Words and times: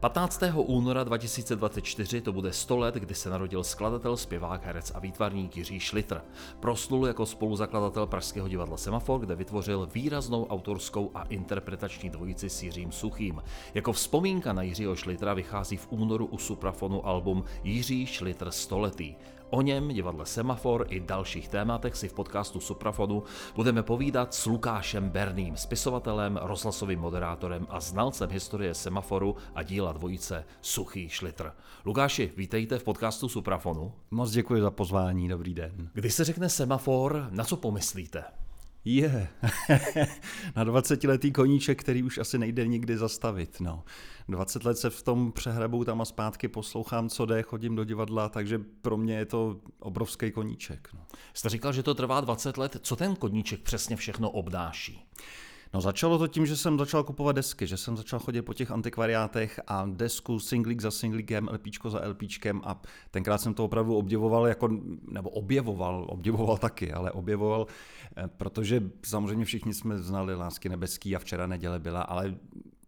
15. 0.00 0.42
února 0.56 1.04
2024 1.04 2.20
to 2.20 2.32
bude 2.32 2.52
100 2.52 2.76
let, 2.76 2.94
kdy 2.94 3.14
se 3.14 3.30
narodil 3.30 3.64
skladatel, 3.64 4.16
zpěvák, 4.16 4.64
herec 4.64 4.92
a 4.94 4.98
výtvarník 4.98 5.56
Jiří 5.56 5.80
Šlitr. 5.80 6.20
Proslul 6.60 7.06
jako 7.06 7.26
spoluzakladatel 7.26 8.06
Pražského 8.06 8.48
divadla 8.48 8.76
Semafor, 8.76 9.20
kde 9.20 9.34
vytvořil 9.34 9.88
výraznou 9.94 10.46
autorskou 10.46 11.10
a 11.14 11.22
interpretační 11.22 12.10
dvojici 12.10 12.50
s 12.50 12.62
Jiřím 12.62 12.92
Suchým. 12.92 13.42
Jako 13.74 13.92
vzpomínka 13.92 14.52
na 14.52 14.62
Jiřího 14.62 14.96
Šlitra 14.96 15.34
vychází 15.34 15.76
v 15.76 15.86
únoru 15.90 16.26
u 16.26 16.38
Suprafonu 16.38 17.06
album 17.06 17.44
Jiří 17.64 18.06
Šlitr 18.06 18.50
stoletý. 18.50 19.14
O 19.50 19.62
něm, 19.62 19.88
divadle 19.88 20.26
Semafor 20.26 20.86
i 20.88 21.00
dalších 21.00 21.48
tématech 21.48 21.96
si 21.96 22.08
v 22.08 22.12
podcastu 22.12 22.60
Suprafonu 22.60 23.22
budeme 23.54 23.82
povídat 23.82 24.34
s 24.34 24.46
Lukášem 24.46 25.10
Berným, 25.10 25.56
spisovatelem, 25.56 26.38
rozhlasovým 26.42 27.00
moderátorem 27.00 27.66
a 27.70 27.80
znalcem 27.80 28.30
historie 28.30 28.74
Semaforu 28.74 29.36
a 29.54 29.62
díla 29.62 29.92
dvojice 29.92 30.44
Suchý 30.60 31.08
Šlitr. 31.08 31.52
Lukáši, 31.84 32.32
vítejte 32.36 32.78
v 32.78 32.84
podcastu 32.84 33.28
Suprafonu. 33.28 33.92
Moc 34.10 34.30
děkuji 34.30 34.62
za 34.62 34.70
pozvání, 34.70 35.28
dobrý 35.28 35.54
den. 35.54 35.90
Když 35.92 36.14
se 36.14 36.24
řekne 36.24 36.48
semafor, 36.48 37.28
na 37.30 37.44
co 37.44 37.56
pomyslíte? 37.56 38.24
Je, 38.88 39.28
na 40.56 40.64
20-letý 40.64 41.32
koníček, 41.32 41.80
který 41.80 42.02
už 42.02 42.18
asi 42.18 42.38
nejde 42.38 42.66
nikdy 42.66 42.96
zastavit. 42.96 43.60
No. 43.60 43.84
20 44.28 44.64
let 44.64 44.78
se 44.78 44.90
v 44.90 45.02
tom 45.02 45.32
přehrabu 45.32 45.84
tam 45.84 46.00
a 46.00 46.04
zpátky 46.04 46.48
poslouchám, 46.48 47.08
co 47.08 47.26
jde, 47.26 47.42
chodím 47.42 47.76
do 47.76 47.84
divadla, 47.84 48.28
takže 48.28 48.60
pro 48.82 48.96
mě 48.96 49.16
je 49.16 49.24
to 49.24 49.60
obrovský 49.78 50.30
koníček. 50.30 50.88
No. 50.94 51.00
Jste 51.34 51.48
říkal, 51.48 51.72
že 51.72 51.82
to 51.82 51.94
trvá 51.94 52.20
20 52.20 52.56
let. 52.56 52.76
Co 52.82 52.96
ten 52.96 53.16
koníček 53.16 53.60
přesně 53.60 53.96
všechno 53.96 54.30
obnáší? 54.30 55.06
No 55.74 55.80
začalo 55.80 56.18
to 56.18 56.26
tím, 56.26 56.46
že 56.46 56.56
jsem 56.56 56.78
začal 56.78 57.04
kupovat 57.04 57.36
desky, 57.36 57.66
že 57.66 57.76
jsem 57.76 57.96
začal 57.96 58.18
chodit 58.18 58.42
po 58.42 58.54
těch 58.54 58.70
antikvariátech 58.70 59.60
a 59.66 59.86
desku 59.90 60.38
singlík 60.38 60.80
za 60.80 60.90
singlíkem, 60.90 61.48
LPčko 61.52 61.90
za 61.90 62.08
LPčkem 62.08 62.60
a 62.64 62.82
tenkrát 63.10 63.38
jsem 63.38 63.54
to 63.54 63.64
opravdu 63.64 63.96
obdivoval, 63.96 64.46
jako, 64.46 64.68
nebo 65.12 65.30
objevoval, 65.30 66.06
obdivoval 66.08 66.58
taky, 66.58 66.92
ale 66.92 67.12
objevoval, 67.12 67.66
eh, 68.16 68.28
protože 68.36 68.82
samozřejmě 69.04 69.44
všichni 69.44 69.74
jsme 69.74 69.98
znali 69.98 70.34
Lásky 70.34 70.68
nebeský 70.68 71.16
a 71.16 71.18
včera 71.18 71.46
neděle 71.46 71.78
byla, 71.78 72.02
ale 72.02 72.34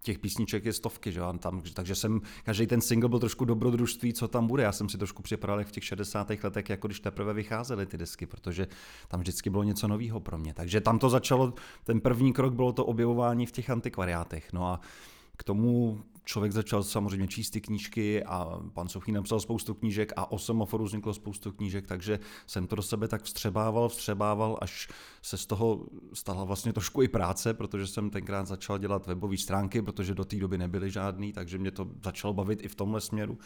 těch 0.03 0.19
písniček 0.19 0.65
je 0.65 0.73
stovky, 0.73 1.13
že 1.13 1.21
tam, 1.39 1.63
takže 1.75 1.95
jsem, 1.95 2.21
každý 2.45 2.67
ten 2.67 2.81
single 2.81 3.09
byl 3.09 3.19
trošku 3.19 3.45
dobrodružství, 3.45 4.13
co 4.13 4.29
tam 4.29 4.47
bude. 4.47 4.63
Já 4.63 4.73
jsem 4.73 4.89
si 4.89 4.99
trošku 4.99 5.23
připadal 5.23 5.65
v 5.65 5.73
těch 5.73 5.85
60. 5.85 6.31
letech, 6.43 6.71
jako 6.71 6.89
když 6.89 7.01
teprve 7.01 7.35
vycházely 7.35 7.87
ty 7.87 7.99
desky, 7.99 8.27
protože 8.27 8.67
tam 9.09 9.21
vždycky 9.21 9.51
bylo 9.51 9.63
něco 9.63 9.89
nového 9.89 10.21
pro 10.21 10.39
mě. 10.39 10.55
Takže 10.55 10.81
tam 10.81 10.99
to 10.99 11.11
začalo, 11.11 11.55
ten 11.85 12.01
první 12.01 12.33
krok 12.33 12.55
bylo 12.55 12.73
to 12.73 12.85
objevování 12.85 13.47
v 13.47 13.53
těch 13.53 13.71
antikvariátech. 13.71 14.53
No 14.53 14.67
a 14.67 14.81
k 15.39 15.45
tomu 15.45 16.01
člověk 16.25 16.53
začal 16.53 16.83
samozřejmě 16.83 17.29
číst 17.29 17.51
ty 17.51 17.61
knížky 17.61 18.25
a 18.25 18.61
pan 18.73 18.89
Suchý 18.89 19.13
napsal 19.13 19.41
spoustu 19.41 19.75
knížek 19.75 20.13
a 20.17 20.33
o 20.33 20.39
semaforu 20.39 20.85
vzniklo 20.85 21.15
spoustu 21.15 21.53
knížek, 21.53 21.87
takže 21.87 22.19
jsem 22.47 22.67
to 22.67 22.77
do 22.77 22.83
sebe 22.83 23.09
tak 23.09 23.23
vstřebával, 23.23 23.89
vstřebával, 23.89 24.59
až 24.61 24.89
se 25.23 25.37
z 25.37 25.47
toho 25.47 25.87
stala 26.13 26.45
vlastně 26.45 26.73
trošku 26.73 27.03
i 27.03 27.09
práce, 27.09 27.55
protože 27.55 27.87
jsem 27.87 28.11
tenkrát 28.11 28.47
začal 28.47 28.79
dělat 28.79 29.07
webové 29.07 29.37
stránky, 29.37 29.83
protože 29.83 30.15
do 30.15 30.25
té 30.25 30.37
doby 30.37 30.59
nebyly 30.59 30.91
žádný, 30.91 31.33
takže 31.33 31.59
mě 31.59 31.71
to 31.71 31.91
začalo 32.05 32.35
bavit 32.35 32.65
i 32.65 32.69
v 32.69 32.75
tomhle 32.75 33.01
směru. 33.01 33.39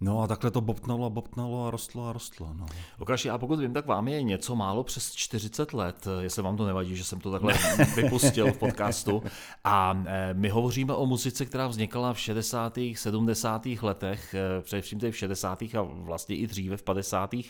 No 0.00 0.22
a 0.22 0.26
takhle 0.26 0.50
to 0.50 0.60
bobtnalo 0.60 1.06
a 1.06 1.10
bobtnalo 1.10 1.66
a 1.66 1.70
rostlo 1.70 2.08
a 2.08 2.12
rostlo. 2.12 2.54
No. 2.54 2.66
Lukáši, 3.00 3.30
a 3.30 3.38
pokud 3.38 3.60
vím, 3.60 3.72
tak 3.72 3.86
vám 3.86 4.08
je 4.08 4.22
něco 4.22 4.56
málo 4.56 4.84
přes 4.84 5.12
40 5.12 5.72
let, 5.72 6.08
jestli 6.20 6.42
vám 6.42 6.56
to 6.56 6.66
nevadí, 6.66 6.96
že 6.96 7.04
jsem 7.04 7.20
to 7.20 7.32
takhle 7.32 7.54
vypustil 7.96 8.52
v 8.52 8.58
podcastu. 8.58 9.22
A 9.64 10.02
e, 10.06 10.34
my 10.34 10.48
hovoříme 10.48 10.94
o 10.94 11.06
muzice, 11.06 11.46
která 11.46 11.66
vznikala 11.66 12.12
v 12.12 12.20
60. 12.20 12.78
70. 12.94 13.66
letech, 13.82 14.34
e, 14.34 14.62
především 14.62 14.98
v 15.10 15.16
60. 15.16 15.62
a 15.62 15.82
vlastně 15.82 16.36
i 16.36 16.46
dříve 16.46 16.76
v 16.76 16.82
50. 16.82 17.34
E, 17.34 17.44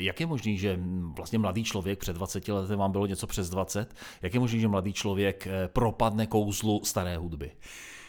jak 0.00 0.20
je 0.20 0.26
možný, 0.26 0.58
že 0.58 0.78
vlastně 1.16 1.38
mladý 1.38 1.64
člověk 1.64 1.98
před 1.98 2.12
20 2.12 2.48
lety 2.48 2.76
vám 2.76 2.92
bylo 2.92 3.06
něco 3.06 3.26
přes 3.26 3.48
20, 3.48 3.94
jak 4.22 4.34
je 4.34 4.40
možný, 4.40 4.60
že 4.60 4.68
mladý 4.68 4.92
člověk 4.92 5.48
propadne 5.66 6.26
kouzlu 6.26 6.80
staré 6.84 7.16
hudby? 7.16 7.50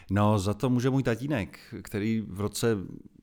No, 0.10 0.40
za 0.40 0.54
to 0.54 0.70
může 0.70 0.90
můj 0.90 1.04
tatínek, 1.04 1.60
který 1.82 2.22
v 2.22 2.42
roce 2.42 2.78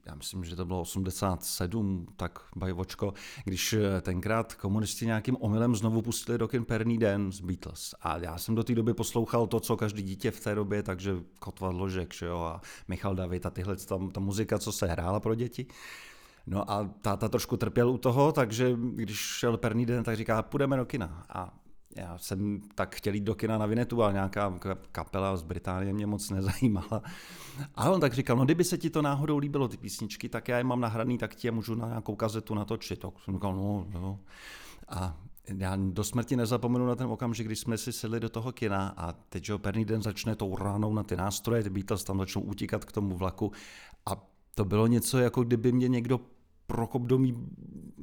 já 0.06 0.14
myslím, 0.14 0.44
že 0.44 0.56
to 0.56 0.64
bylo 0.64 0.80
87, 0.80 2.06
tak 2.16 2.38
bajvočko, 2.56 3.14
když 3.44 3.72
eh, 3.72 4.00
tenkrát 4.00 4.54
komunisti 4.54 5.06
nějakým 5.06 5.36
omylem 5.40 5.76
znovu 5.76 6.02
pustili 6.02 6.38
Perný 6.66 6.98
den 6.98 7.32
z 7.32 7.40
Beatles. 7.40 7.94
A 8.00 8.18
já 8.18 8.38
jsem 8.38 8.54
do 8.54 8.64
té 8.64 8.74
doby 8.74 8.94
poslouchal 8.94 9.46
to, 9.46 9.60
co 9.60 9.76
každý 9.76 10.02
dítě 10.02 10.30
v 10.30 10.40
té 10.40 10.54
době, 10.54 10.82
takže 10.82 11.16
Kotva 11.38 11.68
Ložek 11.68 12.14
že 12.14 12.26
jo, 12.26 12.38
a 12.38 12.60
Michal 12.88 13.14
David 13.14 13.46
a 13.46 13.50
tyhle, 13.50 13.76
ta, 13.76 13.98
ta 14.12 14.20
muzika, 14.20 14.58
co 14.58 14.72
se 14.72 14.86
hrála 14.86 15.20
pro 15.20 15.34
děti. 15.34 15.66
No 16.46 16.70
a 16.70 16.90
táta 17.00 17.28
trošku 17.28 17.56
trpěl 17.56 17.90
u 17.90 17.98
toho, 17.98 18.32
takže 18.32 18.76
když 18.94 19.18
šel 19.18 19.56
perný 19.56 19.86
den, 19.86 20.04
tak 20.04 20.16
říká, 20.16 20.42
půjdeme 20.42 20.76
do 20.76 20.84
kina. 20.84 21.24
A 21.28 21.63
já 21.96 22.18
jsem 22.18 22.60
tak 22.74 22.94
chtěl 22.94 23.14
jít 23.14 23.24
do 23.24 23.34
kina 23.34 23.58
na 23.58 23.66
Vinetu, 23.66 24.02
ale 24.02 24.12
nějaká 24.12 24.58
kapela 24.92 25.36
z 25.36 25.42
Británie 25.42 25.92
mě 25.92 26.06
moc 26.06 26.30
nezajímala. 26.30 27.02
A 27.74 27.90
on 27.90 28.00
tak 28.00 28.14
říkal, 28.14 28.36
no 28.36 28.44
kdyby 28.44 28.64
se 28.64 28.78
ti 28.78 28.90
to 28.90 29.02
náhodou 29.02 29.38
líbilo, 29.38 29.68
ty 29.68 29.76
písničky, 29.76 30.28
tak 30.28 30.48
já 30.48 30.58
je 30.58 30.64
mám 30.64 30.80
nahraný, 30.80 31.18
tak 31.18 31.34
ti 31.34 31.48
je 31.48 31.52
můžu 31.52 31.74
na 31.74 31.88
nějakou 31.88 32.16
kazetu 32.16 32.54
natočit. 32.54 32.98
Tak 32.98 33.10
jsem 33.24 33.34
říkal, 33.34 33.56
no 33.56 33.86
jo. 33.94 34.18
A 34.88 35.16
já 35.56 35.76
do 35.76 36.04
smrti 36.04 36.36
nezapomenu 36.36 36.86
na 36.86 36.94
ten 36.94 37.06
okamžik, 37.06 37.46
když 37.46 37.58
jsme 37.58 37.78
si 37.78 37.92
sedli 37.92 38.20
do 38.20 38.28
toho 38.28 38.52
kina 38.52 38.94
a 38.96 39.12
teď, 39.12 39.44
že 39.44 39.58
perný 39.58 39.84
den 39.84 40.02
začne 40.02 40.36
tou 40.36 40.56
ránou 40.56 40.94
na 40.94 41.02
ty 41.02 41.16
nástroje, 41.16 41.62
ty 41.62 41.70
Beatles 41.70 42.04
tam 42.04 42.18
začnou 42.18 42.42
utíkat 42.42 42.84
k 42.84 42.92
tomu 42.92 43.16
vlaku 43.16 43.52
a 44.06 44.26
to 44.54 44.64
bylo 44.64 44.86
něco, 44.86 45.18
jako 45.18 45.44
kdyby 45.44 45.72
mě 45.72 45.88
někdo 45.88 46.20
prokop 46.66 47.02
do 47.02 47.18
mý 47.18 47.34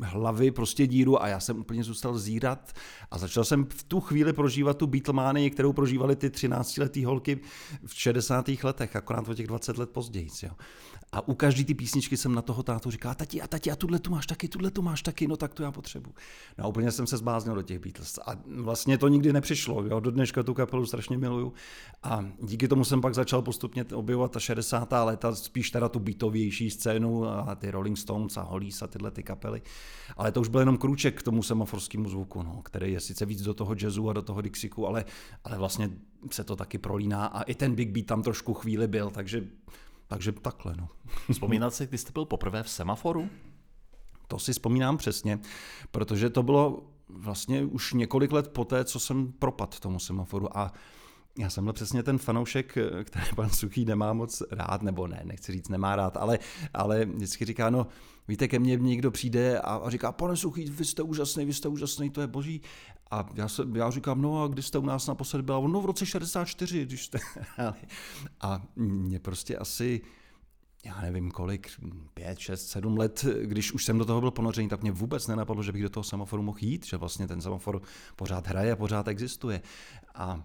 hlavy 0.01 0.51
prostě 0.51 0.87
díru 0.87 1.23
a 1.23 1.27
já 1.27 1.39
jsem 1.39 1.59
úplně 1.59 1.83
zůstal 1.83 2.17
zírat 2.17 2.73
a 3.11 3.17
začal 3.17 3.43
jsem 3.43 3.65
v 3.65 3.83
tu 3.83 3.99
chvíli 3.99 4.33
prožívat 4.33 4.77
tu 4.77 4.87
Beatlemánii, 4.87 5.49
kterou 5.49 5.73
prožívali 5.73 6.15
ty 6.15 6.29
13-letý 6.29 7.05
holky 7.05 7.39
v 7.85 7.93
60. 7.93 8.49
letech, 8.63 8.95
akorát 8.95 9.29
o 9.29 9.33
těch 9.33 9.47
20 9.47 9.77
let 9.77 9.89
později. 9.89 10.27
Jo. 10.43 10.51
A 11.13 11.27
u 11.27 11.33
každé 11.33 11.63
ty 11.63 11.73
písničky 11.73 12.17
jsem 12.17 12.35
na 12.35 12.41
toho 12.41 12.63
tátu 12.63 12.91
říkal, 12.91 13.15
tati, 13.15 13.41
a 13.41 13.47
tati, 13.47 13.71
a 13.71 13.75
tuhle 13.75 13.99
tu 13.99 14.11
máš 14.11 14.25
taky, 14.25 14.47
tuhle 14.47 14.71
tu 14.71 14.81
máš 14.81 15.01
taky, 15.01 15.27
no 15.27 15.37
tak 15.37 15.53
to 15.53 15.63
já 15.63 15.71
potřebuji. 15.71 16.13
No 16.57 16.65
a 16.65 16.67
úplně 16.67 16.91
jsem 16.91 17.07
se 17.07 17.17
zbáznil 17.17 17.55
do 17.55 17.61
těch 17.61 17.79
Beatles. 17.79 18.19
A 18.25 18.31
vlastně 18.45 18.97
to 18.97 19.07
nikdy 19.07 19.33
nepřišlo, 19.33 19.83
jo. 19.83 19.99
do 19.99 20.11
dneška 20.11 20.43
tu 20.43 20.53
kapelu 20.53 20.85
strašně 20.85 21.17
miluju. 21.17 21.53
A 22.03 22.25
díky 22.43 22.67
tomu 22.67 22.83
jsem 22.83 23.01
pak 23.01 23.15
začal 23.15 23.41
postupně 23.41 23.85
objevovat 23.93 24.31
ta 24.31 24.39
60. 24.39 24.93
léta, 25.03 25.35
spíš 25.35 25.71
teda 25.71 25.89
tu 25.89 25.99
beatovější 25.99 26.69
scénu 26.69 27.25
a 27.25 27.55
ty 27.55 27.71
Rolling 27.71 27.97
Stones 27.97 28.37
a 28.37 28.41
Hollies 28.41 28.81
a 28.81 28.87
tyhle 28.87 29.11
ty 29.11 29.23
kapely. 29.23 29.61
Ale 30.17 30.31
to 30.31 30.41
už 30.41 30.47
byl 30.47 30.59
jenom 30.59 30.77
krůček 30.77 31.19
k 31.19 31.23
tomu 31.23 31.43
semaforskému 31.43 32.09
zvuku, 32.09 32.43
no, 32.43 32.61
který 32.63 32.93
je 32.93 32.99
sice 32.99 33.25
víc 33.25 33.41
do 33.41 33.53
toho 33.53 33.75
jazzu 33.81 34.09
a 34.09 34.13
do 34.13 34.21
toho 34.21 34.41
Dixiku, 34.41 34.87
ale, 34.87 35.05
ale 35.43 35.57
vlastně 35.57 35.89
se 36.31 36.43
to 36.43 36.55
taky 36.55 36.77
prolíná 36.77 37.25
a 37.25 37.41
i 37.41 37.55
ten 37.55 37.75
Big 37.75 37.89
Beat 37.89 38.05
tam 38.05 38.23
trošku 38.23 38.53
chvíli 38.53 38.87
byl, 38.87 39.09
takže 39.09 39.43
takže 40.11 40.31
takhle, 40.31 40.75
no. 40.77 40.89
Vzpomínat 41.31 41.73
si, 41.73 41.87
kdy 41.87 41.97
jste 41.97 42.11
byl 42.11 42.25
poprvé 42.25 42.63
v 42.63 42.69
semaforu? 42.69 43.29
To 44.27 44.39
si 44.39 44.53
vzpomínám 44.53 44.97
přesně, 44.97 45.39
protože 45.91 46.29
to 46.29 46.43
bylo 46.43 46.83
vlastně 47.09 47.65
už 47.65 47.93
několik 47.93 48.31
let 48.31 48.47
poté, 48.47 48.85
co 48.85 48.99
jsem 48.99 49.31
propad 49.31 49.79
tomu 49.79 49.99
semaforu 49.99 50.57
a 50.57 50.73
já 51.37 51.49
jsem 51.49 51.63
byl 51.63 51.73
přesně 51.73 52.03
ten 52.03 52.17
fanoušek, 52.17 52.77
který 53.03 53.25
pan 53.35 53.49
Suchý 53.49 53.85
nemá 53.85 54.13
moc 54.13 54.43
rád, 54.51 54.81
nebo 54.81 55.07
ne, 55.07 55.21
nechci 55.25 55.51
říct 55.51 55.69
nemá 55.69 55.95
rád, 55.95 56.17
ale, 56.17 56.39
ale 56.73 57.05
vždycky 57.05 57.45
říká, 57.45 57.69
no 57.69 57.87
víte, 58.27 58.47
ke 58.47 58.59
mně 58.59 58.75
někdo 58.77 59.11
přijde 59.11 59.59
a, 59.59 59.75
a 59.75 59.89
říká, 59.89 60.11
pane 60.11 60.35
Suchý, 60.35 60.65
vy 60.65 60.85
jste 60.85 61.03
úžasný, 61.03 61.45
vy 61.45 61.53
jste 61.53 61.67
úžasný, 61.67 62.09
to 62.09 62.21
je 62.21 62.27
boží. 62.27 62.61
A 63.11 63.29
já, 63.33 63.47
se, 63.47 63.63
já 63.73 63.91
říkám, 63.91 64.21
no 64.21 64.43
a 64.43 64.47
kdy 64.47 64.61
jste 64.63 64.77
u 64.77 64.85
nás 64.85 65.07
naposledy 65.07 65.43
byla? 65.43 65.67
No 65.67 65.81
v 65.81 65.85
roce 65.85 66.05
64, 66.05 66.85
když 66.85 67.05
jste 67.05 67.19
A 68.41 68.61
mě 68.75 69.19
prostě 69.19 69.57
asi, 69.57 70.01
já 70.85 71.01
nevím 71.01 71.31
kolik, 71.31 71.71
pět, 72.13 72.39
šest, 72.39 72.67
sedm 72.67 72.97
let, 72.97 73.25
když 73.41 73.71
už 73.71 73.85
jsem 73.85 73.97
do 73.97 74.05
toho 74.05 74.21
byl 74.21 74.31
ponořený, 74.31 74.69
tak 74.69 74.81
mě 74.81 74.91
vůbec 74.91 75.27
nenapadlo, 75.27 75.63
že 75.63 75.71
bych 75.71 75.83
do 75.83 75.89
toho 75.89 76.03
semaforu 76.03 76.43
mohl 76.43 76.57
jít, 76.61 76.85
že 76.85 76.97
vlastně 76.97 77.27
ten 77.27 77.41
semafor 77.41 77.81
pořád 78.15 78.47
hraje 78.47 78.71
a 78.71 78.75
pořád 78.75 79.07
existuje. 79.07 79.61
A 80.15 80.43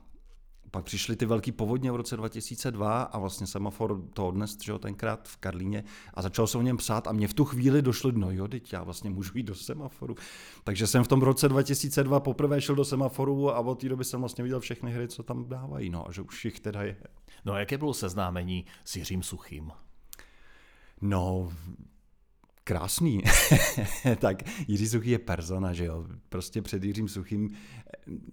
pak 0.70 0.84
přišly 0.84 1.16
ty 1.16 1.26
velký 1.26 1.52
povodně 1.52 1.92
v 1.92 1.96
roce 1.96 2.16
2002 2.16 3.02
a 3.02 3.18
vlastně 3.18 3.46
semafor 3.46 4.02
to 4.14 4.28
odnes, 4.28 4.56
že 4.62 4.72
jo, 4.72 4.78
tenkrát 4.78 5.28
v 5.28 5.36
Karlíně 5.36 5.84
a 6.14 6.22
začal 6.22 6.46
se 6.46 6.58
o 6.58 6.62
něm 6.62 6.76
psát 6.76 7.06
a 7.06 7.12
mě 7.12 7.28
v 7.28 7.34
tu 7.34 7.44
chvíli 7.44 7.82
došlo, 7.82 8.12
no 8.12 8.30
jo, 8.30 8.48
teď 8.48 8.72
já 8.72 8.82
vlastně 8.82 9.10
můžu 9.10 9.32
jít 9.34 9.42
do 9.42 9.54
semaforu. 9.54 10.14
Takže 10.64 10.86
jsem 10.86 11.04
v 11.04 11.08
tom 11.08 11.22
roce 11.22 11.48
2002 11.48 12.20
poprvé 12.20 12.60
šel 12.60 12.74
do 12.74 12.84
semaforu 12.84 13.50
a 13.50 13.58
od 13.58 13.80
té 13.80 13.88
doby 13.88 14.04
jsem 14.04 14.20
vlastně 14.20 14.44
viděl 14.44 14.60
všechny 14.60 14.92
hry, 14.92 15.08
co 15.08 15.22
tam 15.22 15.48
dávají, 15.48 15.90
no 15.90 16.08
a 16.08 16.12
že 16.12 16.22
už 16.22 16.44
jich 16.44 16.60
teda 16.60 16.82
je. 16.82 16.96
No 17.44 17.52
a 17.52 17.58
jaké 17.58 17.78
bylo 17.78 17.94
seznámení 17.94 18.66
s 18.84 18.96
Jiřím 18.96 19.22
Suchým? 19.22 19.70
No, 21.00 21.52
krásný. 22.66 23.22
tak 24.18 24.42
Jiří 24.68 24.88
Suchý 24.88 25.10
je 25.10 25.18
persona, 25.18 25.72
že 25.72 25.84
jo. 25.84 26.06
Prostě 26.28 26.62
před 26.62 26.84
Jiřím 26.84 27.08
Suchým, 27.08 27.50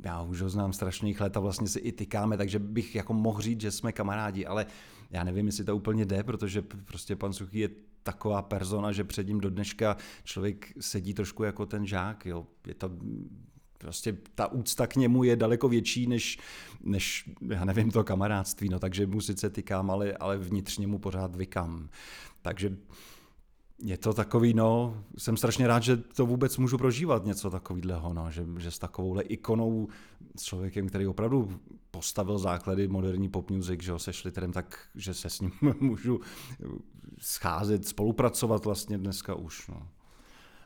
já 0.04 0.22
už 0.22 0.42
ho 0.42 0.50
znám 0.50 0.74
strašných 0.74 1.22
let 1.22 1.38
a 1.38 1.40
vlastně 1.40 1.68
si 1.68 1.80
i 1.80 1.92
tykáme, 1.92 2.38
takže 2.38 2.60
bych 2.60 2.96
jako 2.96 3.14
mohl 3.14 3.42
říct, 3.42 3.62
že 3.62 3.72
jsme 3.72 3.92
kamarádi, 3.92 4.46
ale 4.46 4.66
já 5.12 5.24
nevím, 5.24 5.46
jestli 5.46 5.64
to 5.64 5.76
úplně 5.76 6.06
jde, 6.06 6.24
protože 6.24 6.62
prostě 6.62 7.16
pan 7.16 7.34
Suchý 7.34 7.60
je 7.60 7.70
taková 8.04 8.42
persona, 8.42 8.92
že 8.92 9.04
před 9.04 9.28
ním 9.28 9.40
do 9.40 9.50
dneška 9.50 9.98
člověk 10.24 10.74
sedí 10.80 11.14
trošku 11.14 11.44
jako 11.44 11.66
ten 11.66 11.86
žák, 11.86 12.26
jo. 12.26 12.48
Je 12.68 12.74
to 12.74 12.92
prostě 13.78 14.18
ta 14.36 14.48
úcta 14.48 14.88
k 14.88 14.96
němu 14.96 15.24
je 15.24 15.36
daleko 15.36 15.70
větší 15.70 16.08
než, 16.08 16.40
než 16.84 17.30
já 17.50 17.66
nevím, 17.66 17.92
to 17.92 18.04
kamarádství, 18.04 18.70
no 18.70 18.80
takže 18.80 19.08
mu 19.08 19.22
sice 19.22 19.50
tykám, 19.50 19.92
ale, 19.92 20.14
ale 20.14 20.38
vnitřně 20.38 20.88
mu 20.88 21.00
pořád 21.00 21.36
vykám. 21.36 21.90
Takže 22.42 22.78
je 23.84 23.98
to 23.98 24.14
takový, 24.14 24.54
no, 24.54 24.98
jsem 25.18 25.38
strašně 25.38 25.68
rád, 25.68 25.84
že 25.84 25.98
to 25.98 26.26
vůbec 26.26 26.58
můžu 26.58 26.78
prožívat 26.78 27.26
něco 27.26 27.50
takového, 27.50 28.14
no, 28.14 28.32
že, 28.32 28.46
že 28.58 28.72
s 28.72 28.80
takovouhle 28.80 29.24
ikonou, 29.24 29.88
s 30.36 30.44
člověkem, 30.44 30.90
který 30.90 31.08
opravdu 31.08 31.60
postavil 31.92 32.38
základy 32.38 32.88
moderní 32.88 33.30
pop 33.30 33.52
music, 33.52 33.82
že 33.82 33.92
ho 33.92 34.00
se 34.00 34.14
Šliterem, 34.14 34.52
tak 34.52 34.80
že 34.96 35.14
se 35.14 35.30
s 35.30 35.40
ním 35.40 35.52
můžu 35.80 36.20
scházet, 37.20 37.88
spolupracovat 37.88 38.66
vlastně 38.66 38.98
dneska 38.98 39.36
už. 39.36 39.68
No. 39.68 39.88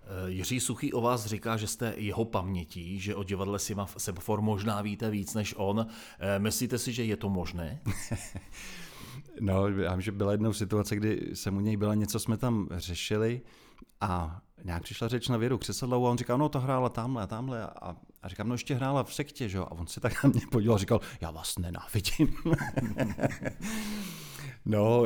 Eh, 0.04 0.32
Jiří 0.32 0.60
Suchý 0.60 0.94
o 0.94 1.02
vás 1.02 1.26
říká, 1.26 1.58
že 1.58 1.68
jste 1.68 1.94
jeho 1.98 2.26
pamětí, 2.26 3.00
že 3.00 3.16
o 3.16 3.24
divadle 3.24 3.60
Semafor 3.98 4.42
možná 4.42 4.82
víte 4.82 5.10
víc 5.10 5.34
než 5.34 5.54
on. 5.58 5.88
Eh, 6.20 6.40
myslíte 6.40 6.78
si, 6.78 6.94
že 6.94 7.04
je 7.04 7.18
to 7.18 7.30
možné? 7.30 7.82
No, 9.40 9.68
já 9.68 9.92
vím, 9.92 10.02
že 10.02 10.12
byla 10.12 10.32
jednou 10.32 10.54
situace, 10.54 10.96
kdy 10.96 11.30
jsem 11.34 11.58
u 11.58 11.60
něj 11.60 11.78
byla, 11.78 11.96
něco 11.96 12.20
jsme 12.20 12.38
tam 12.38 12.68
řešili 12.72 13.42
a 14.02 14.42
nějak 14.64 14.84
přišla 14.84 15.08
řeč 15.08 15.28
na 15.28 15.38
Věru 15.38 15.58
Křesadlovou 15.58 16.08
a 16.08 16.12
on 16.12 16.18
říkal, 16.18 16.38
no 16.38 16.50
to 16.50 16.60
hrála 16.60 16.90
tamhle 16.90 17.24
a 17.24 17.28
tamhle 17.28 17.68
a, 17.68 17.96
a 18.24 18.30
říkám, 18.30 18.48
no 18.48 18.54
ještě 18.54 18.76
hrála 18.76 19.04
v 19.04 19.14
sektě, 19.14 19.50
že 19.50 19.58
jo? 19.58 19.64
A 19.64 19.72
on 19.72 19.88
se 19.88 20.00
tak 20.00 20.24
na 20.24 20.30
mě 20.30 20.42
podíval 20.52 20.76
a 20.76 20.80
říkal, 20.80 21.02
já 21.22 21.32
vás 21.32 21.58
nenávidím. 21.58 22.36
no, 24.66 25.04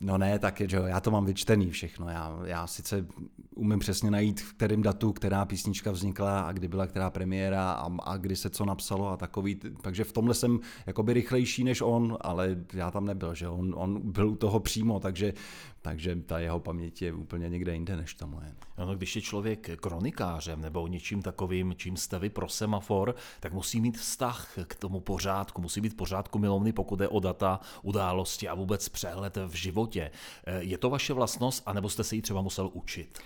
No 0.00 0.18
ne, 0.18 0.38
tak 0.38 0.62
že 0.66 0.76
jo, 0.76 0.84
já 0.84 1.00
to 1.00 1.10
mám 1.10 1.26
vyčtený 1.26 1.70
všechno. 1.70 2.08
Já, 2.08 2.38
já 2.44 2.66
sice 2.66 3.06
umím 3.54 3.78
přesně 3.78 4.10
najít, 4.10 4.40
v 4.40 4.52
kterém 4.52 4.82
datu, 4.82 5.12
která 5.12 5.44
písnička 5.44 5.90
vznikla 5.90 6.40
a 6.40 6.52
kdy 6.52 6.68
byla 6.68 6.86
která 6.86 7.10
premiéra 7.10 7.72
a, 7.72 7.90
a 8.02 8.16
kdy 8.16 8.36
se 8.36 8.50
co 8.50 8.64
napsalo 8.64 9.08
a 9.08 9.16
takový. 9.16 9.60
Takže 9.82 10.04
v 10.04 10.12
tomhle 10.12 10.34
jsem 10.34 10.60
jakoby 10.86 11.12
rychlejší 11.12 11.64
než 11.64 11.80
on, 11.80 12.18
ale 12.20 12.56
já 12.74 12.90
tam 12.90 13.04
nebyl, 13.04 13.34
že 13.34 13.48
on, 13.48 13.74
on 13.76 14.12
byl 14.12 14.28
u 14.28 14.36
toho 14.36 14.60
přímo, 14.60 15.00
takže, 15.00 15.32
takže 15.82 16.16
ta 16.16 16.38
jeho 16.38 16.60
paměť 16.60 17.02
je 17.02 17.12
úplně 17.12 17.48
někde 17.48 17.72
jinde 17.72 17.96
než 17.96 18.14
ta 18.14 18.26
moje. 18.26 18.47
No, 18.78 18.94
když 18.94 19.16
je 19.16 19.22
člověk 19.22 19.80
kronikářem 19.80 20.60
nebo 20.60 20.88
něčím 20.88 21.22
takovým, 21.22 21.74
čím 21.76 21.96
jste 21.96 22.18
vy 22.18 22.30
pro 22.30 22.48
semafor, 22.48 23.14
tak 23.40 23.52
musí 23.52 23.80
mít 23.80 23.98
vztah 23.98 24.58
k 24.66 24.74
tomu 24.74 25.00
pořádku, 25.00 25.62
musí 25.62 25.80
být 25.80 25.96
pořádku 25.96 26.38
milovný, 26.38 26.72
pokud 26.72 27.00
je 27.00 27.08
o 27.08 27.20
data, 27.20 27.60
události 27.82 28.48
a 28.48 28.54
vůbec 28.54 28.88
přehled 28.88 29.38
v 29.46 29.54
životě. 29.54 30.10
Eh, 30.46 30.62
je 30.62 30.78
to 30.78 30.90
vaše 30.90 31.12
vlastnost, 31.12 31.62
anebo 31.66 31.88
jste 31.88 32.04
se 32.04 32.16
ji 32.16 32.22
třeba 32.22 32.42
musel 32.42 32.70
učit? 32.72 33.18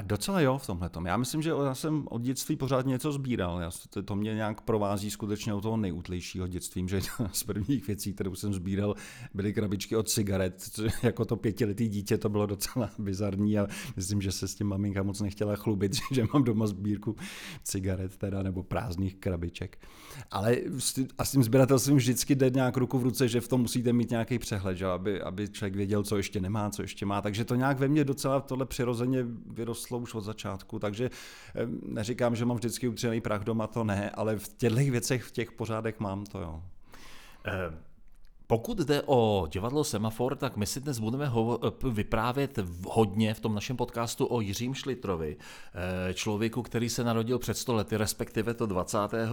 A 0.00 0.02
docela 0.02 0.40
jo 0.40 0.58
v 0.58 0.66
tomhle. 0.66 0.90
Já 1.04 1.16
myslím, 1.16 1.42
že 1.42 1.50
já 1.64 1.74
jsem 1.74 2.06
od 2.10 2.22
dětství 2.22 2.56
pořád 2.56 2.86
něco 2.86 3.12
sbíral. 3.12 3.60
Já, 3.60 3.70
to, 3.90 4.02
to 4.02 4.16
mě 4.16 4.34
nějak 4.34 4.60
provází 4.60 5.10
skutečně 5.10 5.54
od 5.54 5.60
toho 5.60 5.76
nejútlejšího 5.76 6.46
dětstvím, 6.46 6.88
že 6.88 7.00
z 7.32 7.44
prvních 7.44 7.86
věcí, 7.86 8.12
kterou 8.12 8.34
jsem 8.34 8.54
sbíral, 8.54 8.94
byly 9.34 9.52
krabičky 9.52 9.96
od 9.96 10.08
cigaret. 10.08 10.80
Jako 11.02 11.24
to 11.24 11.36
pětiletý 11.36 11.88
dítě 11.88 12.18
to 12.18 12.28
bylo 12.28 12.46
docela 12.46 12.90
bizarní 12.98 13.58
a 13.58 13.66
myslím, 13.96 14.22
že 14.22 14.32
se 14.32 14.48
s 14.48 14.54
tím 14.54 14.66
maminka 14.66 15.02
moc 15.02 15.20
nechtěla 15.20 15.56
chlubit, 15.56 15.92
že 16.12 16.24
mám 16.34 16.44
doma 16.44 16.66
sbírku 16.66 17.16
cigaret 17.62 18.16
teda, 18.16 18.42
nebo 18.42 18.62
prázdných 18.62 19.16
krabiček. 19.16 19.78
Ale 20.30 20.56
a 21.18 21.24
s 21.24 21.30
tím 21.32 21.42
sběratelstvím 21.42 21.96
vždycky 21.96 22.34
jde 22.34 22.50
nějak 22.50 22.76
ruku 22.76 22.98
v 22.98 23.02
ruce, 23.02 23.28
že 23.28 23.40
v 23.40 23.48
tom 23.48 23.60
musíte 23.60 23.92
mít 23.92 24.10
nějaký 24.10 24.38
přehled, 24.38 24.76
že? 24.76 24.86
Aby, 24.86 25.22
aby 25.22 25.48
člověk 25.48 25.76
věděl, 25.76 26.02
co 26.02 26.16
ještě 26.16 26.40
nemá, 26.40 26.70
co 26.70 26.82
ještě 26.82 27.06
má. 27.06 27.22
Takže 27.22 27.44
to 27.44 27.54
nějak 27.54 27.78
ve 27.78 27.88
mně 27.88 28.04
docela 28.04 28.40
tohle 28.40 28.66
přirozeně 28.66 29.26
vyrostlo 29.46 29.89
rostlo 29.90 29.98
už 29.98 30.14
od 30.14 30.20
začátku, 30.20 30.78
takže 30.78 31.10
neříkám, 31.82 32.36
že 32.36 32.44
mám 32.44 32.56
vždycky 32.56 32.88
utřený 32.88 33.20
prach 33.20 33.44
doma, 33.44 33.66
to 33.66 33.84
ne, 33.84 34.10
ale 34.10 34.38
v 34.38 34.48
těchto 34.48 34.76
věcech, 34.76 35.22
v 35.22 35.32
těch 35.32 35.52
pořádek 35.52 36.00
mám 36.00 36.26
to 36.26 36.40
jo. 36.40 36.62
Eh, 37.46 37.89
pokud 38.50 38.78
jde 38.78 39.02
o 39.06 39.46
divadlo 39.50 39.84
Semafor, 39.84 40.36
tak 40.36 40.56
my 40.56 40.66
si 40.66 40.80
dnes 40.80 40.98
budeme 40.98 41.28
ho- 41.28 41.58
vyprávět 41.90 42.58
hodně 42.86 43.34
v 43.34 43.40
tom 43.40 43.54
našem 43.54 43.76
podcastu 43.76 44.26
o 44.30 44.40
Jiřím 44.40 44.74
Šlitrovi, 44.74 45.36
eh, 46.08 46.14
člověku, 46.14 46.62
který 46.62 46.88
se 46.88 47.04
narodil 47.04 47.38
před 47.38 47.54
100 47.56 47.74
lety, 47.74 47.96
respektive 47.96 48.54
to 48.54 48.66
20. 48.66 49.14
Eh, 49.14 49.28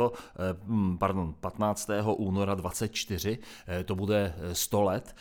pardon, 0.99 1.33
15. 1.39 2.13
února 2.13 2.55
24, 2.55 3.39
eh, 3.67 3.83
to 3.83 3.95
bude 3.95 4.35
100 4.53 4.81
let. 4.81 5.15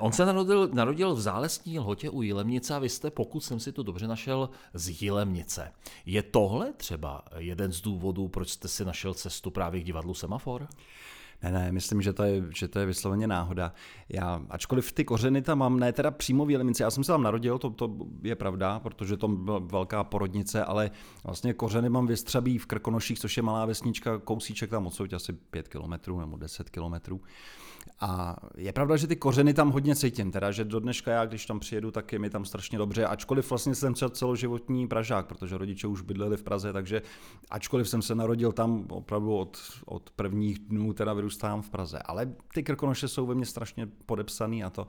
On 0.00 0.12
se 0.12 0.26
narodil, 0.26 0.68
narodil 0.72 1.14
v 1.14 1.20
zálesní 1.20 1.78
lhotě 1.78 2.10
u 2.10 2.22
Jilemnice 2.22 2.74
a 2.74 2.78
vy 2.78 2.88
jste, 2.88 3.10
pokud 3.10 3.40
jsem 3.40 3.60
si 3.60 3.72
to 3.72 3.82
dobře 3.82 4.06
našel, 4.06 4.50
z 4.74 5.02
Jilemnice. 5.02 5.72
Je 6.06 6.22
tohle 6.22 6.72
třeba 6.72 7.22
jeden 7.38 7.72
z 7.72 7.80
důvodů, 7.80 8.28
proč 8.28 8.50
jste 8.50 8.68
si 8.68 8.84
našel 8.84 9.14
cestu 9.14 9.50
právě 9.50 9.80
k 9.80 9.84
divadlu 9.84 10.14
Semafor? 10.14 10.68
Ne, 11.42 11.52
ne, 11.52 11.72
myslím, 11.72 12.02
že 12.02 12.12
to 12.12 12.22
je, 12.22 12.44
že 12.56 12.68
to 12.68 12.78
je 12.78 12.86
vysloveně 12.86 13.26
náhoda. 13.26 13.72
Já, 14.08 14.42
ačkoliv 14.50 14.92
ty 14.92 15.04
kořeny 15.04 15.42
tam 15.42 15.58
mám, 15.58 15.80
ne 15.80 15.92
teda 15.92 16.10
přímo 16.10 16.46
v 16.46 16.50
Jeleminci, 16.50 16.82
já 16.82 16.90
jsem 16.90 17.04
se 17.04 17.12
tam 17.12 17.22
narodil, 17.22 17.58
to, 17.58 17.70
to 17.70 17.96
je 18.22 18.34
pravda, 18.34 18.78
protože 18.80 19.16
to 19.16 19.28
byla 19.28 19.58
velká 19.58 20.04
porodnice, 20.04 20.64
ale 20.64 20.90
vlastně 21.24 21.54
kořeny 21.54 21.88
mám 21.88 22.06
vystřabí 22.06 22.58
v 22.58 22.66
Krkonoších, 22.66 23.18
což 23.18 23.36
je 23.36 23.42
malá 23.42 23.66
vesnička, 23.66 24.18
kousíček 24.18 24.70
tam 24.70 24.86
odsud, 24.86 25.14
asi 25.14 25.32
5 25.32 25.68
kilometrů 25.68 26.20
nebo 26.20 26.36
10 26.36 26.70
kilometrů. 26.70 27.20
A 28.00 28.36
je 28.56 28.72
pravda, 28.72 28.96
že 28.96 29.06
ty 29.06 29.16
kořeny 29.16 29.54
tam 29.54 29.70
hodně 29.70 29.96
cítím, 29.96 30.32
teda, 30.32 30.50
že 30.50 30.64
do 30.64 30.80
dneška 30.80 31.12
já, 31.12 31.26
když 31.26 31.46
tam 31.46 31.60
přijedu, 31.60 31.90
tak 31.90 32.12
je 32.12 32.18
mi 32.18 32.30
tam 32.30 32.44
strašně 32.44 32.78
dobře, 32.78 33.06
ačkoliv 33.06 33.50
vlastně 33.50 33.74
jsem 33.74 33.94
třeba 33.94 34.10
celoživotní 34.10 34.88
Pražák, 34.88 35.26
protože 35.26 35.58
rodiče 35.58 35.86
už 35.86 36.02
bydleli 36.02 36.36
v 36.36 36.42
Praze, 36.42 36.72
takže 36.72 37.02
ačkoliv 37.50 37.88
jsem 37.88 38.02
se 38.02 38.14
narodil 38.14 38.52
tam 38.52 38.86
opravdu 38.90 39.36
od, 39.36 39.58
od 39.86 40.10
prvních 40.10 40.58
dnů, 40.58 40.92
teda 40.92 41.12
vyrůstám 41.12 41.62
v 41.62 41.70
Praze. 41.70 41.98
Ale 41.98 42.34
ty 42.54 42.62
Krkonoše 42.62 43.08
jsou 43.08 43.26
ve 43.26 43.34
mně 43.34 43.46
strašně 43.46 43.88
podepsaný 44.06 44.64
a 44.64 44.70
to. 44.70 44.86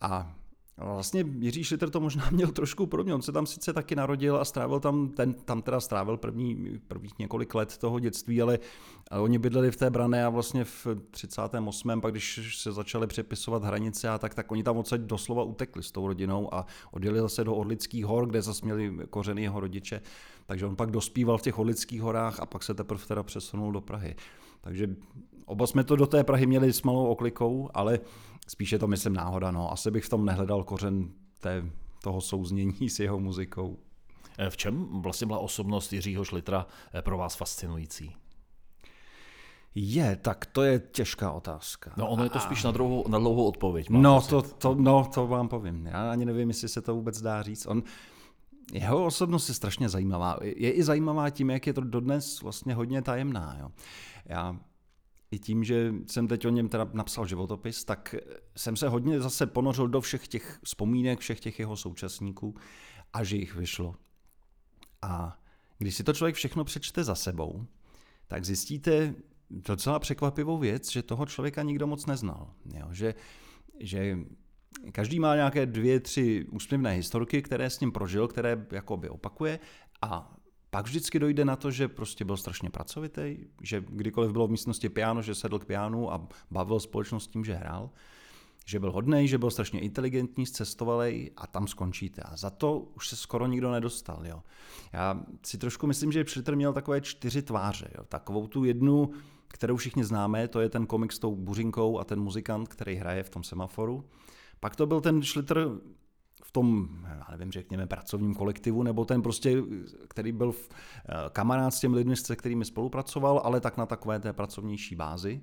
A 0.00 0.34
Vlastně 0.78 1.24
Jiří 1.38 1.64
Šliter 1.64 1.90
to 1.90 2.00
možná 2.00 2.24
měl 2.32 2.52
trošku 2.52 2.86
podobně. 2.86 3.14
On 3.14 3.22
se 3.22 3.32
tam 3.32 3.46
sice 3.46 3.72
taky 3.72 3.96
narodil 3.96 4.36
a 4.36 4.44
strávil 4.44 4.80
tam, 4.80 5.08
ten 5.08 5.34
tam 5.34 5.62
teda 5.62 5.80
strávil 5.80 6.16
první, 6.16 6.80
prvních 6.88 7.18
několik 7.18 7.54
let 7.54 7.78
toho 7.78 8.00
dětství, 8.00 8.42
ale, 8.42 8.58
ale 9.10 9.20
oni 9.20 9.38
bydleli 9.38 9.70
v 9.70 9.76
té 9.76 9.90
brané 9.90 10.26
a 10.26 10.28
vlastně 10.28 10.64
v 10.64 10.86
38. 11.10 12.00
pak 12.00 12.12
když 12.12 12.56
se 12.62 12.72
začaly 12.72 13.06
přepisovat 13.06 13.64
hranice 13.64 14.08
a 14.08 14.18
tak, 14.18 14.34
tak 14.34 14.52
oni 14.52 14.62
tam 14.62 14.76
odsaď 14.76 15.00
doslova 15.00 15.42
utekli 15.42 15.82
s 15.82 15.92
tou 15.92 16.06
rodinou 16.06 16.54
a 16.54 16.66
odjeli 16.90 17.20
zase 17.20 17.44
do 17.44 17.54
Orlických 17.54 18.04
hor, 18.04 18.26
kde 18.26 18.42
zase 18.42 18.64
měli 18.64 18.96
kořeny 19.10 19.42
jeho 19.42 19.60
rodiče. 19.60 20.00
Takže 20.46 20.66
on 20.66 20.76
pak 20.76 20.90
dospíval 20.90 21.38
v 21.38 21.42
těch 21.42 21.58
Orlických 21.58 22.02
horách 22.02 22.40
a 22.40 22.46
pak 22.46 22.62
se 22.62 22.74
teprve 22.74 23.06
teda 23.06 23.22
přesunul 23.22 23.72
do 23.72 23.80
Prahy. 23.80 24.16
Takže 24.60 24.88
oba 25.44 25.66
jsme 25.66 25.84
to 25.84 25.96
do 25.96 26.06
té 26.06 26.24
Prahy 26.24 26.46
měli 26.46 26.72
s 26.72 26.82
malou 26.82 27.06
oklikou, 27.06 27.70
ale 27.74 28.00
spíše 28.46 28.78
to 28.78 28.86
myslím 28.86 29.12
náhoda. 29.12 29.50
No. 29.50 29.72
Asi 29.72 29.90
bych 29.90 30.04
v 30.04 30.08
tom 30.08 30.24
nehledal 30.24 30.64
kořen 30.64 31.08
té, 31.40 31.64
toho 32.02 32.20
souznění 32.20 32.90
s 32.90 33.00
jeho 33.00 33.20
muzikou. 33.20 33.78
Eh, 34.38 34.50
v 34.50 34.56
čem 34.56 35.02
vlastně 35.02 35.26
byla 35.26 35.38
osobnost 35.38 35.92
Jiřího 35.92 36.24
Šlitra 36.24 36.66
eh, 36.94 37.02
pro 37.02 37.18
vás 37.18 37.36
fascinující? 37.36 38.16
Je, 39.74 40.16
tak 40.16 40.46
to 40.46 40.62
je 40.62 40.78
těžká 40.78 41.32
otázka. 41.32 41.92
No 41.96 42.08
ono 42.08 42.24
je 42.24 42.30
to 42.30 42.40
spíš 42.40 42.62
na, 42.62 42.70
dlouhou, 42.70 43.04
na 43.08 43.18
dlouhou 43.18 43.48
odpověď. 43.48 43.90
No 43.90 44.20
to, 44.20 44.42
to, 44.42 44.74
no, 44.74 45.10
to 45.14 45.26
vám 45.26 45.48
povím. 45.48 45.86
Já 45.86 46.10
ani 46.10 46.24
nevím, 46.24 46.48
jestli 46.48 46.68
se 46.68 46.82
to 46.82 46.94
vůbec 46.94 47.22
dá 47.22 47.42
říct. 47.42 47.66
On, 47.66 47.82
jeho 48.72 49.04
osobnost 49.04 49.48
je 49.48 49.54
strašně 49.54 49.88
zajímavá. 49.88 50.38
Je 50.42 50.72
i 50.72 50.82
zajímavá 50.82 51.30
tím, 51.30 51.50
jak 51.50 51.66
je 51.66 51.72
to 51.72 51.80
dodnes 51.80 52.42
vlastně 52.42 52.74
hodně 52.74 53.02
tajemná. 53.02 53.56
Jo. 53.60 53.70
Já 54.26 54.56
i 55.34 55.38
tím, 55.38 55.64
že 55.64 55.94
jsem 56.06 56.28
teď 56.28 56.46
o 56.46 56.50
něm 56.50 56.68
teda 56.68 56.90
napsal 56.92 57.26
životopis, 57.26 57.84
tak 57.84 58.14
jsem 58.56 58.76
se 58.76 58.88
hodně 58.88 59.20
zase 59.20 59.46
ponořil 59.46 59.88
do 59.88 60.00
všech 60.00 60.28
těch 60.28 60.58
vzpomínek, 60.64 61.18
všech 61.18 61.40
těch 61.40 61.58
jeho 61.58 61.76
současníků 61.76 62.54
a 63.12 63.24
že 63.24 63.36
jich 63.36 63.54
vyšlo. 63.54 63.94
A 65.02 65.38
když 65.78 65.94
si 65.94 66.04
to 66.04 66.12
člověk 66.12 66.34
všechno 66.34 66.64
přečte 66.64 67.04
za 67.04 67.14
sebou, 67.14 67.66
tak 68.26 68.44
zjistíte, 68.44 69.14
docela 69.50 69.98
překvapivou 69.98 70.58
věc, 70.58 70.90
že 70.90 71.02
toho 71.02 71.26
člověka 71.26 71.62
nikdo 71.62 71.86
moc 71.86 72.06
neznal. 72.06 72.54
Jo? 72.74 72.86
Že, 72.90 73.14
že 73.80 74.18
každý 74.92 75.20
má 75.20 75.36
nějaké 75.36 75.66
dvě, 75.66 76.00
tři 76.00 76.46
úsměvné 76.50 76.90
historky, 76.90 77.42
které 77.42 77.70
s 77.70 77.80
ním 77.80 77.92
prožil, 77.92 78.28
které 78.28 78.66
jakoby 78.70 79.08
opakuje 79.08 79.58
a 80.02 80.36
pak 80.74 80.86
vždycky 80.86 81.18
dojde 81.18 81.44
na 81.44 81.56
to, 81.56 81.70
že 81.70 81.88
prostě 81.88 82.24
byl 82.24 82.36
strašně 82.36 82.70
pracovitý, 82.70 83.36
že 83.62 83.84
kdykoliv 83.88 84.32
bylo 84.32 84.46
v 84.46 84.50
místnosti 84.50 84.88
piano, 84.88 85.22
že 85.22 85.34
sedl 85.34 85.58
k 85.58 85.64
pianu 85.64 86.12
a 86.12 86.28
bavil 86.50 86.80
společnost 86.80 87.30
tím, 87.30 87.44
že 87.44 87.54
hrál, 87.54 87.90
že 88.66 88.80
byl 88.80 88.92
hodný, 88.92 89.28
že 89.28 89.38
byl 89.38 89.50
strašně 89.50 89.80
inteligentní, 89.80 90.46
cestovalý 90.46 91.30
a 91.36 91.46
tam 91.46 91.66
skončíte. 91.66 92.22
A 92.22 92.36
za 92.36 92.50
to 92.50 92.78
už 92.78 93.08
se 93.08 93.16
skoro 93.16 93.46
nikdo 93.46 93.72
nedostal. 93.72 94.26
Jo. 94.26 94.42
Já 94.92 95.20
si 95.46 95.58
trošku 95.58 95.86
myslím, 95.86 96.12
že 96.12 96.24
Schlitter 96.28 96.56
měl 96.56 96.72
takové 96.72 97.00
čtyři 97.00 97.42
tváře. 97.42 97.88
Jo. 97.98 98.04
Takovou 98.08 98.46
tu 98.46 98.64
jednu, 98.64 99.10
kterou 99.48 99.76
všichni 99.76 100.04
známe, 100.04 100.48
to 100.48 100.60
je 100.60 100.68
ten 100.68 100.86
komik 100.86 101.12
s 101.12 101.18
tou 101.18 101.36
buřinkou 101.36 101.98
a 101.98 102.04
ten 102.04 102.20
muzikant, 102.20 102.68
který 102.68 102.94
hraje 102.94 103.22
v 103.22 103.30
tom 103.30 103.44
semaforu. 103.44 104.04
Pak 104.60 104.76
to 104.76 104.86
byl 104.86 105.00
ten 105.00 105.22
Schlitter 105.22 105.68
tom, 106.54 106.88
já 107.08 107.26
nevím, 107.30 107.52
řekněme, 107.52 107.86
pracovním 107.86 108.34
kolektivu, 108.34 108.82
nebo 108.82 109.04
ten 109.04 109.22
prostě, 109.22 109.62
který 110.08 110.32
byl 110.32 110.52
v, 110.52 110.68
eh, 110.68 111.12
kamarád 111.32 111.74
s 111.74 111.80
těmi 111.80 111.96
lidmi, 111.96 112.16
se 112.16 112.36
kterými 112.36 112.64
spolupracoval, 112.64 113.40
ale 113.44 113.60
tak 113.60 113.76
na 113.76 113.86
takové 113.86 114.20
té 114.20 114.32
pracovnější 114.32 114.94
bázi. 114.94 115.40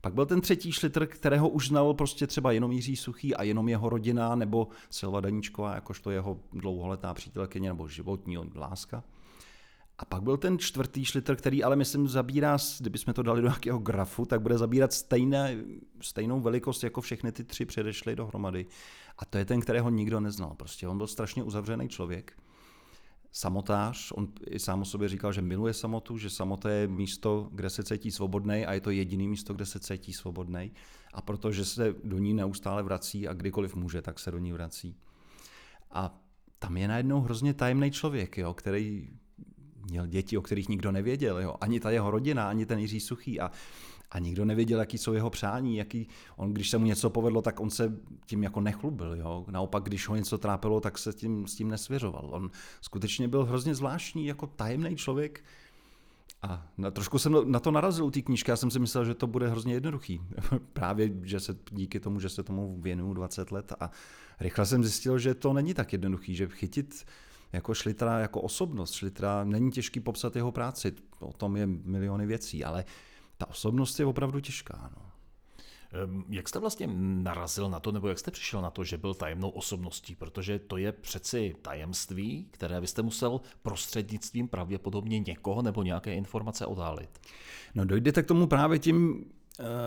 Pak 0.00 0.14
byl 0.14 0.26
ten 0.26 0.40
třetí 0.40 0.72
šlitr, 0.72 1.06
kterého 1.06 1.48
už 1.48 1.68
znal 1.68 1.94
prostě 1.94 2.26
třeba 2.26 2.52
jenom 2.52 2.72
Jiří 2.72 2.96
Suchý 2.96 3.34
a 3.34 3.42
jenom 3.42 3.68
jeho 3.68 3.88
rodina, 3.88 4.34
nebo 4.34 4.68
Silva 4.90 5.20
Daníčková, 5.20 5.74
jakožto 5.74 6.10
jeho 6.10 6.40
dlouholetá 6.52 7.14
přítelkyně 7.14 7.68
nebo 7.68 7.88
životní 7.88 8.38
láska. 8.54 9.04
A 9.98 10.04
pak 10.04 10.22
byl 10.22 10.36
ten 10.36 10.58
čtvrtý 10.58 11.04
šlitr, 11.04 11.36
který 11.36 11.64
ale 11.64 11.76
myslím 11.76 12.08
zabírá, 12.08 12.56
kdybychom 12.80 13.14
to 13.14 13.22
dali 13.22 13.42
do 13.42 13.48
nějakého 13.48 13.78
grafu, 13.78 14.24
tak 14.24 14.42
bude 14.42 14.58
zabírat 14.58 14.92
stejné, 14.92 15.56
stejnou 16.00 16.40
velikost 16.40 16.84
jako 16.84 17.00
všechny 17.00 17.32
ty 17.32 17.44
tři 17.44 17.64
předešly 17.64 18.16
dohromady. 18.16 18.66
A 19.22 19.24
to 19.24 19.38
je 19.38 19.44
ten, 19.44 19.60
kterého 19.60 19.90
nikdo 19.90 20.20
neznal. 20.20 20.54
Prostě 20.54 20.88
on 20.88 20.96
byl 20.96 21.06
strašně 21.06 21.42
uzavřený 21.42 21.88
člověk 21.88 22.32
samotář. 23.32 24.12
On 24.14 24.28
i 24.50 24.58
sám 24.58 24.82
o 24.82 24.84
sobě 24.84 25.08
říkal, 25.08 25.32
že 25.32 25.42
miluje 25.42 25.74
samotu, 25.74 26.18
že 26.18 26.30
samota 26.30 26.70
je 26.70 26.88
místo, 26.88 27.48
kde 27.52 27.70
se 27.70 27.82
cítí 27.82 28.10
svobodný 28.10 28.66
a 28.66 28.72
je 28.72 28.80
to 28.80 28.90
jediný 28.90 29.28
místo, 29.28 29.54
kde 29.54 29.66
se 29.66 29.80
cítí 29.80 30.12
svobodný. 30.12 30.72
A 31.14 31.22
protože 31.22 31.64
se 31.64 31.94
do 32.04 32.18
ní 32.18 32.34
neustále 32.34 32.82
vrací 32.82 33.28
a 33.28 33.32
kdykoliv 33.32 33.74
může, 33.74 34.02
tak 34.02 34.18
se 34.18 34.30
do 34.30 34.38
ní 34.38 34.52
vrací. 34.52 34.96
A 35.90 36.18
tam 36.58 36.76
je 36.76 36.88
najednou 36.88 37.20
hrozně 37.20 37.54
tajemný 37.54 37.90
člověk, 37.90 38.38
jo, 38.38 38.54
který 38.54 39.08
měl 39.90 40.06
děti, 40.06 40.38
o 40.38 40.42
kterých 40.42 40.68
nikdo 40.68 40.92
nevěděl. 40.92 41.38
Jo. 41.38 41.56
Ani 41.60 41.80
ta 41.80 41.90
jeho 41.90 42.10
rodina, 42.10 42.48
ani 42.48 42.66
ten 42.66 42.78
Jiří 42.78 43.00
Suchý. 43.00 43.40
A 43.40 43.50
a 44.12 44.18
nikdo 44.18 44.44
nevěděl, 44.44 44.80
jaký 44.80 44.98
jsou 44.98 45.12
jeho 45.12 45.30
přání, 45.30 45.76
jaký, 45.76 46.08
on, 46.36 46.52
když 46.52 46.70
se 46.70 46.78
mu 46.78 46.86
něco 46.86 47.10
povedlo, 47.10 47.42
tak 47.42 47.60
on 47.60 47.70
se 47.70 47.92
tím 48.26 48.42
jako 48.42 48.60
nechlubil, 48.60 49.16
jo? 49.16 49.44
naopak, 49.50 49.82
když 49.82 50.08
ho 50.08 50.16
něco 50.16 50.38
trápilo, 50.38 50.80
tak 50.80 50.98
se 50.98 51.12
tím, 51.12 51.46
s 51.46 51.54
tím 51.54 51.68
nesvěřoval. 51.68 52.28
On 52.32 52.50
skutečně 52.80 53.28
byl 53.28 53.44
hrozně 53.44 53.74
zvláštní, 53.74 54.26
jako 54.26 54.46
tajemný 54.46 54.96
člověk, 54.96 55.44
a 56.42 56.66
na, 56.78 56.90
trošku 56.90 57.18
jsem 57.18 57.52
na 57.52 57.60
to 57.60 57.70
narazil 57.70 58.04
u 58.04 58.10
té 58.10 58.22
knížky, 58.22 58.50
já 58.50 58.56
jsem 58.56 58.70
si 58.70 58.78
myslel, 58.78 59.04
že 59.04 59.14
to 59.14 59.26
bude 59.26 59.48
hrozně 59.48 59.74
jednoduchý. 59.74 60.20
Právě, 60.72 61.10
že 61.22 61.40
se 61.40 61.56
díky 61.70 62.00
tomu, 62.00 62.20
že 62.20 62.28
se 62.28 62.42
tomu 62.42 62.80
věnuju 62.80 63.14
20 63.14 63.52
let 63.52 63.72
a 63.80 63.90
rychle 64.40 64.66
jsem 64.66 64.82
zjistil, 64.82 65.18
že 65.18 65.34
to 65.34 65.52
není 65.52 65.74
tak 65.74 65.92
jednoduchý, 65.92 66.34
že 66.34 66.48
chytit 66.48 67.06
jako 67.52 67.74
Šlitra 67.74 68.18
jako 68.18 68.40
osobnost, 68.40 68.92
Šlitra 68.92 69.44
není 69.44 69.70
těžký 69.70 70.00
popsat 70.00 70.36
jeho 70.36 70.52
práci, 70.52 70.92
o 71.20 71.32
tom 71.32 71.56
je 71.56 71.66
miliony 71.66 72.26
věcí, 72.26 72.64
ale 72.64 72.84
ta 73.42 73.50
osobnost 73.50 74.00
je 74.00 74.06
opravdu 74.06 74.40
těžká. 74.40 74.90
No. 74.96 75.02
Jak 76.28 76.48
jste 76.48 76.58
vlastně 76.58 76.88
narazil 76.96 77.70
na 77.70 77.80
to, 77.80 77.92
nebo 77.92 78.08
jak 78.08 78.18
jste 78.18 78.30
přišel 78.30 78.62
na 78.62 78.70
to, 78.70 78.84
že 78.84 78.98
byl 78.98 79.14
tajemnou 79.14 79.48
osobností? 79.48 80.14
Protože 80.14 80.58
to 80.58 80.76
je 80.76 80.92
přeci 80.92 81.54
tajemství, 81.62 82.48
které 82.50 82.80
byste 82.80 83.02
musel 83.02 83.40
prostřednictvím 83.62 84.48
pravděpodobně 84.48 85.20
někoho 85.20 85.62
nebo 85.62 85.82
nějaké 85.82 86.14
informace 86.14 86.66
odhalit. 86.66 87.20
No 87.74 87.84
dojdete 87.84 88.22
k 88.22 88.26
tomu 88.26 88.46
právě 88.46 88.78
tím, 88.78 89.24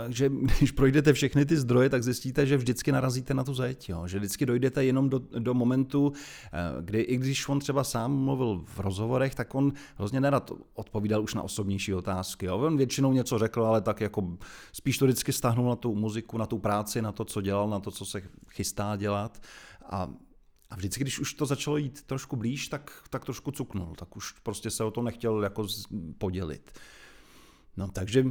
že 0.09 0.29
když 0.57 0.71
projdete 0.71 1.13
všechny 1.13 1.45
ty 1.45 1.57
zdroje, 1.57 1.89
tak 1.89 2.03
zjistíte, 2.03 2.45
že 2.45 2.57
vždycky 2.57 2.91
narazíte 2.91 3.33
na 3.33 3.43
tu 3.43 3.53
zeď. 3.53 3.89
Jo? 3.89 4.07
Že 4.07 4.17
vždycky 4.17 4.45
dojdete 4.45 4.85
jenom 4.85 5.09
do, 5.09 5.19
do 5.19 5.53
momentu, 5.53 6.13
eh, 6.53 6.59
kdy 6.81 7.01
i 7.01 7.17
když 7.17 7.49
on 7.49 7.59
třeba 7.59 7.83
sám 7.83 8.11
mluvil 8.11 8.63
v 8.65 8.79
rozhovorech, 8.79 9.35
tak 9.35 9.55
on 9.55 9.73
hrozně 9.97 10.21
nerad 10.21 10.51
odpovídal 10.73 11.23
už 11.23 11.33
na 11.33 11.41
osobnější 11.41 11.93
otázky. 11.93 12.45
Jo? 12.45 12.57
On 12.57 12.77
většinou 12.77 13.13
něco 13.13 13.39
řekl, 13.39 13.65
ale 13.65 13.81
tak 13.81 14.01
jako 14.01 14.37
spíš 14.73 14.97
to 14.97 15.05
vždycky 15.05 15.33
stáhnul 15.33 15.69
na 15.69 15.75
tu 15.75 15.95
muziku, 15.95 16.37
na 16.37 16.45
tu 16.45 16.57
práci, 16.57 17.01
na 17.01 17.11
to, 17.11 17.25
co 17.25 17.41
dělal, 17.41 17.69
na 17.69 17.79
to, 17.79 17.91
co 17.91 18.05
se 18.05 18.21
chystá 18.49 18.95
dělat. 18.95 19.41
A 19.89 20.09
a 20.69 20.75
vždycky, 20.75 21.03
když 21.03 21.19
už 21.19 21.33
to 21.33 21.45
začalo 21.45 21.77
jít 21.77 22.03
trošku 22.03 22.35
blíž, 22.35 22.67
tak, 22.67 22.91
tak 23.09 23.25
trošku 23.25 23.51
cuknul, 23.51 23.95
tak 23.95 24.15
už 24.15 24.31
prostě 24.31 24.71
se 24.71 24.83
o 24.83 24.91
to 24.91 25.01
nechtěl 25.01 25.43
jako 25.43 25.67
podělit. 26.17 26.79
No 27.77 27.87
takže 27.87 28.25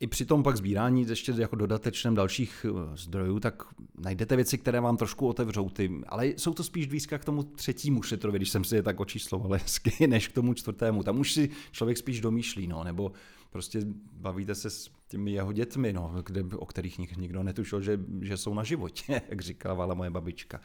i 0.00 0.06
při 0.06 0.24
tom 0.24 0.42
pak 0.42 0.56
sbírání 0.56 1.06
ještě 1.08 1.32
jako 1.32 1.56
dodatečném 1.56 2.14
dalších 2.14 2.66
eh, 2.68 2.96
zdrojů, 2.96 3.40
tak 3.40 3.62
najdete 3.98 4.36
věci, 4.36 4.58
které 4.58 4.80
vám 4.80 4.96
trošku 4.96 5.28
otevřou 5.28 5.68
ty, 5.68 6.00
ale 6.08 6.26
jsou 6.26 6.54
to 6.54 6.64
spíš 6.64 6.86
blízka 6.86 7.18
k 7.18 7.24
tomu 7.24 7.42
třetímu 7.42 8.02
šetrovi, 8.02 8.38
když 8.38 8.50
jsem 8.50 8.64
si 8.64 8.76
je 8.76 8.82
tak 8.82 9.00
očísloval 9.00 9.52
hezky, 9.62 10.06
než 10.06 10.28
k 10.28 10.32
tomu 10.32 10.54
čtvrtému. 10.54 11.02
Tam 11.02 11.18
už 11.18 11.32
si 11.32 11.50
člověk 11.70 11.98
spíš 11.98 12.20
domýšlí, 12.20 12.66
no, 12.66 12.84
nebo 12.84 13.12
prostě 13.50 13.80
bavíte 14.12 14.54
se 14.54 14.70
s 14.70 14.90
těmi 15.08 15.30
jeho 15.32 15.52
dětmi, 15.52 15.92
no, 15.92 16.14
kde, 16.26 16.44
o 16.56 16.66
kterých 16.66 17.16
nikdo 17.16 17.42
netušil, 17.42 17.80
že, 17.80 18.00
že 18.20 18.36
jsou 18.36 18.54
na 18.54 18.64
životě, 18.64 19.22
jak 19.28 19.40
říkala 19.40 19.94
moje 19.94 20.10
babička. 20.10 20.60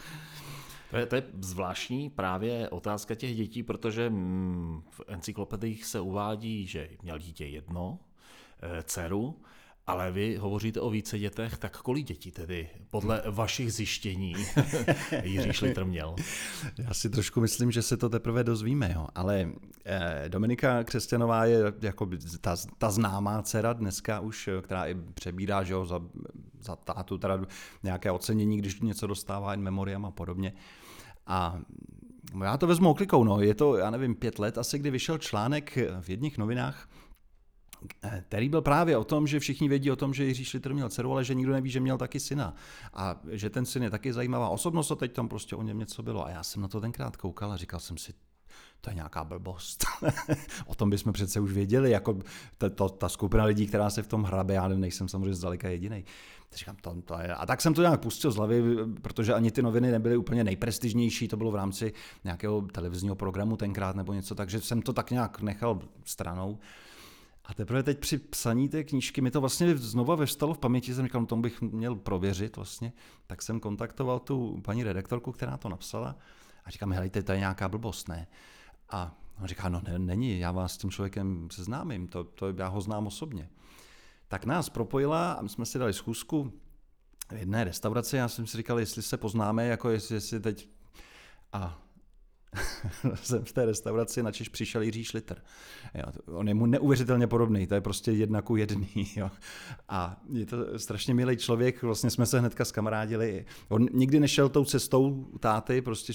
To 0.92 0.98
je, 0.98 1.06
to 1.06 1.16
je 1.16 1.24
zvláštní 1.42 2.10
právě 2.10 2.70
otázka 2.70 3.16
těch 3.16 3.36
dětí, 3.36 3.64
protože 3.64 4.10
mm, 4.10 4.82
v 4.90 5.02
encyklopediích 5.08 5.86
se 5.86 6.00
uvádí, 6.00 6.68
že 6.68 6.90
měl 7.04 7.20
dítě 7.20 7.46
jedno, 7.46 8.00
dceru, 8.84 9.36
ale 9.88 10.12
vy 10.12 10.38
hovoříte 10.38 10.82
o 10.82 10.90
více 10.90 11.20
dětech, 11.20 11.58
tak 11.58 11.78
kolik 11.82 12.06
dětí 12.06 12.32
tedy 12.32 12.70
podle 12.90 13.24
vašich 13.32 13.74
zjištění 13.74 14.36
Jiří 15.24 15.54
Šlitr 15.54 15.86
měl? 15.86 16.16
Já 16.78 16.94
si 16.94 17.10
trošku 17.10 17.42
myslím, 17.42 17.72
že 17.72 17.82
se 17.82 17.98
to 17.98 18.10
teprve 18.10 18.44
dozvíme, 18.44 18.92
jo. 18.96 19.08
ale 19.16 19.50
eh, 19.86 20.26
Dominika 20.28 20.84
Křesťanová 20.84 21.46
je 21.46 21.74
jako 21.82 22.10
ta, 22.42 22.56
ta 22.78 22.92
známá 22.92 23.42
dcera 23.42 23.74
dneska 23.74 24.20
už, 24.20 24.48
eh, 24.48 24.62
která 24.62 24.86
i 24.86 24.96
přebírá 25.14 25.64
že 25.64 25.74
jo, 25.74 25.86
za, 25.86 26.02
za 26.62 26.76
tátu 26.76 27.18
teda 27.18 27.40
nějaké 27.84 28.12
ocenění, 28.12 28.58
když 28.58 28.82
něco 28.82 29.08
dostává 29.08 29.54
in 29.54 29.62
memoriam 29.62 30.06
a 30.06 30.12
podobně. 30.12 30.54
A 31.28 31.60
já 32.44 32.58
to 32.58 32.68
vezmu 32.68 32.90
oklikou, 32.90 33.24
no. 33.24 33.42
je 33.42 33.56
to, 33.56 33.78
já 33.78 33.90
nevím, 33.90 34.16
pět 34.16 34.40
let 34.40 34.58
asi, 34.58 34.80
kdy 34.80 34.92
vyšel 34.92 35.18
článek 35.18 35.78
v 36.02 36.10
jedných 36.10 36.38
novinách, 36.38 36.90
který 38.22 38.50
byl 38.50 38.62
právě 38.62 38.98
o 38.98 39.04
tom, 39.04 39.28
že 39.28 39.40
všichni 39.40 39.70
vědí 39.70 39.92
o 39.92 39.96
tom, 39.96 40.14
že 40.14 40.26
Jiří 40.26 40.46
Šlitr 40.46 40.74
měl 40.74 40.90
dceru, 40.90 41.12
ale 41.12 41.24
že 41.24 41.34
nikdo 41.34 41.54
neví, 41.54 41.70
že 41.70 41.80
měl 41.80 41.98
taky 41.98 42.20
syna. 42.20 42.56
A 42.94 43.22
že 43.30 43.50
ten 43.50 43.66
syn 43.66 43.84
je 43.84 43.90
taky 43.90 44.14
zajímavá 44.14 44.50
osobnost 44.50 44.92
a 44.92 44.96
teď 44.96 45.14
tam 45.14 45.30
prostě 45.30 45.56
o 45.56 45.64
něm 45.64 45.80
něco 45.80 46.04
bylo. 46.04 46.26
A 46.26 46.30
já 46.30 46.44
jsem 46.44 46.62
na 46.62 46.68
to 46.68 46.82
tenkrát 46.82 47.18
koukal 47.18 47.52
a 47.52 47.58
říkal 47.58 47.80
jsem 47.80 47.98
si, 47.98 48.14
to 48.82 48.90
je 48.90 48.96
nějaká 48.96 49.24
blbost. 49.24 49.86
o 50.66 50.76
tom 50.76 50.90
bychom 50.90 51.14
přece 51.14 51.40
už 51.40 51.52
věděli, 51.52 51.92
jako 51.92 52.20
ta, 52.58 52.70
ta, 52.70 52.90
ta 52.90 53.10
skupina 53.10 53.44
lidí, 53.44 53.68
která 53.68 53.90
se 53.90 54.04
v 54.04 54.08
tom 54.08 54.24
hrabe, 54.24 54.54
já 54.54 54.68
nejsem 54.68 55.08
samozřejmě 55.08 55.34
zdaleka 55.34 55.70
jediný. 55.70 56.06
Říkám, 56.56 56.76
to, 56.82 57.02
to 57.06 57.20
je. 57.20 57.36
A 57.36 57.46
tak 57.46 57.62
jsem 57.62 57.74
to 57.74 57.82
nějak 57.82 58.02
pustil 58.02 58.32
z 58.32 58.36
hlavy, 58.36 58.64
protože 59.02 59.34
ani 59.34 59.52
ty 59.52 59.62
noviny 59.62 59.92
nebyly 59.92 60.18
úplně 60.18 60.44
nejprestižnější, 60.44 61.28
to 61.28 61.38
bylo 61.38 61.52
v 61.52 61.56
rámci 61.56 61.94
nějakého 62.24 62.62
televizního 62.62 63.16
programu 63.16 63.58
tenkrát 63.58 63.96
nebo 63.96 64.14
něco, 64.14 64.36
takže 64.36 64.62
jsem 64.62 64.82
to 64.82 64.94
tak 64.94 65.12
nějak 65.12 65.42
nechal 65.42 65.80
stranou. 66.06 66.60
A 67.46 67.54
teprve 67.54 67.84
teď 67.84 68.00
při 68.00 68.18
psaní 68.18 68.70
té 68.70 68.84
knížky 68.84 69.22
mi 69.22 69.32
to 69.32 69.42
vlastně 69.42 69.78
znova 69.78 70.16
vestalo 70.16 70.54
v 70.54 70.58
paměti, 70.58 70.94
jsem 70.94 71.06
říkal, 71.06 71.22
no 71.22 71.28
tomu 71.28 71.42
bych 71.42 71.62
měl 71.62 71.96
prověřit 71.96 72.56
vlastně, 72.56 72.94
tak 73.28 73.42
jsem 73.42 73.60
kontaktoval 73.60 74.20
tu 74.20 74.62
paní 74.66 74.84
redaktorku, 74.84 75.32
která 75.32 75.58
to 75.58 75.70
napsala 75.70 76.16
a 76.66 76.70
říkám, 76.70 76.92
helejte, 76.92 77.24
to 77.24 77.32
je 77.32 77.40
nějaká 77.40 77.70
blbost, 77.70 78.08
ne? 78.08 78.28
A 78.90 79.18
on 79.42 79.48
říká, 79.48 79.70
no 79.70 79.82
ne, 79.88 80.00
není, 80.00 80.40
já 80.40 80.52
vás 80.52 80.74
s 80.74 80.78
tím 80.78 80.92
člověkem 80.92 81.48
seznámím, 81.52 82.08
to, 82.08 82.24
to 82.24 82.54
já 82.58 82.68
ho 82.68 82.82
znám 82.82 83.08
osobně. 83.08 83.50
Tak 84.28 84.46
nás 84.46 84.70
propojila 84.70 85.34
a 85.34 85.42
my 85.42 85.50
jsme 85.50 85.66
si 85.66 85.80
dali 85.80 85.94
schůzku 85.94 86.54
v 87.32 87.38
jedné 87.38 87.64
restauraci, 87.64 88.18
já 88.18 88.28
jsem 88.28 88.48
si 88.48 88.58
říkal, 88.58 88.80
jestli 88.80 89.02
se 89.02 89.18
poznáme, 89.18 89.68
jako 89.68 89.90
jestli, 89.90 90.16
jestli 90.16 90.40
teď... 90.40 90.70
A 91.54 91.83
jsem 93.16 93.46
v 93.46 93.54
té 93.54 93.66
restauraci, 93.66 94.24
načež 94.24 94.50
přišel 94.50 94.82
Jiří 94.82 95.04
Šliter. 95.04 95.42
Jo, 95.96 96.04
on 96.26 96.48
je 96.48 96.54
mu 96.54 96.66
neuvěřitelně 96.66 97.28
podobný, 97.28 97.68
to 97.68 97.76
je 97.76 97.82
prostě 97.82 98.12
jedna 98.12 98.42
ku 98.42 98.56
jedný. 98.56 98.88
Jo. 99.16 99.32
A 99.90 100.22
je 100.34 100.46
to 100.46 100.80
strašně 100.80 101.14
milý 101.14 101.38
člověk, 101.38 101.82
vlastně 101.82 102.10
jsme 102.10 102.26
se 102.26 102.40
hnedka 102.40 102.66
zkamarádili. 102.66 103.46
On 103.70 103.88
nikdy 103.94 104.20
nešel 104.20 104.50
tou 104.50 104.66
cestou 104.66 105.26
táty, 105.40 105.82
prostě 105.82 106.14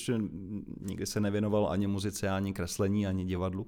nikdy 0.81 1.07
se 1.07 1.21
nevěnoval 1.21 1.69
ani 1.71 1.87
muzice, 1.87 2.29
ani 2.29 2.53
kreslení, 2.53 3.07
ani 3.07 3.25
divadlu. 3.25 3.67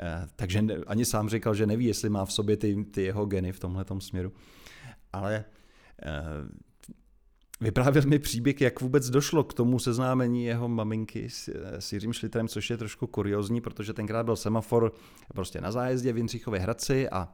Eh, 0.00 0.28
takže 0.36 0.64
ani 0.86 1.04
sám 1.04 1.28
říkal, 1.28 1.54
že 1.54 1.66
neví, 1.66 1.84
jestli 1.84 2.08
má 2.08 2.24
v 2.24 2.32
sobě 2.32 2.56
ty, 2.56 2.84
ty 2.84 3.02
jeho 3.02 3.26
geny 3.26 3.52
v 3.52 3.60
tomhle 3.60 3.84
směru. 3.98 4.32
Ale 5.12 5.44
eh, 6.02 6.12
Vyprávěl 7.60 8.02
mi 8.06 8.18
příběh, 8.18 8.60
jak 8.60 8.80
vůbec 8.80 9.10
došlo 9.10 9.44
k 9.44 9.54
tomu 9.54 9.78
seznámení 9.78 10.44
jeho 10.44 10.68
maminky 10.68 11.30
s, 11.30 11.48
s 11.78 11.92
Jiřím 11.92 12.12
Šlitrem, 12.12 12.48
což 12.48 12.70
je 12.70 12.76
trošku 12.76 13.06
kuriozní, 13.06 13.60
protože 13.60 13.92
tenkrát 13.92 14.22
byl 14.22 14.36
semafor 14.36 14.92
prostě 15.34 15.60
na 15.60 15.72
zájezdě 15.72 16.12
v 16.12 16.16
Jindřichově 16.16 16.60
Hradci 16.60 17.08
a 17.08 17.28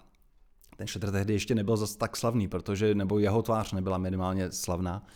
ten 0.76 0.86
Šlitr 0.86 1.12
tehdy 1.12 1.32
ještě 1.32 1.54
nebyl 1.54 1.76
zase 1.76 1.98
tak 1.98 2.16
slavný, 2.16 2.48
protože, 2.48 2.94
nebo 2.94 3.18
jeho 3.18 3.42
tvář 3.42 3.72
nebyla 3.72 3.98
minimálně 3.98 4.52
slavná, 4.52 5.06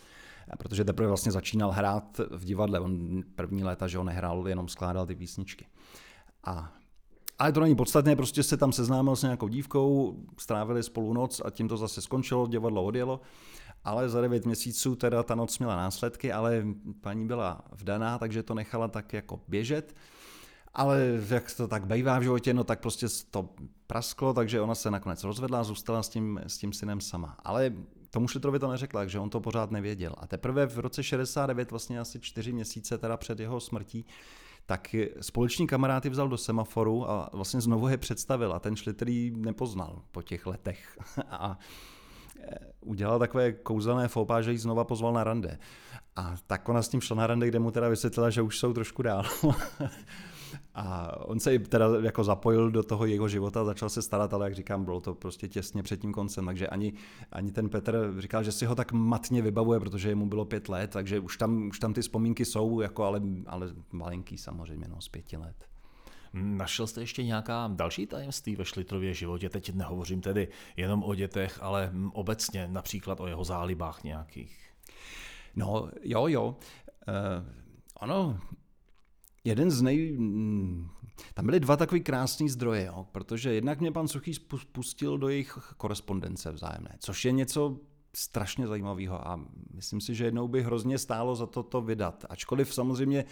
protože 0.59 0.85
teprve 0.85 1.09
vlastně 1.09 1.33
začínal 1.33 1.71
hrát 1.71 2.21
v 2.31 2.45
divadle. 2.45 2.81
On 2.81 3.23
první 3.35 3.65
léta, 3.65 3.89
že 3.89 3.99
on 3.99 4.07
nehrál, 4.07 4.49
jenom 4.49 4.69
skládal 4.69 5.07
ty 5.07 5.15
písničky. 5.15 5.67
A 6.45 6.73
ale 7.39 7.53
to 7.53 7.61
není 7.61 7.75
podstatné, 7.75 8.17
prostě 8.17 8.43
se 8.43 8.57
tam 8.57 8.73
seznámil 8.73 9.17
s 9.17 9.23
nějakou 9.23 9.49
dívkou, 9.49 10.17
strávili 10.39 10.83
spolu 10.83 11.13
noc 11.13 11.43
a 11.45 11.51
tím 11.51 11.69
to 11.69 11.77
zase 11.77 12.01
skončilo, 12.01 12.47
divadlo 12.47 12.85
odjelo. 12.85 13.21
Ale 13.85 14.09
za 14.09 14.21
devět 14.21 14.47
měsíců 14.47 14.97
teda 14.97 15.23
ta 15.23 15.35
noc 15.35 15.59
měla 15.59 15.77
následky, 15.77 16.33
ale 16.33 16.65
paní 17.01 17.27
byla 17.27 17.61
vdaná, 17.73 18.19
takže 18.19 18.43
to 18.43 18.55
nechala 18.55 18.89
tak 18.89 19.13
jako 19.13 19.41
běžet. 19.49 19.95
Ale 20.75 21.21
jak 21.29 21.55
to 21.57 21.69
tak 21.69 21.87
bývá 21.87 22.19
v 22.19 22.23
životě, 22.23 22.55
no 22.55 22.65
tak 22.65 22.81
prostě 22.81 23.07
to 23.31 23.49
prasklo, 23.87 24.35
takže 24.35 24.61
ona 24.61 24.75
se 24.75 24.91
nakonec 24.91 25.25
rozvedla 25.25 25.61
a 25.61 25.65
zůstala 25.65 26.03
s 26.03 26.09
tím, 26.09 26.41
s 26.47 26.59
tím 26.59 26.73
synem 26.73 27.01
sama. 27.01 27.37
Ale 27.45 27.73
tomu 28.11 28.29
Šlitrovi 28.29 28.59
to 28.59 28.71
neřekla, 28.71 29.01
takže 29.01 29.19
on 29.19 29.31
to 29.31 29.41
pořád 29.41 29.71
nevěděl. 29.71 30.15
A 30.19 30.27
teprve 30.27 30.67
v 30.67 30.79
roce 30.79 31.03
69, 31.03 31.71
vlastně 31.71 32.01
asi 32.01 32.21
čtyři 32.21 32.53
měsíce 32.53 32.99
teda 32.99 33.17
před 33.17 33.41
jeho 33.41 33.61
smrtí, 33.61 34.07
tak 34.67 34.95
společní 35.21 35.67
kamarády 35.67 36.09
vzal 36.09 36.29
do 36.29 36.37
semaforu 36.37 37.11
a 37.11 37.31
vlastně 37.33 37.61
znovu 37.61 37.89
je 37.89 37.97
představil 37.97 38.53
a 38.53 38.59
ten 38.59 38.77
Šlitr 38.77 39.07
nepoznal 39.31 40.03
po 40.11 40.23
těch 40.23 40.47
letech. 40.47 40.99
a 41.31 41.59
udělal 42.81 43.19
takové 43.19 43.53
kouzelné 43.53 44.09
fópa, 44.09 44.43
že 44.43 44.53
ji 44.53 44.59
znova 44.59 44.85
pozval 44.85 45.13
na 45.13 45.25
rande. 45.25 45.59
A 46.17 46.35
tak 46.47 46.69
ona 46.69 46.83
s 46.83 46.89
tím 46.89 47.01
šla 47.01 47.17
na 47.17 47.27
rande, 47.27 47.49
kde 47.49 47.59
mu 47.59 47.71
teda 47.71 47.89
vysvětlila, 47.89 48.31
že 48.31 48.43
už 48.43 48.59
jsou 48.59 48.73
trošku 48.73 49.03
dál. 49.03 49.25
a 50.75 51.17
on 51.27 51.41
se 51.41 51.59
teda 51.59 51.87
jako 52.03 52.25
zapojil 52.25 52.71
do 52.71 52.83
toho 52.83 53.07
jeho 53.07 53.29
života, 53.29 53.65
začal 53.65 53.89
se 53.89 54.03
starat, 54.03 54.35
ale 54.35 54.47
jak 54.47 54.55
říkám, 54.55 54.85
bylo 54.85 55.01
to 55.01 55.15
prostě 55.15 55.49
těsně 55.49 55.83
před 55.83 56.01
tím 56.01 56.13
koncem, 56.13 56.47
takže 56.47 56.69
ani, 56.69 56.93
ani 57.33 57.53
ten 57.53 57.69
Petr 57.69 58.15
říkal, 58.19 58.43
že 58.43 58.53
si 58.53 58.67
ho 58.67 58.75
tak 58.75 58.93
matně 58.93 59.43
vybavuje, 59.43 59.81
protože 59.81 60.15
mu 60.15 60.27
bylo 60.27 60.45
pět 60.45 60.69
let, 60.69 60.91
takže 60.91 61.21
už 61.21 61.37
tam, 61.37 61.69
už 61.69 61.79
tam 61.79 61.95
ty 61.95 62.01
vzpomínky 62.01 62.45
jsou, 62.45 62.81
jako 62.81 63.05
ale, 63.05 63.21
ale 63.47 63.69
malinký 63.93 64.39
samozřejmě, 64.39 64.89
no, 64.89 65.01
z 65.01 65.09
pěti 65.09 65.37
let. 65.37 65.57
Našel 66.33 66.87
jste 66.87 67.01
ještě 67.01 67.25
nějaká 67.25 67.71
další 67.75 68.07
tajemství 68.07 68.57
ve 68.57 68.65
Šlitrově 68.65 69.15
životě? 69.15 69.49
Teď 69.49 69.75
nehovořím 69.75 70.21
tedy 70.21 70.49
jenom 70.77 71.03
o 71.03 71.15
dětech, 71.15 71.59
ale 71.63 71.93
obecně 72.13 72.69
například 72.69 73.21
o 73.21 73.27
jeho 73.27 73.45
zálibách 73.45 74.05
nějakých. 74.05 74.71
No, 75.57 75.91
jo, 76.03 76.27
jo. 76.27 76.57
Uh, 77.09 77.47
ono, 78.01 78.41
jeden 79.45 79.71
z 79.71 79.83
nej... 79.83 80.19
Tam 81.35 81.47
byly 81.47 81.61
dva 81.61 81.77
takový 81.77 82.01
krásný 82.01 82.49
zdroje, 82.49 82.85
jo, 82.85 83.07
protože 83.13 83.53
jednak 83.55 83.81
mě 83.81 83.93
pan 83.93 84.09
Suchý 84.09 84.33
pustil 84.73 85.19
do 85.19 85.29
jejich 85.29 85.59
korespondence 85.77 86.53
vzájemné, 86.53 86.97
což 86.99 87.25
je 87.25 87.33
něco 87.33 87.81
strašně 88.15 88.67
zajímavého 88.67 89.29
a 89.29 89.41
myslím 89.75 90.01
si, 90.01 90.15
že 90.15 90.25
jednou 90.25 90.49
by 90.49 90.63
hrozně 90.63 90.99
stálo 90.99 91.37
za 91.37 91.47
to 91.47 91.63
to 91.63 91.83
vydat. 91.83 92.25
Ačkoliv 92.29 92.75
samozřejmě 92.75 93.25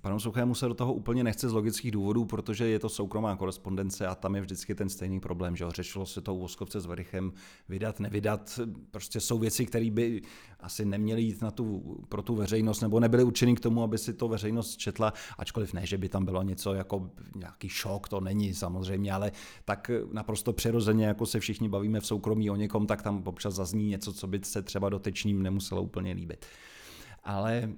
Panu 0.00 0.20
Suchému 0.20 0.54
se 0.54 0.68
do 0.68 0.74
toho 0.74 0.94
úplně 0.94 1.24
nechce 1.24 1.48
z 1.48 1.52
logických 1.52 1.90
důvodů, 1.90 2.24
protože 2.24 2.66
je 2.66 2.78
to 2.78 2.88
soukromá 2.88 3.36
korespondence 3.36 4.06
a 4.06 4.14
tam 4.14 4.34
je 4.34 4.40
vždycky 4.40 4.74
ten 4.74 4.88
stejný 4.88 5.20
problém, 5.20 5.56
že 5.56 5.64
řešilo 5.68 6.06
se 6.06 6.20
to 6.20 6.34
u 6.34 6.38
Voskovce 6.38 6.80
s 6.80 6.86
Verichem 6.86 7.32
vydat, 7.68 8.00
nevydat. 8.00 8.60
Prostě 8.90 9.20
jsou 9.20 9.38
věci, 9.38 9.66
které 9.66 9.90
by 9.90 10.22
asi 10.60 10.84
neměly 10.84 11.22
jít 11.22 11.42
na 11.42 11.50
tu, 11.50 11.98
pro 12.08 12.22
tu 12.22 12.34
veřejnost 12.34 12.80
nebo 12.80 13.00
nebyly 13.00 13.24
určeny 13.24 13.54
k 13.54 13.60
tomu, 13.60 13.82
aby 13.82 13.98
si 13.98 14.14
to 14.14 14.28
veřejnost 14.28 14.76
četla, 14.76 15.12
ačkoliv 15.38 15.72
ne, 15.72 15.86
že 15.86 15.98
by 15.98 16.08
tam 16.08 16.24
bylo 16.24 16.42
něco 16.42 16.74
jako 16.74 17.10
nějaký 17.36 17.68
šok, 17.68 18.08
to 18.08 18.20
není 18.20 18.54
samozřejmě, 18.54 19.12
ale 19.12 19.32
tak 19.64 19.90
naprosto 20.12 20.52
přirozeně, 20.52 21.06
jako 21.06 21.26
se 21.26 21.40
všichni 21.40 21.68
bavíme 21.68 22.00
v 22.00 22.06
soukromí 22.06 22.50
o 22.50 22.56
někom, 22.56 22.86
tak 22.86 23.02
tam 23.02 23.22
občas 23.26 23.54
zazní 23.54 23.88
něco, 23.88 24.12
co 24.12 24.26
by 24.26 24.40
se 24.42 24.62
třeba 24.62 24.88
dotyčným 24.88 25.42
nemuselo 25.42 25.82
úplně 25.82 26.12
líbit. 26.12 26.46
Ale 27.24 27.72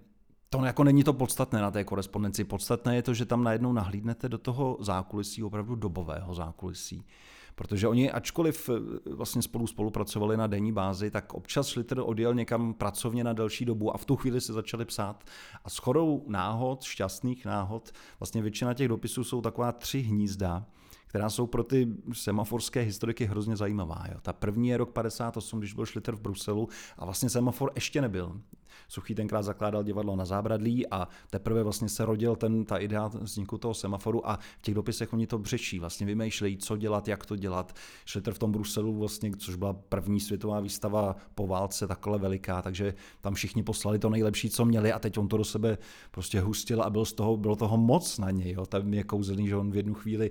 to 0.58 0.64
jako 0.64 0.84
není 0.84 1.04
to 1.04 1.12
podstatné 1.12 1.60
na 1.60 1.70
té 1.70 1.84
korespondenci. 1.84 2.44
Podstatné 2.44 2.96
je 2.96 3.02
to, 3.02 3.14
že 3.14 3.24
tam 3.24 3.44
najednou 3.44 3.72
nahlídnete 3.72 4.28
do 4.28 4.38
toho 4.38 4.76
zákulisí, 4.80 5.42
opravdu 5.42 5.74
dobového 5.74 6.34
zákulisí. 6.34 7.06
Protože 7.54 7.88
oni, 7.88 8.10
ačkoliv 8.10 8.70
eh, 8.70 9.10
vlastně 9.14 9.42
spolu 9.42 9.66
spolupracovali 9.66 10.36
na 10.36 10.46
denní 10.46 10.72
bázi, 10.72 11.10
tak 11.10 11.34
občas 11.34 11.66
Schlitter 11.66 12.00
odjel 12.00 12.34
někam 12.34 12.74
pracovně 12.74 13.24
na 13.24 13.32
delší 13.32 13.64
dobu 13.64 13.94
a 13.94 13.98
v 13.98 14.04
tu 14.04 14.16
chvíli 14.16 14.40
se 14.40 14.52
začali 14.52 14.84
psát. 14.84 15.24
A 15.64 15.70
s 15.70 15.78
chodou 15.78 16.24
náhod, 16.28 16.82
šťastných 16.82 17.44
náhod, 17.44 17.92
vlastně 18.20 18.42
většina 18.42 18.74
těch 18.74 18.88
dopisů 18.88 19.24
jsou 19.24 19.40
taková 19.40 19.72
tři 19.72 20.00
hnízda, 20.00 20.66
která 21.14 21.30
jsou 21.30 21.46
pro 21.46 21.64
ty 21.64 21.88
semaforské 22.12 22.80
historiky 22.80 23.24
hrozně 23.24 23.56
zajímavá. 23.56 24.04
Jo. 24.12 24.18
Ta 24.22 24.32
první 24.32 24.68
je 24.68 24.76
rok 24.76 24.90
58, 24.90 25.58
když 25.58 25.74
byl 25.74 25.86
Schlitter 25.86 26.14
v 26.16 26.20
Bruselu 26.20 26.68
a 26.98 27.04
vlastně 27.04 27.30
semafor 27.30 27.72
ještě 27.74 28.00
nebyl. 28.00 28.40
Suchý 28.88 29.14
tenkrát 29.14 29.42
zakládal 29.42 29.82
divadlo 29.82 30.16
na 30.16 30.24
zábradlí 30.24 30.86
a 30.86 31.08
teprve 31.30 31.62
vlastně 31.62 31.88
se 31.88 32.04
rodil 32.04 32.36
ten, 32.36 32.64
ta 32.64 32.76
idea 32.76 33.06
vzniku 33.06 33.58
toho 33.58 33.74
semaforu 33.74 34.28
a 34.28 34.36
v 34.36 34.62
těch 34.62 34.74
dopisech 34.74 35.12
oni 35.12 35.26
to 35.26 35.38
břečí, 35.38 35.78
vlastně 35.78 36.06
vymýšlejí, 36.06 36.56
co 36.56 36.76
dělat, 36.76 37.08
jak 37.08 37.26
to 37.26 37.36
dělat. 37.36 37.72
Schlitter 38.06 38.34
v 38.34 38.38
tom 38.38 38.52
Bruselu, 38.52 38.98
vlastně, 38.98 39.30
což 39.36 39.54
byla 39.54 39.72
první 39.72 40.20
světová 40.20 40.60
výstava 40.60 41.16
po 41.34 41.46
válce 41.46 41.86
takhle 41.86 42.18
veliká, 42.18 42.62
takže 42.62 42.94
tam 43.20 43.34
všichni 43.34 43.62
poslali 43.62 43.98
to 43.98 44.10
nejlepší, 44.10 44.50
co 44.50 44.64
měli 44.64 44.92
a 44.92 44.98
teď 44.98 45.18
on 45.18 45.28
to 45.28 45.36
do 45.36 45.44
sebe 45.44 45.78
prostě 46.10 46.40
hustil 46.40 46.82
a 46.82 46.90
byl 46.90 47.04
z 47.04 47.12
toho, 47.12 47.36
bylo 47.36 47.56
toho 47.56 47.76
moc 47.76 48.18
na 48.18 48.30
něj. 48.30 48.52
Jo. 48.52 48.66
Tam 48.66 48.94
je 48.94 49.04
kouzelný, 49.04 49.48
že 49.48 49.56
on 49.56 49.70
v 49.70 49.76
jednu 49.76 49.94
chvíli 49.94 50.30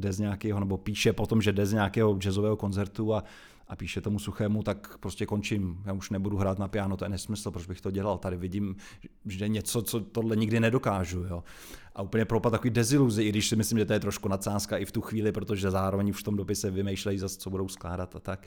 jde 0.00 0.12
z 0.12 0.18
nějakého, 0.18 0.60
nebo 0.60 0.78
píše 0.78 1.12
potom, 1.12 1.42
že 1.42 1.52
jde 1.52 1.66
z 1.66 1.72
nějakého 1.72 2.16
jazzového 2.18 2.56
koncertu 2.56 3.14
a, 3.14 3.24
a 3.68 3.76
píše 3.76 4.00
tomu 4.00 4.18
suchému, 4.18 4.62
tak 4.62 4.98
prostě 4.98 5.26
končím, 5.26 5.82
já 5.86 5.92
už 5.92 6.10
nebudu 6.10 6.36
hrát 6.36 6.58
na 6.58 6.68
piano, 6.68 6.96
to 6.96 7.04
je 7.04 7.08
nesmysl, 7.08 7.50
proč 7.50 7.66
bych 7.66 7.80
to 7.80 7.90
dělal, 7.90 8.18
tady 8.18 8.36
vidím, 8.36 8.76
že 9.26 9.48
něco, 9.48 9.82
co 9.82 10.00
tohle 10.00 10.36
nikdy 10.36 10.60
nedokážu, 10.60 11.24
jo. 11.30 11.44
A 11.94 12.02
úplně 12.02 12.24
propad 12.24 12.50
takový 12.50 12.70
deziluzi, 12.70 13.22
i 13.22 13.28
když 13.28 13.48
si 13.48 13.56
myslím, 13.56 13.78
že 13.78 13.84
to 13.84 13.92
je 13.92 14.00
trošku 14.00 14.28
nadsázka 14.28 14.76
i 14.76 14.84
v 14.84 14.92
tu 14.92 15.00
chvíli, 15.00 15.32
protože 15.32 15.70
zároveň 15.70 16.12
v 16.12 16.22
tom 16.22 16.36
dopise 16.36 16.70
vymýšlejí 16.70 17.18
zase, 17.18 17.38
co 17.38 17.50
budou 17.50 17.68
skládat 17.68 18.16
a 18.16 18.20
tak. 18.20 18.46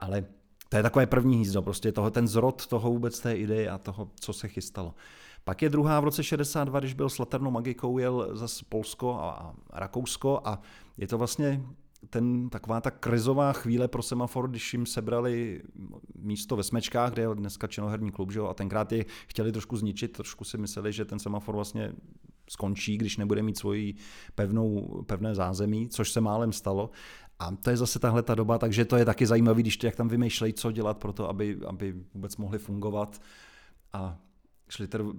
Ale 0.00 0.24
to 0.68 0.76
je 0.76 0.82
takové 0.82 1.06
první 1.06 1.36
hnízdo, 1.36 1.62
prostě 1.62 1.92
toho, 1.92 2.10
ten 2.10 2.28
zrod 2.28 2.66
toho 2.66 2.90
vůbec 2.90 3.20
té 3.20 3.34
ideje 3.34 3.70
a 3.70 3.78
toho, 3.78 4.10
co 4.20 4.32
se 4.32 4.48
chystalo. 4.48 4.94
Pak 5.44 5.62
je 5.62 5.70
druhá 5.70 6.00
v 6.00 6.04
roce 6.04 6.24
62, 6.24 6.80
když 6.80 6.94
byl 6.94 7.08
s 7.08 7.18
Laternou 7.18 7.50
magikou, 7.50 7.98
jel 7.98 8.28
zase 8.32 8.64
Polsko 8.68 9.14
a 9.14 9.54
Rakousko 9.72 10.40
a 10.44 10.60
je 10.96 11.06
to 11.06 11.18
vlastně 11.18 11.62
ten, 12.10 12.50
taková 12.50 12.80
ta 12.80 12.90
krizová 12.90 13.52
chvíle 13.52 13.88
pro 13.88 14.02
semafor, 14.02 14.50
když 14.50 14.72
jim 14.72 14.86
sebrali 14.86 15.62
místo 16.14 16.56
ve 16.56 16.62
Smečkách, 16.62 17.12
kde 17.12 17.22
je 17.22 17.28
dneska 17.34 17.66
činoherní 17.66 18.10
klub, 18.10 18.32
že 18.32 18.38
jo, 18.38 18.46
a 18.46 18.54
tenkrát 18.54 18.92
je 18.92 19.04
chtěli 19.26 19.52
trošku 19.52 19.76
zničit, 19.76 20.12
trošku 20.12 20.44
si 20.44 20.58
mysleli, 20.58 20.92
že 20.92 21.04
ten 21.04 21.18
semafor 21.18 21.54
vlastně 21.54 21.92
skončí, 22.50 22.98
když 22.98 23.16
nebude 23.16 23.42
mít 23.42 23.58
svoji 23.58 23.94
pevnou, 24.34 25.02
pevné 25.06 25.34
zázemí, 25.34 25.88
což 25.88 26.10
se 26.10 26.20
málem 26.20 26.52
stalo. 26.52 26.90
A 27.38 27.50
to 27.50 27.70
je 27.70 27.76
zase 27.76 27.98
tahle 27.98 28.22
ta 28.22 28.34
doba, 28.34 28.58
takže 28.58 28.84
to 28.84 28.96
je 28.96 29.04
taky 29.04 29.26
zajímavé, 29.26 29.60
když 29.60 29.76
to, 29.76 29.86
jak 29.86 29.96
tam 29.96 30.08
vymýšlejí, 30.08 30.52
co 30.52 30.72
dělat 30.72 30.98
pro 30.98 31.12
to, 31.12 31.28
aby, 31.28 31.58
aby 31.66 31.94
vůbec 32.14 32.36
mohli 32.36 32.58
fungovat. 32.58 33.20
A 33.92 34.18
Schlitter 34.72 35.02
v, 35.02 35.14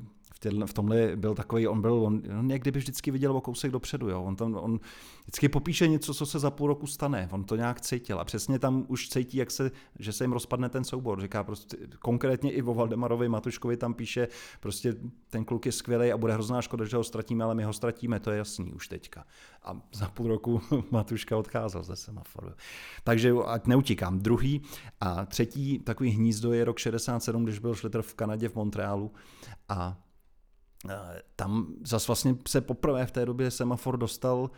v 0.66 0.74
tomhle 0.74 1.16
byl 1.16 1.36
takový, 1.36 1.68
on 1.68 1.82
byl, 1.82 1.94
on, 1.94 2.22
on 2.40 2.48
někdy 2.48 2.72
by 2.72 2.80
vždycky 2.80 3.12
viděl 3.12 3.38
o 3.38 3.42
kousek 3.42 3.72
dopředu, 3.72 4.10
jo. 4.10 4.24
On, 4.24 4.36
tam, 4.36 4.56
on 4.56 4.80
vždycky 5.22 5.50
popíše 5.50 5.88
něco, 5.88 6.14
co 6.14 6.26
se 6.26 6.40
za 6.40 6.52
půl 6.52 6.68
roku 6.68 6.88
stane, 6.88 7.30
on 7.32 7.44
to 7.44 7.56
nějak 7.56 7.82
cítil 7.82 8.20
a 8.20 8.26
přesně 8.26 8.60
tam 8.60 8.86
už 8.88 9.10
cítí, 9.10 9.38
jak 9.38 9.52
se, 9.52 9.72
že 10.00 10.14
se 10.14 10.24
jim 10.24 10.32
rozpadne 10.32 10.70
ten 10.70 10.84
soubor. 10.84 11.22
Říká 11.22 11.44
prostě, 11.44 11.78
konkrétně 12.00 12.52
i 12.52 12.62
o 12.62 12.74
Valdemarovi 12.74 13.30
Matuškovi 13.30 13.78
tam 13.78 13.94
píše, 13.94 14.28
prostě 14.60 14.96
ten 15.30 15.46
kluk 15.46 15.66
je 15.66 15.72
skvělý 15.72 16.12
a 16.12 16.18
bude 16.18 16.34
hrozná 16.34 16.62
škoda, 16.62 16.86
že 16.86 16.98
ho 16.98 17.04
ztratíme, 17.04 17.44
ale 17.44 17.56
my 17.56 17.64
ho 17.64 17.74
ztratíme, 17.74 18.20
to 18.20 18.32
je 18.32 18.38
jasný 18.38 18.74
už 18.74 18.88
teďka. 18.88 19.26
A 19.64 19.82
za 19.94 20.08
půl 20.08 20.28
roku 20.28 20.62
Matuška 20.92 21.38
odcházel 21.38 21.84
ze 21.84 21.96
semaforu. 21.96 22.52
Takže 23.04 23.34
ať 23.46 23.68
neutíkám. 23.68 24.20
Druhý 24.20 24.62
a 25.00 25.26
třetí 25.26 25.80
takový 25.80 26.10
hnízdo 26.10 26.54
je 26.54 26.66
rok 26.66 26.80
67, 26.80 27.44
když 27.44 27.60
byl 27.60 27.76
Schlitter 27.76 28.02
v 28.02 28.14
Kanadě 28.14 28.50
v 28.50 28.56
Montrealu 28.56 29.12
a 29.70 29.98
tam 31.36 31.68
zase 31.84 32.08
vlastně 32.08 32.36
se 32.48 32.62
poprvé 32.62 33.06
v 33.06 33.12
té 33.12 33.26
době 33.26 33.52
semafor 33.52 33.98
dostal 33.98 34.50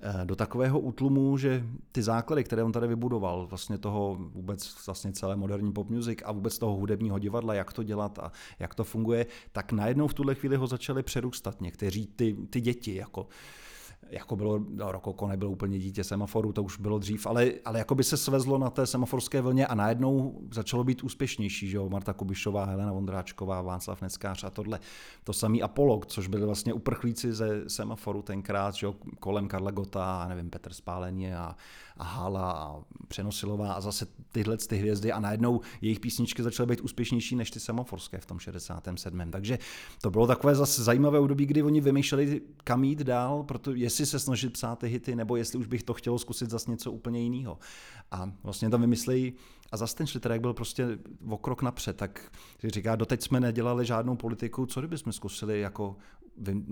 e, 0.00 0.24
do 0.24 0.36
takového 0.36 0.80
útlumu, 0.80 1.36
že 1.36 1.64
ty 1.92 2.02
základy, 2.02 2.44
které 2.44 2.62
on 2.62 2.72
tady 2.72 2.86
vybudoval, 2.86 3.46
vlastně 3.46 3.78
toho 3.78 4.16
vůbec 4.20 4.86
vlastně 4.86 5.12
celé 5.12 5.36
moderní 5.36 5.72
pop 5.72 5.90
music 5.90 6.18
a 6.24 6.32
vůbec 6.32 6.58
toho 6.58 6.76
hudebního 6.76 7.18
divadla, 7.18 7.54
jak 7.54 7.72
to 7.72 7.82
dělat 7.82 8.18
a 8.18 8.32
jak 8.58 8.74
to 8.74 8.84
funguje, 8.84 9.26
tak 9.52 9.72
najednou 9.72 10.08
v 10.08 10.14
tuhle 10.14 10.34
chvíli 10.34 10.56
ho 10.56 10.66
začali 10.66 11.02
přerůstat 11.02 11.60
někteří 11.60 12.06
ty, 12.06 12.36
ty 12.50 12.60
děti, 12.60 12.94
jako 12.94 13.26
jako 14.10 14.36
bylo, 14.36 14.60
no, 14.68 14.92
Rokoko 14.92 15.28
nebylo 15.28 15.50
úplně 15.50 15.78
dítě 15.78 16.04
semaforu, 16.04 16.52
to 16.52 16.62
už 16.62 16.78
bylo 16.78 16.98
dřív, 16.98 17.26
ale, 17.26 17.52
ale 17.64 17.78
jako 17.78 17.94
by 17.94 18.04
se 18.04 18.16
svezlo 18.16 18.58
na 18.58 18.70
té 18.70 18.86
semaforské 18.86 19.40
vlně 19.40 19.66
a 19.66 19.74
najednou 19.74 20.40
začalo 20.52 20.84
být 20.84 21.02
úspěšnější, 21.02 21.68
že 21.68 21.76
jo, 21.76 21.88
Marta 21.88 22.12
Kubišová, 22.12 22.64
Helena 22.64 22.92
Vondráčková, 22.92 23.62
Václav 23.62 24.02
Neckář 24.02 24.44
a 24.44 24.50
tohle. 24.50 24.80
To 25.24 25.32
samý 25.32 25.62
Apollo, 25.62 26.00
což 26.06 26.28
byli 26.28 26.46
vlastně 26.46 26.72
uprchlíci 26.72 27.32
ze 27.32 27.70
semaforu 27.70 28.22
tenkrát, 28.22 28.74
že 28.74 28.86
jo, 28.86 28.94
kolem 29.20 29.48
Karla 29.48 29.70
Gota, 29.70 30.26
nevím, 30.28 30.50
Petr 30.50 30.72
Spálení 30.72 31.34
a, 31.34 31.56
a 32.00 32.04
Hala 32.04 32.52
a 32.52 32.82
Přenosilová 33.08 33.72
a 33.72 33.80
zase 33.80 34.06
tyhle 34.32 34.56
ty 34.56 34.76
hvězdy 34.76 35.12
a 35.12 35.20
najednou 35.20 35.60
jejich 35.80 36.00
písničky 36.00 36.42
začaly 36.42 36.66
být 36.66 36.80
úspěšnější 36.80 37.36
než 37.36 37.50
ty 37.50 37.60
semaforské 37.60 38.18
v 38.18 38.26
tom 38.26 38.38
67. 38.38 39.30
Takže 39.30 39.58
to 40.02 40.10
bylo 40.10 40.26
takové 40.26 40.54
zase 40.54 40.84
zajímavé 40.84 41.18
období, 41.18 41.46
kdy 41.46 41.62
oni 41.62 41.80
vymýšleli, 41.80 42.40
kam 42.64 42.84
jít 42.84 42.98
dál, 42.98 43.42
proto 43.42 43.74
jestli 43.74 44.06
se 44.06 44.18
snažit 44.18 44.52
psát 44.52 44.78
ty 44.78 44.88
hity, 44.88 45.16
nebo 45.16 45.36
jestli 45.36 45.58
už 45.58 45.66
bych 45.66 45.82
to 45.82 45.94
chtělo 45.94 46.18
zkusit 46.18 46.50
zase 46.50 46.70
něco 46.70 46.92
úplně 46.92 47.20
jiného. 47.20 47.58
A 48.10 48.32
vlastně 48.42 48.70
tam 48.70 48.80
vymyslejí, 48.80 49.32
a 49.72 49.76
zase 49.76 49.96
ten 49.96 50.06
Schlitter, 50.06 50.38
byl 50.38 50.54
prostě 50.54 50.98
o 51.28 51.38
krok 51.38 51.62
napřed, 51.62 51.96
tak 51.96 52.32
říká, 52.64 52.96
doteď 52.96 53.22
jsme 53.22 53.40
nedělali 53.40 53.86
žádnou 53.86 54.16
politiku, 54.16 54.66
co 54.66 54.80
kdybychom 54.80 55.12
zkusili 55.12 55.60
jako 55.60 55.96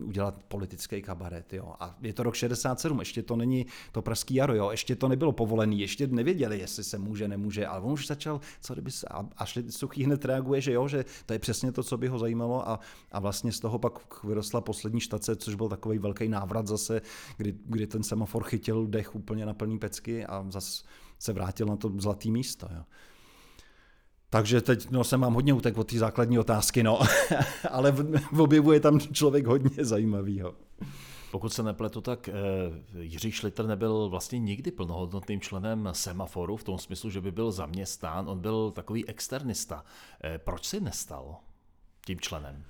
udělat 0.04 0.42
politický 0.48 1.02
kabaret, 1.02 1.52
jo. 1.52 1.74
A 1.80 1.96
je 2.02 2.12
to 2.12 2.22
rok 2.22 2.34
67, 2.34 2.98
ještě 2.98 3.22
to 3.22 3.36
není 3.36 3.66
to 3.92 4.02
pražský 4.02 4.34
jaro, 4.34 4.54
jo. 4.54 4.70
Ještě 4.70 4.96
to 4.96 5.08
nebylo 5.08 5.32
povolený, 5.32 5.80
ještě 5.80 6.06
nevěděli, 6.06 6.58
jestli 6.58 6.84
se 6.84 6.98
může, 6.98 7.28
nemůže, 7.28 7.66
ale 7.66 7.80
on 7.80 7.92
už 7.92 8.06
začal, 8.06 8.40
co 8.60 8.72
kdyby 8.72 8.90
se, 8.90 9.06
a, 9.10 9.28
a 9.36 9.44
Suchý 9.70 10.04
hned 10.04 10.24
reaguje, 10.24 10.60
že 10.60 10.72
jo, 10.72 10.88
že 10.88 11.04
to 11.26 11.32
je 11.32 11.38
přesně 11.38 11.72
to, 11.72 11.82
co 11.82 11.96
by 11.96 12.08
ho 12.08 12.18
zajímalo 12.18 12.68
a, 12.68 12.80
a 13.12 13.20
vlastně 13.20 13.52
z 13.52 13.60
toho 13.60 13.78
pak 13.78 14.24
vyrostla 14.24 14.60
poslední 14.60 15.00
štace, 15.00 15.36
což 15.36 15.54
byl 15.54 15.68
takový 15.68 15.98
velký 15.98 16.28
návrat 16.28 16.66
zase, 16.66 17.00
kdy, 17.36 17.54
kdy 17.64 17.86
ten 17.86 18.02
semafor 18.02 18.44
chytil 18.44 18.86
dech 18.86 19.14
úplně 19.14 19.46
na 19.46 19.54
plný 19.54 19.78
pecky 19.78 20.26
a 20.26 20.46
zase 20.48 20.84
se 21.18 21.32
vrátil 21.32 21.66
na 21.66 21.76
to 21.76 21.92
zlatý 21.98 22.30
místo, 22.30 22.68
jo. 22.76 22.84
Takže 24.30 24.60
teď 24.60 24.90
no, 24.90 25.04
jsem 25.04 25.20
vám 25.20 25.34
hodně 25.34 25.52
utek 25.52 25.78
od 25.78 25.90
té 25.90 25.98
základní 25.98 26.38
otázky, 26.38 26.82
no, 26.82 27.00
ale 27.70 27.94
objevuje 28.38 28.80
tam 28.80 29.00
člověk 29.00 29.46
hodně 29.46 29.84
zajímavýho. 29.84 30.54
Pokud 31.30 31.52
se 31.52 31.62
nepletu, 31.62 32.00
tak 32.00 32.28
eh, 32.28 32.32
Jiří 33.00 33.30
Šlitr 33.32 33.66
nebyl 33.66 34.08
vlastně 34.08 34.38
nikdy 34.38 34.70
plnohodnotným 34.70 35.40
členem 35.40 35.88
semaforu 35.92 36.56
v 36.56 36.64
tom 36.64 36.78
smyslu, 36.78 37.10
že 37.10 37.20
by 37.20 37.32
byl 37.32 37.52
zaměstnán. 37.52 38.28
On 38.28 38.38
byl 38.40 38.70
takový 38.70 39.08
externista. 39.08 39.84
Eh, 40.24 40.38
proč 40.38 40.64
si 40.64 40.80
nestal 40.80 41.36
tím 42.06 42.20
členem? 42.20 42.64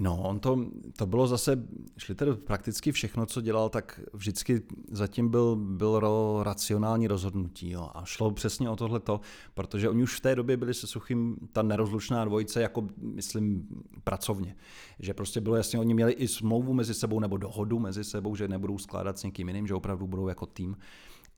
No, 0.00 0.22
on 0.22 0.40
to, 0.40 0.66
to 0.96 1.06
bylo 1.06 1.26
zase, 1.26 1.64
Schlitter 1.98 2.34
prakticky 2.34 2.92
všechno, 2.92 3.26
co 3.26 3.40
dělal, 3.40 3.68
tak 3.68 4.00
vždycky 4.12 4.62
zatím 4.90 5.28
byl, 5.28 5.56
bylo 5.56 6.42
racionální 6.42 7.06
rozhodnutí. 7.06 7.70
Jo. 7.70 7.90
A 7.94 8.04
šlo 8.04 8.30
přesně 8.30 8.70
o 8.70 8.76
tohleto, 8.76 9.20
protože 9.54 9.88
oni 9.88 10.02
už 10.02 10.16
v 10.16 10.20
té 10.20 10.34
době 10.34 10.56
byli 10.56 10.74
se 10.74 10.86
Suchým 10.86 11.36
ta 11.52 11.62
nerozlučná 11.62 12.24
dvojice, 12.24 12.62
jako 12.62 12.88
myslím 12.96 13.68
pracovně. 14.04 14.56
Že 14.98 15.14
prostě 15.14 15.40
bylo 15.40 15.56
jasně, 15.56 15.78
oni 15.78 15.94
měli 15.94 16.12
i 16.12 16.28
smlouvu 16.28 16.74
mezi 16.74 16.94
sebou 16.94 17.20
nebo 17.20 17.36
dohodu 17.36 17.78
mezi 17.78 18.04
sebou, 18.04 18.36
že 18.36 18.48
nebudou 18.48 18.78
skládat 18.78 19.18
s 19.18 19.22
někým 19.22 19.48
jiným, 19.48 19.66
že 19.66 19.74
opravdu 19.74 20.06
budou 20.06 20.28
jako 20.28 20.46
tým. 20.46 20.76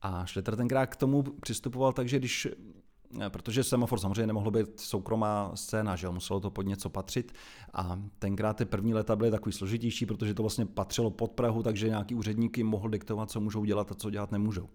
A 0.01 0.25
Schlitter 0.25 0.55
tenkrát 0.55 0.85
k 0.85 0.95
tomu 0.95 1.23
přistupoval 1.23 1.93
tak, 1.93 2.09
že 2.09 2.19
když 2.19 2.47
protože 3.29 3.63
semafor 3.63 3.99
samozřejmě 3.99 4.27
nemohlo 4.27 4.51
být 4.51 4.79
soukromá 4.79 5.51
scéna, 5.55 5.95
že 5.95 6.07
jo, 6.07 6.11
muselo 6.11 6.39
to 6.39 6.51
pod 6.51 6.61
něco 6.61 6.89
patřit 6.89 7.33
a 7.73 7.99
tenkrát 8.19 8.57
ty 8.57 8.65
první 8.65 8.93
leta 8.93 9.15
byly 9.15 9.31
takový 9.31 9.53
složitější, 9.53 10.05
protože 10.05 10.33
to 10.33 10.43
vlastně 10.43 10.65
patřilo 10.65 11.11
pod 11.11 11.31
Prahu, 11.31 11.63
takže 11.63 11.89
nějaký 11.89 12.15
úředníky 12.15 12.63
mohl 12.63 12.89
diktovat, 12.89 13.31
co 13.31 13.41
můžou 13.41 13.65
dělat 13.65 13.91
a 13.91 13.95
co 13.95 14.09
dělat 14.09 14.31
nemůžou. 14.31 14.69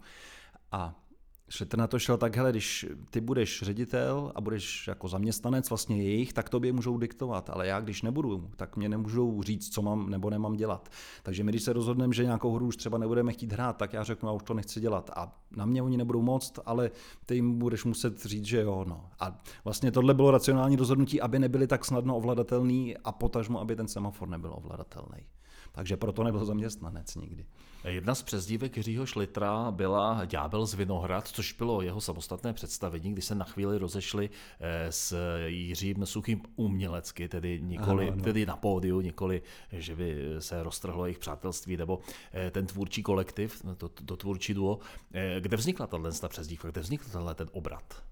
A 0.72 1.07
Šetr 1.48 1.78
na 1.78 1.86
to 1.86 1.98
šel 1.98 2.16
tak, 2.16 2.36
hele, 2.36 2.50
když 2.50 2.86
ty 3.10 3.20
budeš 3.20 3.62
ředitel 3.62 4.32
a 4.34 4.40
budeš 4.40 4.88
jako 4.88 5.08
zaměstnanec 5.08 5.68
vlastně 5.68 6.02
jejich, 6.02 6.32
tak 6.32 6.48
tobě 6.48 6.72
můžou 6.72 6.98
diktovat, 6.98 7.50
ale 7.50 7.66
já 7.66 7.80
když 7.80 8.02
nebudu, 8.02 8.50
tak 8.56 8.76
mě 8.76 8.88
nemůžou 8.88 9.42
říct, 9.42 9.74
co 9.74 9.82
mám 9.82 10.10
nebo 10.10 10.30
nemám 10.30 10.56
dělat. 10.56 10.88
Takže 11.22 11.44
my, 11.44 11.52
když 11.52 11.62
se 11.62 11.72
rozhodneme, 11.72 12.14
že 12.14 12.24
nějakou 12.24 12.54
hru 12.54 12.66
už 12.66 12.76
třeba 12.76 12.98
nebudeme 12.98 13.32
chtít 13.32 13.52
hrát, 13.52 13.76
tak 13.76 13.92
já 13.92 14.04
řeknu, 14.04 14.28
já 14.28 14.32
už 14.32 14.42
to 14.42 14.54
nechci 14.54 14.80
dělat. 14.80 15.10
A 15.16 15.36
na 15.56 15.66
mě 15.66 15.82
oni 15.82 15.96
nebudou 15.96 16.22
moct, 16.22 16.58
ale 16.66 16.90
ty 17.26 17.34
jim 17.34 17.58
budeš 17.58 17.84
muset 17.84 18.24
říct, 18.24 18.44
že 18.44 18.60
jo. 18.60 18.84
No. 18.88 19.10
A 19.20 19.40
vlastně 19.64 19.92
tohle 19.92 20.14
bylo 20.14 20.30
racionální 20.30 20.76
rozhodnutí, 20.76 21.20
aby 21.20 21.38
nebyly 21.38 21.66
tak 21.66 21.84
snadno 21.84 22.16
ovladatelný 22.16 22.96
a 22.96 23.12
potažmo, 23.12 23.60
aby 23.60 23.76
ten 23.76 23.88
semafor 23.88 24.28
nebyl 24.28 24.52
ovladatelný. 24.56 25.26
Takže 25.72 25.96
proto 25.96 26.24
nebyl 26.24 26.44
zaměstnanec 26.44 27.14
nikdy. 27.14 27.46
Jedna 27.84 28.14
z 28.14 28.22
přezdívek 28.22 28.76
Jiřího 28.76 29.06
Šlitra 29.06 29.70
byla 29.70 30.24
Ďábel 30.24 30.66
z 30.66 30.74
Vinohrad, 30.74 31.28
což 31.28 31.52
bylo 31.52 31.82
jeho 31.82 32.00
samostatné 32.00 32.52
představení, 32.52 33.12
kdy 33.12 33.22
se 33.22 33.34
na 33.34 33.44
chvíli 33.44 33.78
rozešli 33.78 34.30
eh, 34.60 34.92
s 34.92 35.16
Jiřím 35.46 36.06
Suchým 36.06 36.42
umělecky, 36.56 37.28
tedy, 37.28 37.60
nikoli, 37.62 38.04
ano, 38.04 38.12
ano. 38.12 38.22
tedy 38.22 38.46
na 38.46 38.56
pódiu, 38.56 39.00
nikoli, 39.00 39.42
že 39.72 39.96
by 39.96 40.16
se 40.38 40.62
roztrhlo 40.62 41.06
jejich 41.06 41.18
přátelství, 41.18 41.76
nebo 41.76 42.00
eh, 42.32 42.50
ten 42.50 42.66
tvůrčí 42.66 43.02
kolektiv, 43.02 43.62
to, 43.76 43.88
to 43.88 44.16
tvůrčí 44.16 44.54
duo. 44.54 44.78
Eh, 45.12 45.36
kde 45.40 45.56
vznikla 45.56 45.86
tato 45.86 46.28
přezdívka, 46.28 46.70
kde 46.70 46.80
vznikl 46.80 47.04
tenhle 47.12 47.34
ten 47.34 47.48
obrat? 47.52 48.02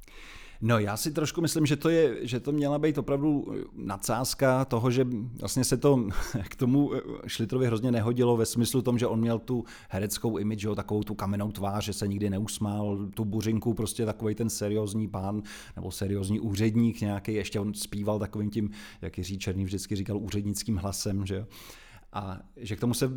No 0.60 0.78
já 0.78 0.96
si 0.96 1.12
trošku 1.12 1.40
myslím, 1.40 1.66
že 1.66 1.76
to, 1.76 1.88
je, 1.88 2.26
že 2.26 2.40
to 2.40 2.52
měla 2.52 2.78
být 2.78 2.98
opravdu 2.98 3.54
nadsázka 3.74 4.64
toho, 4.64 4.90
že 4.90 5.06
vlastně 5.40 5.64
se 5.64 5.76
to 5.76 6.08
k 6.48 6.56
tomu 6.56 6.92
Šlitrovi 7.26 7.66
hrozně 7.66 7.92
nehodilo 7.92 8.36
ve 8.36 8.46
smyslu 8.46 8.82
tom, 8.82 8.98
že 8.98 9.06
on 9.06 9.20
měl 9.20 9.38
tu 9.38 9.64
hereckou 9.88 10.38
image, 10.38 10.64
jo, 10.64 10.74
takovou 10.74 11.02
tu 11.02 11.14
kamennou 11.14 11.52
tvář, 11.52 11.84
že 11.84 11.92
se 11.92 12.08
nikdy 12.08 12.30
neusmál, 12.30 13.06
tu 13.14 13.24
buřinku, 13.24 13.74
prostě 13.74 14.06
takový 14.06 14.34
ten 14.34 14.50
seriózní 14.50 15.08
pán 15.08 15.42
nebo 15.76 15.90
seriózní 15.90 16.40
úředník 16.40 17.00
nějaký, 17.00 17.34
ještě 17.34 17.60
on 17.60 17.74
zpíval 17.74 18.18
takovým 18.18 18.50
tím, 18.50 18.70
jak 19.02 19.18
Jiří 19.18 19.38
Černý 19.38 19.64
vždycky 19.64 19.96
říkal, 19.96 20.18
úřednickým 20.18 20.76
hlasem, 20.76 21.26
že 21.26 21.34
jo. 21.34 21.46
A 22.16 22.38
že 22.56 22.76
k 22.76 22.80
tomu 22.80 22.94
se, 22.94 23.10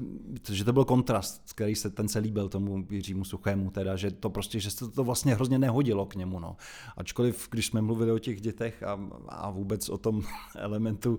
že 0.51 0.63
to 0.63 0.73
byl 0.73 0.85
kontrast, 0.85 1.53
který 1.53 1.75
se 1.75 1.89
ten 1.89 2.07
se 2.07 2.19
líbil 2.19 2.49
tomu 2.49 2.87
Jiřímu 2.89 3.23
Suchému, 3.23 3.71
teda, 3.71 3.95
že 3.95 4.11
to 4.11 4.29
prostě, 4.29 4.59
že 4.59 4.71
se 4.71 4.91
to 4.91 5.03
vlastně 5.03 5.35
hrozně 5.35 5.59
nehodilo 5.59 6.05
k 6.05 6.15
němu. 6.15 6.39
No. 6.39 6.57
Ačkoliv, 6.97 7.47
když 7.51 7.65
jsme 7.65 7.81
mluvili 7.81 8.11
o 8.11 8.19
těch 8.19 8.41
dětech 8.41 8.83
a, 8.83 8.99
a 9.27 9.49
vůbec 9.49 9.89
o 9.89 9.97
tom 9.97 10.23
elementu 10.55 11.17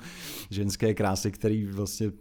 ženské 0.50 0.94
krásy, 0.94 1.30
který 1.30 1.66
vlastně 1.66 2.12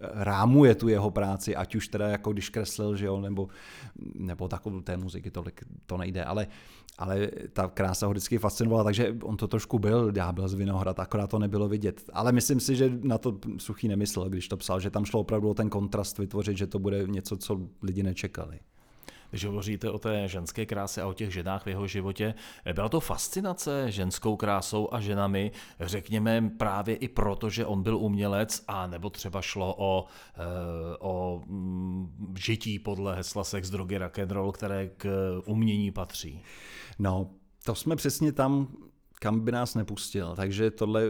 rámuje 0.00 0.74
tu 0.74 0.88
jeho 0.88 1.10
práci, 1.10 1.56
ať 1.56 1.74
už 1.74 1.88
teda 1.88 2.08
jako 2.08 2.32
když 2.32 2.48
kreslil, 2.48 2.96
že 2.96 3.06
jo, 3.06 3.20
nebo, 3.20 3.48
nebo 4.14 4.48
takovou 4.48 4.80
té 4.80 4.96
muziky, 4.96 5.30
tolik 5.30 5.64
to 5.86 5.96
nejde, 5.96 6.24
ale, 6.24 6.46
ale 6.98 7.30
ta 7.52 7.68
krása 7.68 8.06
ho 8.06 8.12
vždycky 8.12 8.38
fascinovala, 8.38 8.84
takže 8.84 9.16
on 9.22 9.36
to 9.36 9.48
trošku 9.48 9.78
byl 9.78 10.10
ďábel 10.12 10.48
z 10.48 10.54
Vinohrad, 10.54 11.00
akorát 11.00 11.30
to 11.30 11.38
nebylo 11.38 11.68
vidět. 11.68 12.10
Ale 12.12 12.32
myslím 12.32 12.60
si, 12.60 12.76
že 12.76 12.98
na 13.02 13.18
to 13.18 13.38
Suchý 13.58 13.88
nemyslel, 13.88 14.28
když 14.28 14.48
to 14.48 14.56
psal, 14.56 14.80
že 14.80 14.90
tam 14.90 15.04
šlo 15.04 15.20
opravdu 15.20 15.50
o 15.50 15.54
ten 15.54 15.70
kontrast 15.70 16.18
vytvořit, 16.18 16.56
že 16.56 16.66
to 16.66 16.78
bude 16.78 17.04
něco, 17.06 17.36
co 17.36 17.60
lidi 17.82 18.02
nečekali. 18.02 18.58
Když 19.36 19.44
hovoříte 19.44 19.90
o 19.90 19.98
té 19.98 20.28
ženské 20.28 20.66
kráse 20.66 21.02
a 21.02 21.06
o 21.06 21.12
těch 21.12 21.32
ženách 21.32 21.64
v 21.64 21.68
jeho 21.68 21.86
životě, 21.86 22.34
byla 22.72 22.88
to 22.88 23.00
fascinace 23.00 23.90
ženskou 23.90 24.36
krásou 24.36 24.88
a 24.92 25.00
ženami, 25.00 25.52
řekněme 25.80 26.50
právě 26.58 26.96
i 26.96 27.08
proto, 27.08 27.50
že 27.50 27.66
on 27.66 27.82
byl 27.82 27.96
umělec, 27.96 28.64
a 28.68 28.86
nebo 28.86 29.10
třeba 29.10 29.42
šlo 29.42 29.74
o, 29.78 30.04
eh, 30.34 30.96
o 30.98 31.42
mm, 31.46 32.34
žití 32.38 32.78
podle 32.78 33.16
hesla 33.16 33.44
sex, 33.44 33.70
drogy, 33.70 33.98
rock 33.98 34.18
and 34.18 34.30
roll, 34.30 34.52
které 34.52 34.88
k 34.88 35.08
umění 35.46 35.90
patří? 35.90 36.42
No, 36.98 37.30
to 37.64 37.74
jsme 37.74 37.96
přesně 37.96 38.32
tam, 38.32 38.68
kam 39.20 39.40
by 39.40 39.52
nás 39.52 39.74
nepustil, 39.74 40.36
takže 40.36 40.70
tohle 40.70 41.02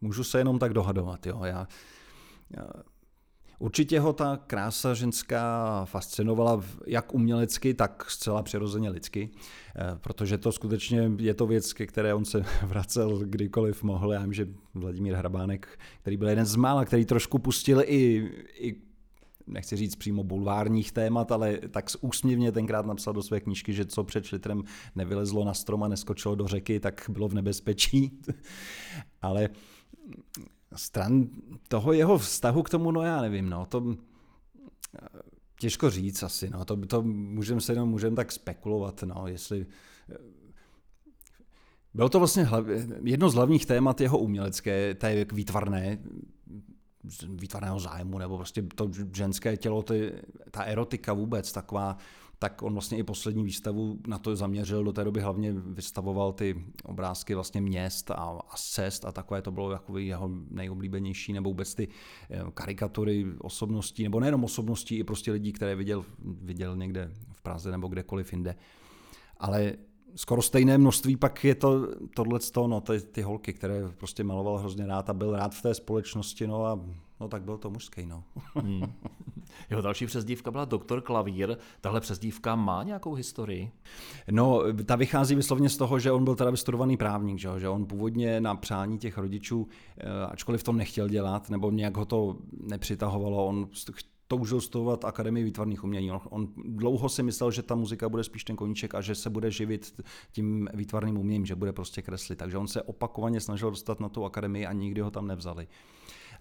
můžu 0.00 0.24
se 0.24 0.38
jenom 0.38 0.58
tak 0.58 0.72
dohadovat. 0.72 1.26
Jo. 1.26 1.40
Já, 1.44 1.68
já 2.50 2.66
Určitě 3.62 4.00
ho 4.00 4.12
ta 4.12 4.40
krása 4.46 4.94
ženská 4.94 5.84
fascinovala 5.84 6.64
jak 6.86 7.14
umělecky, 7.14 7.74
tak 7.74 8.10
zcela 8.10 8.42
přirozeně 8.42 8.90
lidsky, 8.90 9.30
eh, 9.76 9.98
protože 10.00 10.38
to 10.38 10.52
skutečně 10.52 11.10
je 11.18 11.34
to 11.34 11.46
věc, 11.46 11.72
ke 11.72 11.86
které 11.86 12.14
on 12.14 12.24
se 12.24 12.44
vracel 12.66 13.18
kdykoliv 13.18 13.82
mohl. 13.82 14.12
Já 14.12 14.22
vím, 14.22 14.32
že 14.32 14.48
Vladimír 14.74 15.14
Hrabánek, 15.14 15.78
který 16.00 16.16
byl 16.16 16.28
jeden 16.28 16.46
z 16.46 16.56
mála, 16.56 16.84
který 16.84 17.04
trošku 17.04 17.38
pustil 17.38 17.82
i, 17.86 18.30
i 18.58 18.76
nechci 19.46 19.76
říct 19.76 19.96
přímo 19.96 20.24
bulvárních 20.24 20.92
témat, 20.92 21.32
ale 21.32 21.58
tak 21.70 21.84
úsměvně 22.00 22.52
tenkrát 22.52 22.86
napsal 22.86 23.14
do 23.14 23.22
své 23.22 23.40
knížky, 23.40 23.72
že 23.72 23.86
co 23.86 24.04
před 24.04 24.24
šlitrem 24.24 24.62
nevylezlo 24.94 25.44
na 25.44 25.54
strom 25.54 25.82
a 25.82 25.88
neskočilo 25.88 26.34
do 26.34 26.46
řeky, 26.46 26.80
tak 26.80 27.04
bylo 27.08 27.28
v 27.28 27.34
nebezpečí. 27.34 28.20
ale 29.22 29.48
stran 30.76 31.26
toho 31.68 31.92
jeho 31.92 32.18
vztahu 32.18 32.62
k 32.62 32.70
tomu, 32.70 32.90
no 32.90 33.02
já 33.02 33.22
nevím, 33.22 33.50
no, 33.50 33.66
to 33.66 33.96
těžko 35.60 35.90
říct 35.90 36.22
asi, 36.22 36.50
no, 36.50 36.64
to, 36.64 36.76
to 36.86 37.02
můžeme 37.02 37.60
se 37.60 37.72
jenom, 37.72 37.88
můžeme 37.88 38.16
tak 38.16 38.32
spekulovat, 38.32 39.02
no, 39.02 39.26
jestli 39.26 39.66
bylo 41.94 42.08
to 42.08 42.18
vlastně 42.18 42.44
hlav, 42.44 42.64
jedno 43.04 43.30
z 43.30 43.34
hlavních 43.34 43.66
témat 43.66 44.00
jeho 44.00 44.18
umělecké, 44.18 44.94
té 44.94 45.26
výtvarné, 45.32 45.98
výtvarného 47.28 47.80
zájmu, 47.80 48.18
nebo 48.18 48.36
prostě 48.36 48.62
to 48.62 48.90
ženské 49.14 49.56
tělo, 49.56 49.82
ty, 49.82 50.12
ta 50.50 50.62
erotika 50.62 51.12
vůbec 51.12 51.52
taková, 51.52 51.96
tak 52.38 52.62
on 52.62 52.72
vlastně 52.72 52.98
i 52.98 53.02
poslední 53.02 53.44
výstavu 53.44 53.98
na 54.06 54.18
to 54.18 54.36
zaměřil, 54.36 54.84
do 54.84 54.92
té 54.92 55.04
doby 55.04 55.20
hlavně 55.20 55.52
vystavoval 55.52 56.32
ty 56.32 56.64
obrázky 56.84 57.34
vlastně 57.34 57.60
měst 57.60 58.10
a, 58.10 58.14
a 58.14 58.56
cest 58.56 59.04
a 59.04 59.12
takové 59.12 59.42
to 59.42 59.50
bylo 59.50 59.70
jako 59.70 59.98
jeho 59.98 60.30
nejoblíbenější, 60.50 61.32
nebo 61.32 61.50
vůbec 61.50 61.74
ty 61.74 61.88
eh, 62.30 62.42
karikatury 62.54 63.26
osobností, 63.38 64.02
nebo 64.02 64.20
nejenom 64.20 64.44
osobností, 64.44 64.98
i 64.98 65.04
prostě 65.04 65.32
lidí, 65.32 65.52
které 65.52 65.74
viděl, 65.74 66.04
viděl 66.24 66.76
někde 66.76 67.12
v 67.32 67.42
Praze 67.42 67.70
nebo 67.70 67.88
kdekoliv 67.88 68.32
jinde. 68.32 68.54
Ale 69.38 69.72
skoro 70.14 70.42
stejné 70.42 70.78
množství 70.78 71.16
pak 71.16 71.44
je 71.44 71.54
to 71.54 71.88
tohle 72.16 72.38
no, 72.66 72.80
ty, 72.80 73.00
ty 73.00 73.22
holky, 73.22 73.52
které 73.52 73.82
prostě 73.98 74.24
maloval 74.24 74.58
hrozně 74.58 74.86
rád 74.86 75.10
a 75.10 75.14
byl 75.14 75.36
rád 75.36 75.54
v 75.54 75.62
té 75.62 75.74
společnosti, 75.74 76.46
no 76.46 76.66
a 76.66 76.80
no 77.20 77.28
tak 77.28 77.42
byl 77.42 77.58
to 77.58 77.70
mužský, 77.70 78.06
no. 78.06 78.24
Hmm. 78.54 78.92
Jeho 79.70 79.82
další 79.82 80.06
přezdívka 80.06 80.50
byla 80.50 80.64
doktor 80.64 81.00
Klavír. 81.00 81.56
Tahle 81.80 82.00
přezdívka 82.00 82.56
má 82.56 82.82
nějakou 82.82 83.14
historii? 83.14 83.70
No, 84.30 84.62
ta 84.84 84.96
vychází 84.96 85.34
vyslovně 85.34 85.68
z 85.68 85.76
toho, 85.76 85.98
že 85.98 86.12
on 86.12 86.24
byl 86.24 86.34
teda 86.34 86.50
vystudovaný 86.50 86.96
právník, 86.96 87.38
že, 87.38 87.48
že 87.58 87.68
on 87.68 87.86
původně 87.86 88.40
na 88.40 88.54
přání 88.54 88.98
těch 88.98 89.18
rodičů, 89.18 89.68
eh, 89.98 90.26
ačkoliv 90.26 90.62
to 90.62 90.72
nechtěl 90.72 91.08
dělat, 91.08 91.50
nebo 91.50 91.70
nějak 91.70 91.96
ho 91.96 92.04
to 92.04 92.36
nepřitahovalo, 92.60 93.46
on 93.46 93.68
toužil 94.32 94.60
studovat 94.60 95.04
Akademii 95.04 95.44
výtvarných 95.44 95.84
umění. 95.84 96.10
On, 96.12 96.48
dlouho 96.56 97.08
si 97.08 97.22
myslel, 97.22 97.50
že 97.50 97.62
ta 97.62 97.74
muzika 97.74 98.08
bude 98.08 98.24
spíš 98.24 98.44
ten 98.44 98.56
koníček 98.56 98.94
a 98.94 99.00
že 99.00 99.14
se 99.14 99.30
bude 99.30 99.50
živit 99.50 100.00
tím 100.32 100.68
výtvarným 100.74 101.18
uměním, 101.18 101.46
že 101.46 101.54
bude 101.54 101.72
prostě 101.72 102.02
kreslit. 102.02 102.38
Takže 102.38 102.58
on 102.58 102.68
se 102.68 102.82
opakovaně 102.82 103.40
snažil 103.40 103.70
dostat 103.70 104.00
na 104.00 104.08
tu 104.08 104.24
akademii 104.24 104.66
a 104.66 104.72
nikdy 104.72 105.00
ho 105.00 105.10
tam 105.10 105.26
nevzali. 105.26 105.68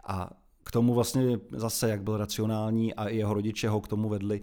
A 0.04 0.30
k 0.63 0.71
tomu 0.71 0.93
vlastně 0.93 1.39
zase, 1.51 1.89
jak 1.89 2.04
byl 2.04 2.17
racionální 2.17 2.93
a 2.93 3.10
jeho 3.10 3.34
rodiče 3.34 3.69
ho 3.69 3.82
k 3.82 3.88
tomu 3.88 4.10
vedli, 4.10 4.41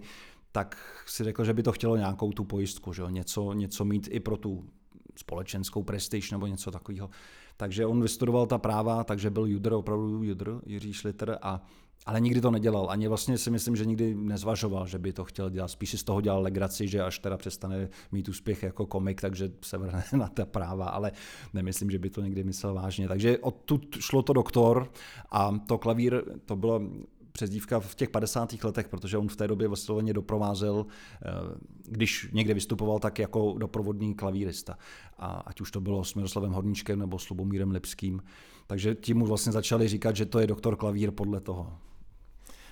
tak 0.51 0.77
si 1.05 1.23
řekl, 1.23 1.43
že 1.43 1.53
by 1.53 1.63
to 1.63 1.71
chtělo 1.71 1.97
nějakou 1.97 2.31
tu 2.31 2.43
pojistku, 2.43 2.93
že 2.93 3.01
jo? 3.01 3.09
Něco, 3.09 3.53
něco 3.53 3.85
mít 3.85 4.09
i 4.11 4.19
pro 4.19 4.37
tu 4.37 4.65
společenskou 5.15 5.83
prestiž 5.83 6.31
nebo 6.31 6.47
něco 6.47 6.71
takového. 6.71 7.09
Takže 7.57 7.85
on 7.85 8.01
vystudoval 8.01 8.45
ta 8.45 8.57
práva, 8.57 9.03
takže 9.03 9.29
byl 9.29 9.45
judr, 9.45 9.73
opravdu 9.73 10.23
judr, 10.23 10.61
Jiří 10.65 10.93
Šliter 10.93 11.37
a 11.41 11.61
ale 12.05 12.21
nikdy 12.21 12.41
to 12.41 12.51
nedělal. 12.51 12.87
Ani 12.89 13.07
vlastně 13.07 13.37
si 13.37 13.51
myslím, 13.51 13.75
že 13.75 13.85
nikdy 13.85 14.15
nezvažoval, 14.15 14.87
že 14.87 14.99
by 14.99 15.13
to 15.13 15.23
chtěl 15.23 15.49
dělat. 15.49 15.67
Spíš 15.67 15.89
si 15.89 15.97
z 15.97 16.03
toho 16.03 16.21
dělal 16.21 16.41
legraci, 16.41 16.87
že 16.87 17.03
až 17.03 17.19
teda 17.19 17.37
přestane 17.37 17.89
mít 18.11 18.29
úspěch 18.29 18.63
jako 18.63 18.85
komik, 18.85 19.21
takže 19.21 19.51
se 19.61 19.77
vrhne 19.77 20.03
na 20.13 20.27
ta 20.27 20.45
práva, 20.45 20.85
ale 20.85 21.11
nemyslím, 21.53 21.91
že 21.91 21.99
by 21.99 22.09
to 22.09 22.21
někdy 22.21 22.43
myslel 22.43 22.73
vážně. 22.73 23.07
Takže 23.07 23.37
odtud 23.37 23.95
šlo 23.99 24.21
to 24.21 24.33
doktor 24.33 24.91
a 25.31 25.59
to 25.67 25.77
klavír, 25.77 26.23
to 26.45 26.55
bylo 26.55 26.81
přezdívka 27.31 27.79
v 27.79 27.95
těch 27.95 28.09
50. 28.09 28.63
letech, 28.63 28.87
protože 28.87 29.17
on 29.17 29.27
v 29.27 29.35
té 29.35 29.47
době 29.47 29.67
vysloveně 29.67 30.13
doprovázel, 30.13 30.85
eh, 30.85 31.27
když 31.85 32.29
někde 32.33 32.53
vystupoval, 32.53 32.99
tak 32.99 33.19
jako 33.19 33.55
doprovodný 33.57 34.15
klavírista. 34.15 34.77
A 35.17 35.27
ať 35.27 35.61
už 35.61 35.71
to 35.71 35.81
bylo 35.81 36.03
s 36.03 36.15
Miroslavem 36.15 36.51
Horníčkem 36.51 36.99
nebo 36.99 37.19
s 37.19 37.29
Lubomírem 37.29 37.71
Lipským. 37.71 38.21
Takže 38.67 38.95
tím 38.95 39.17
mu 39.17 39.25
vlastně 39.25 39.51
začali 39.51 39.87
říkat, 39.87 40.15
že 40.15 40.25
to 40.25 40.39
je 40.39 40.47
doktor 40.47 40.75
klavír 40.75 41.11
podle 41.11 41.39
toho. 41.39 41.77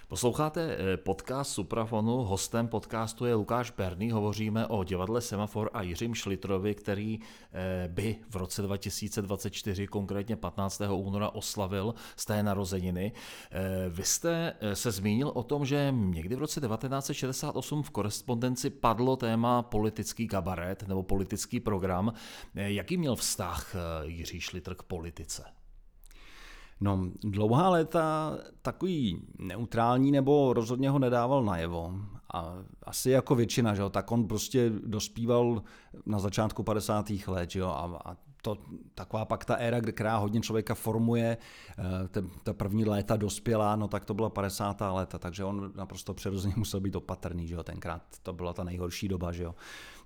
Posloucháte 0.10 0.78
eh, 0.78 0.98
podcast 0.98 1.52
Suprafonu, 1.52 2.18
hostem 2.18 2.68
podcastu 2.68 3.26
je 3.26 3.36
Lukáš 3.36 3.72
Berný, 3.72 4.12
hovoříme 4.12 4.68
o 4.68 4.84
divadle 4.84 5.22
Semafor 5.22 5.70
a 5.74 5.82
Jiřím 5.82 6.16
Šlitrovi, 6.16 6.76
který 6.76 7.20
eh, 7.52 7.88
by 7.88 8.16
v 8.30 8.36
roce 8.36 8.62
2024, 8.62 9.88
konkrétně 9.88 10.36
15. 10.36 10.82
února, 10.92 11.30
oslavil 11.30 11.94
z 12.16 12.26
té 12.26 12.44
narozeniny. 12.44 13.12
Eh, 13.52 13.90
vy 13.90 14.04
jste 14.04 14.54
se 14.74 14.92
zmínil 14.92 15.32
o 15.36 15.44
tom, 15.44 15.66
že 15.66 15.94
někdy 15.98 16.36
v 16.36 16.40
roce 16.40 16.62
1968 16.62 17.84
v 17.84 17.90
korespondenci 17.90 18.70
padlo 18.70 19.16
téma 19.16 19.62
politický 19.62 20.28
kabaret 20.28 20.88
nebo 20.88 21.04
politický 21.04 21.60
program. 21.60 22.14
Jaký 22.56 22.98
měl 22.98 23.16
vztah 23.16 23.76
Jiří 24.04 24.42
Šlitr 24.42 24.76
k 24.76 24.84
politice? 24.84 25.57
No, 26.82 27.10
dlouhá 27.24 27.70
léta 27.70 28.38
takový 28.62 29.22
neutrální 29.40 30.12
nebo 30.12 30.54
rozhodně 30.54 30.90
ho 30.90 31.00
nedával 31.00 31.44
najevo. 31.44 31.94
A 32.34 32.54
asi 32.84 33.10
jako 33.10 33.36
většina, 33.36 33.76
že 33.76 33.82
jo, 33.82 33.90
tak 33.90 34.12
on 34.12 34.28
prostě 34.28 34.70
dospíval 34.70 35.64
na 36.06 36.20
začátku 36.20 36.64
50. 36.64 37.10
let, 37.28 37.52
že 37.52 37.60
jo, 37.60 37.68
a, 37.68 38.00
a 38.06 38.16
to 38.42 38.58
taková 38.96 39.26
pak 39.26 39.46
ta 39.46 39.56
éra, 39.56 39.82
která 39.82 40.18
hodně 40.18 40.42
člověka 40.42 40.76
formuje, 40.76 41.38
eh, 41.78 42.22
ta 42.44 42.54
první 42.54 42.86
léta 42.86 43.16
dospělá, 43.16 43.76
no 43.76 43.88
tak 43.88 44.06
to 44.06 44.14
byla 44.14 44.30
50. 44.30 44.94
léta, 44.94 45.20
takže 45.20 45.44
on 45.44 45.72
naprosto 45.76 46.14
přirozeně 46.14 46.54
musel 46.58 46.80
být 46.80 46.96
opatrný, 46.96 47.48
že 47.48 47.56
jo, 47.56 47.64
tenkrát 47.64 48.02
to 48.24 48.34
byla 48.34 48.54
ta 48.54 48.64
nejhorší 48.64 49.08
doba, 49.08 49.32
že 49.32 49.44
jo. 49.44 49.56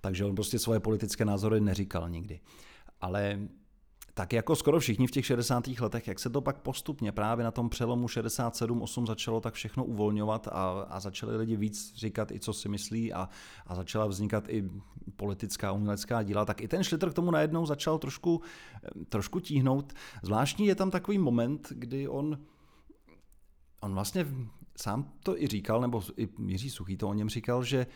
Takže 0.01 0.25
on 0.25 0.35
prostě 0.35 0.59
svoje 0.59 0.79
politické 0.79 1.25
názory 1.25 1.61
neříkal 1.61 2.09
nikdy. 2.09 2.39
Ale 3.01 3.39
tak 4.13 4.33
jako 4.33 4.55
skoro 4.55 4.79
všichni 4.79 5.07
v 5.07 5.11
těch 5.11 5.25
60. 5.25 5.67
letech, 5.67 6.07
jak 6.07 6.19
se 6.19 6.29
to 6.29 6.41
pak 6.41 6.57
postupně 6.57 7.11
právě 7.11 7.43
na 7.43 7.51
tom 7.51 7.69
přelomu 7.69 8.07
67-8 8.07 9.05
začalo 9.05 9.41
tak 9.41 9.53
všechno 9.53 9.85
uvolňovat 9.85 10.47
a, 10.47 10.85
a 10.89 10.99
začali 10.99 11.37
lidi 11.37 11.55
víc 11.55 11.93
říkat 11.95 12.31
i 12.31 12.39
co 12.39 12.53
si 12.53 12.69
myslí 12.69 13.13
a, 13.13 13.29
a 13.67 13.75
začala 13.75 14.07
vznikat 14.07 14.49
i 14.49 14.69
politická 15.15 15.71
umělecká 15.71 16.23
díla, 16.23 16.45
tak 16.45 16.61
i 16.61 16.67
ten 16.67 16.83
Schlitter 16.83 17.09
k 17.09 17.13
tomu 17.13 17.31
najednou 17.31 17.65
začal 17.65 17.97
trošku, 17.97 18.41
trošku 19.09 19.39
tíhnout. 19.39 19.93
Zvláštní 20.23 20.67
je 20.67 20.75
tam 20.75 20.91
takový 20.91 21.17
moment, 21.17 21.67
kdy 21.75 22.07
on, 22.07 22.39
on 23.81 23.93
vlastně 23.93 24.27
sám 24.77 25.13
to 25.23 25.41
i 25.41 25.47
říkal, 25.47 25.81
nebo 25.81 26.03
i 26.17 26.29
Jiří 26.45 26.69
Suchý 26.69 26.97
to 26.97 27.09
o 27.09 27.13
něm 27.13 27.29
říkal, 27.29 27.63
že 27.63 27.87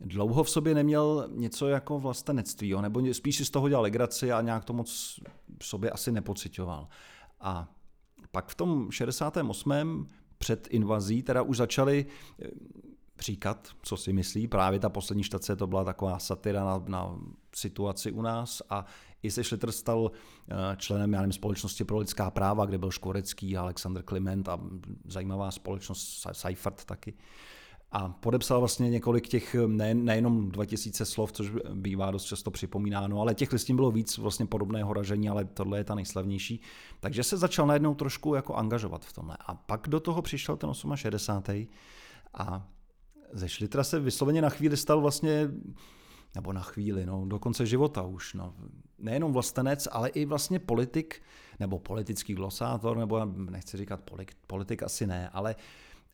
dlouho 0.00 0.44
v 0.44 0.50
sobě 0.50 0.74
neměl 0.74 1.28
něco 1.32 1.68
jako 1.68 1.98
vlastenectví, 1.98 2.68
jo? 2.68 2.80
nebo 2.80 3.02
spíš 3.12 3.36
si 3.36 3.44
z 3.44 3.50
toho 3.50 3.68
dělal 3.68 3.82
legraci 3.82 4.32
a 4.32 4.40
nějak 4.40 4.64
to 4.64 4.72
moc 4.72 5.20
v 5.58 5.66
sobě 5.66 5.90
asi 5.90 6.12
nepocitoval. 6.12 6.88
A 7.40 7.68
pak 8.30 8.48
v 8.48 8.54
tom 8.54 8.90
68. 8.90 10.06
před 10.38 10.68
invazí 10.70 11.22
teda 11.22 11.42
už 11.42 11.56
začali 11.56 12.06
eh, 12.42 12.48
říkat, 13.20 13.68
co 13.82 13.96
si 13.96 14.12
myslí. 14.12 14.48
Právě 14.48 14.78
ta 14.78 14.88
poslední 14.88 15.22
štace 15.22 15.56
to 15.56 15.66
byla 15.66 15.84
taková 15.84 16.18
satira 16.18 16.64
na, 16.64 16.82
na 16.86 17.18
situaci 17.54 18.12
u 18.12 18.22
nás 18.22 18.62
a 18.70 18.84
i 19.22 19.30
se 19.30 19.44
Schlitter 19.44 19.72
stal 19.72 20.10
eh, 20.50 20.76
členem 20.76 21.12
já 21.12 21.20
nevím, 21.20 21.32
společnosti 21.32 21.84
pro 21.84 21.98
lidská 21.98 22.30
práva, 22.30 22.64
kde 22.64 22.78
byl 22.78 22.90
Škvorecký, 22.90 23.56
Alexander 23.56 24.02
Kliment 24.02 24.48
a 24.48 24.60
zajímavá 25.04 25.50
společnost 25.50 26.26
Seifert 26.32 26.84
taky 26.84 27.14
a 27.92 28.08
podepsal 28.08 28.58
vlastně 28.58 28.90
několik 28.90 29.28
těch, 29.28 29.56
ne, 29.66 29.94
nejenom 29.94 30.50
2000 30.50 31.04
slov, 31.04 31.32
což 31.32 31.50
bývá 31.74 32.10
dost 32.10 32.24
často 32.24 32.50
připomínáno, 32.50 33.20
ale 33.20 33.34
těch 33.34 33.52
listin 33.52 33.76
bylo 33.76 33.90
víc 33.90 34.18
vlastně 34.18 34.46
podobného 34.46 34.92
ražení, 34.92 35.28
ale 35.28 35.44
tohle 35.44 35.78
je 35.78 35.84
ta 35.84 35.94
nejslavnější. 35.94 36.60
Takže 37.00 37.22
se 37.22 37.36
začal 37.36 37.66
najednou 37.66 37.94
trošku 37.94 38.34
jako 38.34 38.54
angažovat 38.54 39.04
v 39.04 39.12
tomhle. 39.12 39.36
A 39.46 39.54
pak 39.54 39.88
do 39.88 40.00
toho 40.00 40.22
přišel 40.22 40.56
ten 40.56 40.70
68. 40.94 41.68
a 42.34 42.68
ze 43.32 43.48
Šlitra 43.48 43.84
se 43.84 44.00
vysloveně 44.00 44.42
na 44.42 44.48
chvíli 44.48 44.76
stal 44.76 45.00
vlastně 45.00 45.50
nebo 46.34 46.52
na 46.52 46.60
chvíli, 46.60 47.06
no, 47.06 47.24
do 47.26 47.38
konce 47.38 47.66
života 47.66 48.02
už. 48.02 48.34
No. 48.34 48.54
Nejenom 48.98 49.32
vlastenec, 49.32 49.88
ale 49.92 50.08
i 50.08 50.24
vlastně 50.24 50.58
politik, 50.58 51.22
nebo 51.60 51.78
politický 51.78 52.34
glosátor, 52.34 52.96
nebo 52.96 53.24
nechci 53.24 53.76
říkat 53.76 54.00
politik, 54.00 54.36
politik 54.46 54.82
asi 54.82 55.06
ne, 55.06 55.28
ale 55.28 55.56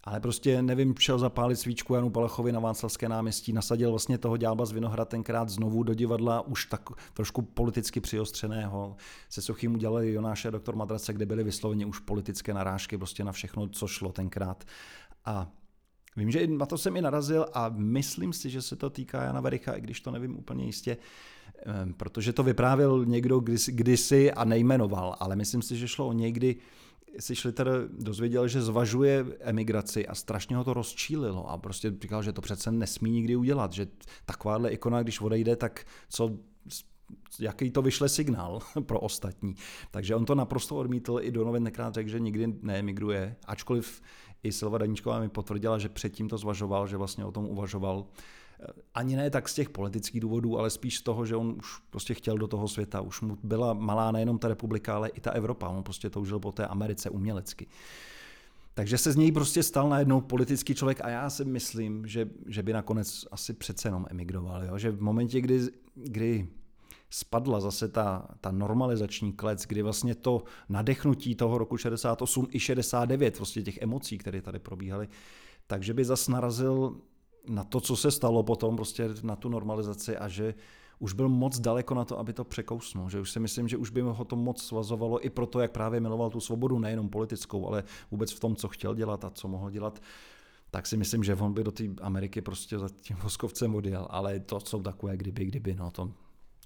ale 0.05 0.21
prostě 0.21 0.63
nevím, 0.63 0.95
šel 0.99 1.19
zapálit 1.19 1.57
svíčku 1.57 1.95
Janu 1.95 2.11
Palachovi 2.11 2.53
na 2.53 2.61
Václavské 2.61 3.09
náměstí, 3.09 3.53
nasadil 3.53 3.91
vlastně 3.91 4.19
toho 4.19 4.37
ďábla 4.37 4.67
z 4.67 4.73
Vinohrad 4.73 5.09
tenkrát 5.09 5.49
znovu 5.49 5.83
do 5.83 5.95
divadla, 5.95 6.47
už 6.47 6.67
tak 6.67 6.91
trošku 7.15 7.43
politicky 7.43 8.01
přiostřeného. 8.01 8.97
Se 9.29 9.43
Sochým 9.43 9.75
udělali 9.75 10.13
Jonáše 10.13 10.49
a 10.49 10.51
doktor 10.51 10.77
Madrace, 10.77 11.13
kde 11.13 11.27
byly 11.27 11.45
vysloveně 11.45 11.87
už 11.87 11.99
politické 11.99 12.55
narážky 12.55 12.99
prostě 12.99 13.25
na 13.25 13.33
všechno, 13.33 13.69
co 13.69 13.87
šlo 13.87 14.13
tenkrát. 14.13 14.65
A 15.25 15.51
vím, 16.17 16.31
že 16.31 16.47
na 16.47 16.67
to 16.67 16.79
jsem 16.79 16.97
i 16.97 17.03
narazil 17.03 17.47
a 17.53 17.69
myslím 17.69 18.33
si, 18.33 18.51
že 18.51 18.63
se 18.63 18.77
to 18.77 18.91
týká 18.91 19.23
Jana 19.23 19.41
Vericha, 19.41 19.73
i 19.73 19.81
když 19.81 20.01
to 20.01 20.11
nevím 20.11 20.39
úplně 20.39 20.65
jistě, 20.65 20.97
ehm, 21.67 21.95
protože 21.95 22.33
to 22.33 22.43
vyprávěl 22.43 23.05
někdo 23.05 23.41
kdysi 23.67 24.33
a 24.33 24.45
nejmenoval, 24.45 25.17
ale 25.21 25.37
myslím 25.37 25.63
si, 25.63 25.77
že 25.77 25.89
šlo 25.89 26.07
o 26.07 26.13
někdy, 26.13 26.57
si 27.21 27.37
Schlitter 27.37 27.89
dozvěděl, 27.91 28.49
že 28.49 28.63
zvažuje 28.63 29.27
emigraci 29.41 30.07
a 30.07 30.15
strašně 30.15 30.57
ho 30.57 30.65
to 30.65 30.75
rozčílilo 30.75 31.51
a 31.51 31.59
prostě 31.59 31.93
říkal, 32.03 32.23
že 32.23 32.33
to 32.33 32.41
přece 32.41 32.73
nesmí 32.73 33.11
nikdy 33.11 33.37
udělat, 33.37 33.73
že 33.73 33.87
takováhle 34.27 34.71
ikona, 34.71 35.03
když 35.03 35.21
odejde, 35.21 35.57
tak 35.57 35.85
co 36.09 36.39
jaký 37.41 37.71
to 37.71 37.83
vyšle 37.83 38.09
signál 38.09 38.59
pro 38.87 39.01
ostatní. 39.01 39.55
Takže 39.91 40.15
on 40.15 40.25
to 40.25 40.35
naprosto 40.35 40.77
odmítl, 40.77 41.19
i 41.23 41.31
do 41.31 41.45
novin 41.45 41.63
nekrát 41.63 41.95
řekl, 41.95 42.11
že 42.11 42.21
nikdy 42.21 42.47
neemigruje, 42.63 43.37
ačkoliv 43.47 44.03
i 44.43 44.53
Silva 44.53 44.79
Daníčková 44.79 45.21
mi 45.21 45.29
potvrdila, 45.29 45.79
že 45.79 45.89
předtím 45.89 46.29
to 46.29 46.39
zvažoval, 46.39 46.87
že 46.87 46.97
vlastně 46.97 47.25
o 47.25 47.33
tom 47.33 47.45
uvažoval 47.45 48.07
ani 48.95 49.17
ne 49.17 49.31
tak 49.31 49.49
z 49.49 49.55
těch 49.55 49.71
politických 49.71 50.21
důvodů, 50.21 50.59
ale 50.59 50.71
spíš 50.71 50.99
z 50.99 51.03
toho, 51.03 51.27
že 51.27 51.37
on 51.37 51.55
už 51.59 51.81
prostě 51.91 52.15
chtěl 52.15 52.39
do 52.39 52.47
toho 52.47 52.69
světa. 52.69 53.01
Už 53.01 53.21
mu 53.21 53.39
byla 53.43 53.75
malá 53.75 54.13
nejenom 54.13 54.39
ta 54.39 54.49
republika, 54.49 54.97
ale 54.97 55.09
i 55.09 55.21
ta 55.21 55.31
Evropa. 55.31 55.69
On 55.69 55.83
prostě 55.83 56.11
toužil 56.11 56.39
po 56.39 56.53
té 56.53 56.67
Americe 56.67 57.11
umělecky. 57.11 57.67
takže 58.75 58.99
se 58.99 59.13
z 59.13 59.17
něj 59.17 59.33
prostě 59.33 59.63
stal 59.63 59.89
najednou 59.89 60.21
politický 60.21 60.75
člověk 60.75 61.01
a 61.01 61.09
já 61.09 61.31
si 61.31 61.45
myslím, 61.45 62.07
že, 62.07 62.29
že 62.47 62.63
by 62.63 62.73
nakonec 62.73 63.25
asi 63.31 63.53
přece 63.53 63.89
jenom 63.89 64.07
emigroval. 64.11 64.65
Jo? 64.65 64.79
Že 64.79 64.91
v 64.91 65.03
momentě, 65.03 65.41
kdy, 65.41 65.61
kdy 65.95 66.49
spadla 67.11 67.61
zase 67.61 67.89
ta, 67.89 68.29
ta 68.41 68.51
normalizační 68.51 69.33
klec, 69.33 69.67
kdy 69.67 69.83
vlastně 69.83 70.15
to 70.15 70.43
nadechnutí 70.69 71.35
toho 71.35 71.59
roku 71.59 71.77
68 71.77 72.47
i 72.51 72.61
69, 72.61 73.37
prostě 73.37 73.63
těch 73.63 73.79
emocí, 73.79 74.19
které 74.19 74.43
tady 74.43 74.59
probíhaly, 74.59 75.09
takže 75.67 75.95
by 75.95 76.05
zas 76.05 76.29
narazil 76.29 77.01
na 77.49 77.65
to, 77.65 77.81
co 77.81 77.97
se 77.97 78.11
stalo 78.11 78.43
potom, 78.43 78.77
prostě 78.77 79.09
na 79.23 79.37
tu 79.37 79.49
normalizaci 79.49 80.17
a 80.17 80.29
že 80.29 80.55
už 80.99 81.13
byl 81.13 81.29
moc 81.29 81.59
daleko 81.59 81.95
na 81.95 82.05
to, 82.05 82.19
aby 82.19 82.33
to 82.33 82.45
překousnul. 82.45 83.11
Že 83.11 83.21
už 83.21 83.31
si 83.31 83.41
myslím, 83.41 83.69
že 83.69 83.77
už 83.77 83.91
by 83.91 84.01
ho 84.01 84.25
to 84.25 84.37
moc 84.37 84.63
svazovalo 84.63 85.27
i 85.27 85.31
proto, 85.31 85.61
jak 85.61 85.73
právě 85.73 86.01
miloval 86.01 86.31
tu 86.31 86.41
svobodu, 86.41 86.79
nejenom 86.79 87.09
politickou, 87.09 87.67
ale 87.67 87.85
vůbec 88.11 88.33
v 88.33 88.41
tom, 88.41 88.57
co 88.57 88.69
chtěl 88.69 88.95
dělat 88.95 89.25
a 89.25 89.31
co 89.31 89.49
mohl 89.49 89.71
dělat 89.71 90.01
tak 90.71 90.87
si 90.87 90.97
myslím, 90.97 91.25
že 91.25 91.35
on 91.35 91.53
by 91.53 91.65
do 91.65 91.73
té 91.73 91.85
Ameriky 92.01 92.41
prostě 92.41 92.79
za 92.79 92.89
tím 92.89 93.17
voskovcem 93.23 93.75
odjel, 93.75 94.07
ale 94.11 94.41
to 94.41 94.61
jsou 94.61 94.83
takové 94.83 95.17
kdyby, 95.17 95.45
kdyby, 95.45 95.75
no 95.75 95.91
to 95.91 96.13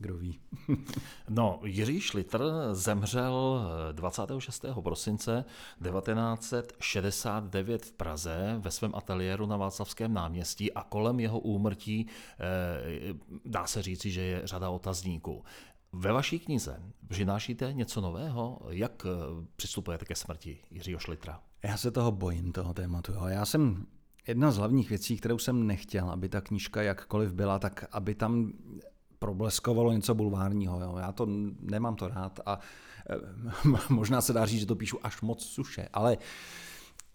kdo 0.03 0.17
ví. 0.17 0.41
no, 1.29 1.61
Jiří 1.65 2.01
Šlitr 2.01 2.45
zemřel 2.73 3.67
26. 3.93 4.65
prosince 4.83 5.45
1969 5.83 7.87
v 7.87 7.93
Praze 7.93 8.57
ve 8.59 8.71
svém 8.71 8.95
ateliéru 8.95 9.47
na 9.47 9.57
Václavském 9.57 10.15
náměstí 10.15 10.73
a 10.73 10.83
kolem 10.83 11.21
jeho 11.21 11.39
úmrtí 11.39 12.07
eh, 12.07 12.11
dá 13.45 13.67
se 13.67 13.83
říci, 13.83 14.11
že 14.11 14.21
je 14.21 14.41
řada 14.45 14.71
otazníků. 14.71 15.45
Ve 15.93 16.13
vaší 16.13 16.39
knize 16.39 16.83
přinášíte 17.09 17.73
něco 17.73 18.01
nového? 18.01 18.61
Jak 18.69 19.07
eh, 19.07 19.11
přistupujete 19.57 20.05
ke 20.05 20.15
smrti 20.15 20.59
Jiřího 20.71 20.99
Šlitra? 20.99 21.41
Já 21.63 21.77
se 21.77 21.91
toho 21.91 22.13
bojím, 22.13 22.53
toho 22.53 22.75
tématu. 22.75 23.13
Já 23.29 23.45
jsem 23.45 23.87
Jedna 24.27 24.51
z 24.51 24.57
hlavních 24.57 24.89
věcí, 24.89 25.17
kterou 25.17 25.39
jsem 25.39 25.67
nechtěl, 25.67 26.11
aby 26.11 26.29
ta 26.29 26.41
knížka 26.41 26.83
jakkoliv 26.83 27.33
byla, 27.33 27.59
tak 27.59 27.85
aby 27.93 28.15
tam 28.15 28.53
probleskovalo 29.23 29.93
něco 29.93 30.15
bulvárního. 30.15 30.81
Jo. 30.81 30.97
Já 30.99 31.13
to 31.13 31.27
nemám 31.61 31.95
to 31.95 32.09
rád 32.09 32.41
a 32.47 32.59
eh, 33.11 33.17
možná 33.89 34.21
se 34.21 34.33
dá 34.33 34.47
říct, 34.47 34.61
že 34.61 34.67
to 34.67 34.75
píšu 34.77 34.99
až 35.03 35.23
moc 35.23 35.45
suše, 35.45 35.89
ale, 35.93 36.19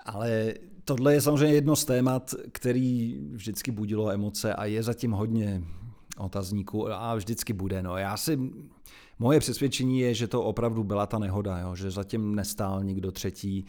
ale 0.06 0.54
tohle 0.86 1.13
je 1.13 1.22
samozřejmě 1.22 1.56
jedno 1.56 1.76
z 1.76 1.86
témat, 1.86 2.36
který 2.52 3.20
vždycky 3.32 3.72
budilo 3.72 4.12
emoce 4.12 4.54
a 4.54 4.65
je 4.65 4.84
zatím 4.84 5.12
hodně 5.12 5.63
otazníků 6.17 6.91
a 6.91 7.15
vždycky 7.15 7.54
bude. 7.54 7.84
No. 7.84 7.98
Já 7.98 8.17
si, 8.17 8.39
moje 9.20 9.39
přesvědčení 9.39 10.00
je, 10.00 10.13
že 10.13 10.28
to 10.28 10.43
opravdu 10.43 10.84
byla 10.84 11.06
ta 11.06 11.20
nehoda, 11.20 11.60
jo, 11.60 11.76
že 11.76 11.91
zatím 11.91 12.36
nestál 12.36 12.84
nikdo 12.84 13.12
třetí, 13.12 13.65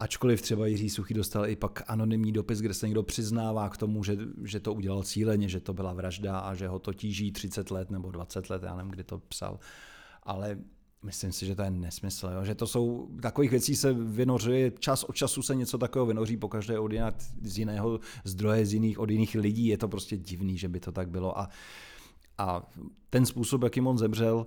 Ačkoliv 0.00 0.42
třeba 0.42 0.66
Jiří 0.66 0.90
Suchý 0.90 1.14
dostal 1.14 1.46
i 1.46 1.56
pak 1.56 1.82
anonymní 1.86 2.32
dopis, 2.32 2.60
kde 2.60 2.74
se 2.74 2.86
někdo 2.86 3.02
přiznává 3.02 3.68
k 3.68 3.76
tomu, 3.76 4.04
že, 4.04 4.18
že 4.44 4.60
to 4.60 4.74
udělal 4.74 5.02
cíleně, 5.02 5.48
že 5.48 5.60
to 5.60 5.74
byla 5.74 5.92
vražda 5.92 6.38
a 6.38 6.54
že 6.54 6.68
ho 6.68 6.78
to 6.78 6.92
tíží 6.92 7.32
30 7.32 7.70
let 7.70 7.90
nebo 7.90 8.10
20 8.10 8.50
let, 8.50 8.62
já 8.62 8.76
nevím, 8.76 8.90
kdy 8.90 9.04
to 9.04 9.18
psal. 9.18 9.58
Ale 10.22 10.58
myslím 11.02 11.32
si, 11.32 11.46
že 11.46 11.54
to 11.54 11.62
je 11.62 11.70
nesmysl. 11.70 12.30
Jo? 12.34 12.44
Že 12.44 12.54
to 12.54 12.66
jsou, 12.66 13.08
takových 13.22 13.50
věcí 13.50 13.76
se 13.76 13.92
vynořuje, 13.92 14.72
čas 14.78 15.04
od 15.04 15.16
času 15.16 15.42
se 15.42 15.54
něco 15.54 15.78
takového 15.78 16.06
vynoří, 16.06 16.36
pokaždé 16.36 16.78
od 16.78 16.92
jinak, 16.92 17.14
z 17.42 17.58
jiného 17.58 18.00
zdroje, 18.24 18.66
z 18.66 18.74
jiných, 18.74 18.98
od 18.98 19.10
jiných 19.10 19.34
lidí. 19.34 19.66
Je 19.66 19.78
to 19.78 19.88
prostě 19.88 20.16
divný, 20.16 20.58
že 20.58 20.68
by 20.68 20.80
to 20.80 20.92
tak 20.92 21.10
bylo. 21.10 21.38
A, 21.38 21.48
a 22.38 22.72
ten 23.10 23.26
způsob, 23.26 23.62
jakým 23.62 23.86
on 23.86 23.98
zemřel, 23.98 24.46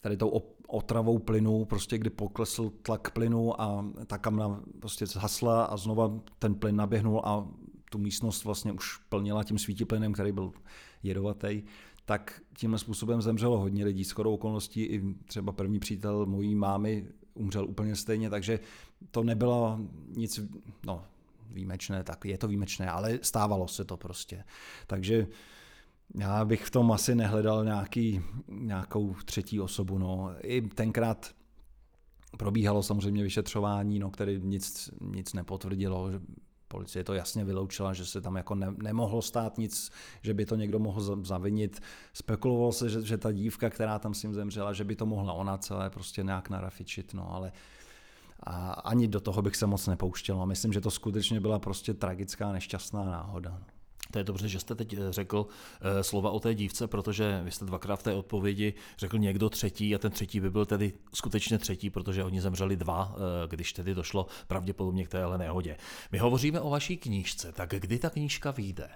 tady 0.00 0.16
tou 0.16 0.28
otravou 0.66 1.18
plynu, 1.18 1.64
prostě 1.64 1.98
kdy 1.98 2.10
poklesl 2.10 2.70
tlak 2.82 3.10
plynu 3.10 3.60
a 3.60 3.86
ta 4.06 4.18
kamna 4.18 4.60
prostě 4.80 5.06
zhasla 5.06 5.64
a 5.64 5.76
znova 5.76 6.20
ten 6.38 6.54
plyn 6.54 6.76
naběhnul 6.76 7.20
a 7.24 7.48
tu 7.90 7.98
místnost 7.98 8.44
vlastně 8.44 8.72
už 8.72 8.96
plnila 9.08 9.44
tím 9.44 9.58
svítiplynem, 9.58 10.12
který 10.12 10.32
byl 10.32 10.52
jedovatý, 11.02 11.62
tak 12.04 12.42
tímhle 12.58 12.78
způsobem 12.78 13.22
zemřelo 13.22 13.58
hodně 13.58 13.84
lidí. 13.84 14.04
S 14.04 14.10
chodou 14.10 14.34
okolností 14.34 14.82
i 14.82 15.14
třeba 15.24 15.52
první 15.52 15.78
přítel 15.78 16.26
mojí 16.26 16.54
mámy 16.54 17.06
umřel 17.34 17.64
úplně 17.68 17.96
stejně, 17.96 18.30
takže 18.30 18.60
to 19.10 19.24
nebylo 19.24 19.80
nic, 20.16 20.40
no 20.86 21.04
výjimečné, 21.50 22.04
tak 22.04 22.24
je 22.24 22.38
to 22.38 22.48
výjimečné, 22.48 22.90
ale 22.90 23.18
stávalo 23.22 23.68
se 23.68 23.84
to 23.84 23.96
prostě. 23.96 24.44
Takže 24.86 25.26
já 26.14 26.44
bych 26.44 26.64
v 26.64 26.70
tom 26.70 26.92
asi 26.92 27.14
nehledal 27.14 27.64
nějaký, 27.64 28.20
nějakou 28.48 29.14
třetí 29.24 29.60
osobu. 29.60 29.98
No. 29.98 30.30
I 30.42 30.62
tenkrát 30.62 31.30
probíhalo 32.38 32.82
samozřejmě 32.82 33.22
vyšetřování, 33.22 33.98
no, 33.98 34.10
které 34.10 34.38
nic, 34.38 34.90
nic 35.00 35.32
nepotvrdilo. 35.32 36.10
Policie 36.68 37.04
to 37.04 37.14
jasně 37.14 37.44
vyloučila, 37.44 37.92
že 37.92 38.06
se 38.06 38.20
tam 38.20 38.36
jako 38.36 38.54
ne, 38.54 38.74
nemohlo 38.82 39.22
stát 39.22 39.58
nic, 39.58 39.90
že 40.22 40.34
by 40.34 40.46
to 40.46 40.56
někdo 40.56 40.78
mohl 40.78 41.24
zavinit. 41.24 41.80
Spekulovalo 42.12 42.72
se, 42.72 42.88
že, 42.88 43.02
že 43.02 43.18
ta 43.18 43.32
dívka, 43.32 43.70
která 43.70 43.98
tam 43.98 44.14
s 44.14 44.22
ním 44.22 44.34
zemřela, 44.34 44.72
že 44.72 44.84
by 44.84 44.96
to 44.96 45.06
mohla 45.06 45.32
ona 45.32 45.58
celé 45.58 45.90
prostě 45.90 46.22
nějak 46.22 46.50
narafičit, 46.50 47.14
no 47.14 47.32
ale 47.32 47.52
a 48.42 48.72
ani 48.72 49.08
do 49.08 49.20
toho 49.20 49.42
bych 49.42 49.56
se 49.56 49.66
moc 49.66 49.86
nepouštěl. 49.86 50.46
Myslím, 50.46 50.72
že 50.72 50.80
to 50.80 50.90
skutečně 50.90 51.40
byla 51.40 51.58
prostě 51.58 51.94
tragická, 51.94 52.52
nešťastná 52.52 53.04
náhoda. 53.04 53.50
No. 53.50 53.75
To 54.10 54.18
je 54.18 54.24
dobře, 54.24 54.48
že 54.48 54.60
jste 54.60 54.74
teď 54.74 54.94
eh, 54.94 54.98
řekl 55.10 55.46
eh, 55.80 56.04
slova 56.04 56.30
o 56.30 56.40
té 56.40 56.54
dívce, 56.54 56.86
protože 56.86 57.40
vy 57.44 57.50
jste 57.50 57.64
dvakrát 57.64 57.96
v 57.96 58.02
té 58.02 58.14
odpovědi 58.14 58.74
řekl 58.98 59.18
někdo 59.18 59.50
třetí 59.50 59.94
a 59.94 59.98
ten 59.98 60.12
třetí 60.12 60.40
by 60.40 60.50
byl 60.50 60.66
tedy 60.66 60.92
skutečně 61.14 61.58
třetí, 61.58 61.90
protože 61.90 62.24
oni 62.24 62.40
zemřeli 62.40 62.76
dva, 62.76 63.14
eh, 63.16 63.48
když 63.48 63.72
tedy 63.72 63.94
došlo 63.94 64.26
pravděpodobně 64.46 65.04
k 65.04 65.08
téhle 65.08 65.38
nehodě. 65.38 65.76
My 66.12 66.18
hovoříme 66.18 66.60
o 66.60 66.70
vaší 66.70 66.96
knížce, 66.96 67.52
tak 67.52 67.70
kdy 67.70 67.98
ta 67.98 68.10
knížka 68.10 68.50
vyjde? 68.50 68.88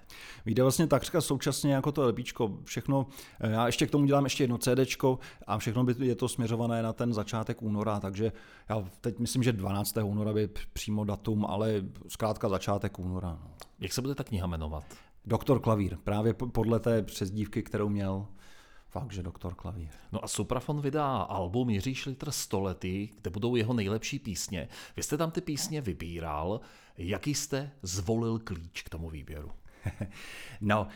Vyjde 0.44 0.62
vlastně 0.62 0.86
takřka 0.86 1.20
současně 1.20 1.74
jako 1.74 1.92
to 1.92 2.08
LPčko. 2.08 2.58
Všechno, 2.64 3.06
já 3.40 3.66
ještě 3.66 3.86
k 3.86 3.90
tomu 3.90 4.06
dělám 4.06 4.24
ještě 4.24 4.42
jedno 4.44 4.58
CDčko 4.58 5.18
a 5.46 5.58
všechno 5.58 5.84
by 5.84 5.94
je 6.06 6.14
to 6.14 6.28
směřované 6.28 6.82
na 6.82 6.92
ten 6.92 7.12
začátek 7.12 7.62
února, 7.62 8.00
takže 8.00 8.32
já 8.68 8.84
teď 9.00 9.18
myslím, 9.18 9.42
že 9.42 9.52
12. 9.52 9.96
února 10.04 10.32
by 10.32 10.48
přímo 10.72 11.04
datum, 11.04 11.46
ale 11.46 11.82
zkrátka 12.08 12.48
začátek 12.48 12.98
února. 12.98 13.38
No. 13.42 13.69
Jak 13.80 13.92
se 13.92 14.02
bude 14.02 14.14
ta 14.14 14.24
kniha 14.24 14.46
jmenovat? 14.46 14.84
Doktor 15.24 15.60
Klavír, 15.60 15.96
právě 16.04 16.34
podle 16.34 16.80
té 16.80 17.02
přezdívky, 17.02 17.62
kterou 17.62 17.88
měl. 17.88 18.26
Fakt, 18.88 19.12
že 19.12 19.22
doktor 19.22 19.54
Klavír. 19.54 19.88
No 20.12 20.24
a 20.24 20.28
Suprafon 20.28 20.80
vydá 20.80 21.16
album 21.16 21.70
Jiří 21.70 21.94
Šlitr 21.94 22.30
stolety, 22.30 23.10
kde 23.20 23.30
budou 23.30 23.56
jeho 23.56 23.74
nejlepší 23.74 24.18
písně. 24.18 24.68
Vy 24.96 25.02
jste 25.02 25.16
tam 25.16 25.30
ty 25.30 25.40
písně 25.40 25.80
vybíral. 25.80 26.60
Jaký 26.96 27.34
jste 27.34 27.70
zvolil 27.82 28.38
klíč 28.38 28.82
k 28.82 28.88
tomu 28.88 29.10
výběru? 29.10 29.52
No, 30.60 30.86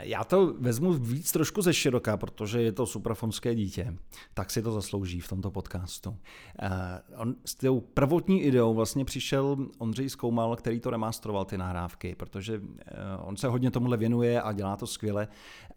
já 0.00 0.24
to 0.24 0.54
vezmu 0.58 0.92
víc 0.92 1.32
trošku 1.32 1.62
ze 1.62 1.74
široka, 1.74 2.16
protože 2.16 2.62
je 2.62 2.72
to 2.72 2.86
suprafonské 2.86 3.54
dítě, 3.54 3.94
tak 4.34 4.50
si 4.50 4.62
to 4.62 4.72
zaslouží 4.72 5.20
v 5.20 5.28
tomto 5.28 5.50
podcastu. 5.50 6.16
Eh, 6.62 6.68
on 7.16 7.34
s 7.44 7.54
tou 7.54 7.80
prvotní 7.80 8.42
ideou 8.42 8.74
vlastně 8.74 9.04
přišel 9.04 9.56
Ondřej 9.78 10.10
Zkoumal, 10.10 10.56
který 10.56 10.80
to 10.80 10.90
remastroval 10.90 11.44
ty 11.44 11.58
nahrávky, 11.58 12.14
protože 12.14 12.60
eh, 12.86 12.94
on 13.18 13.36
se 13.36 13.48
hodně 13.48 13.70
tomuhle 13.70 13.96
věnuje 13.96 14.42
a 14.42 14.52
dělá 14.52 14.76
to 14.76 14.86
skvěle 14.86 15.28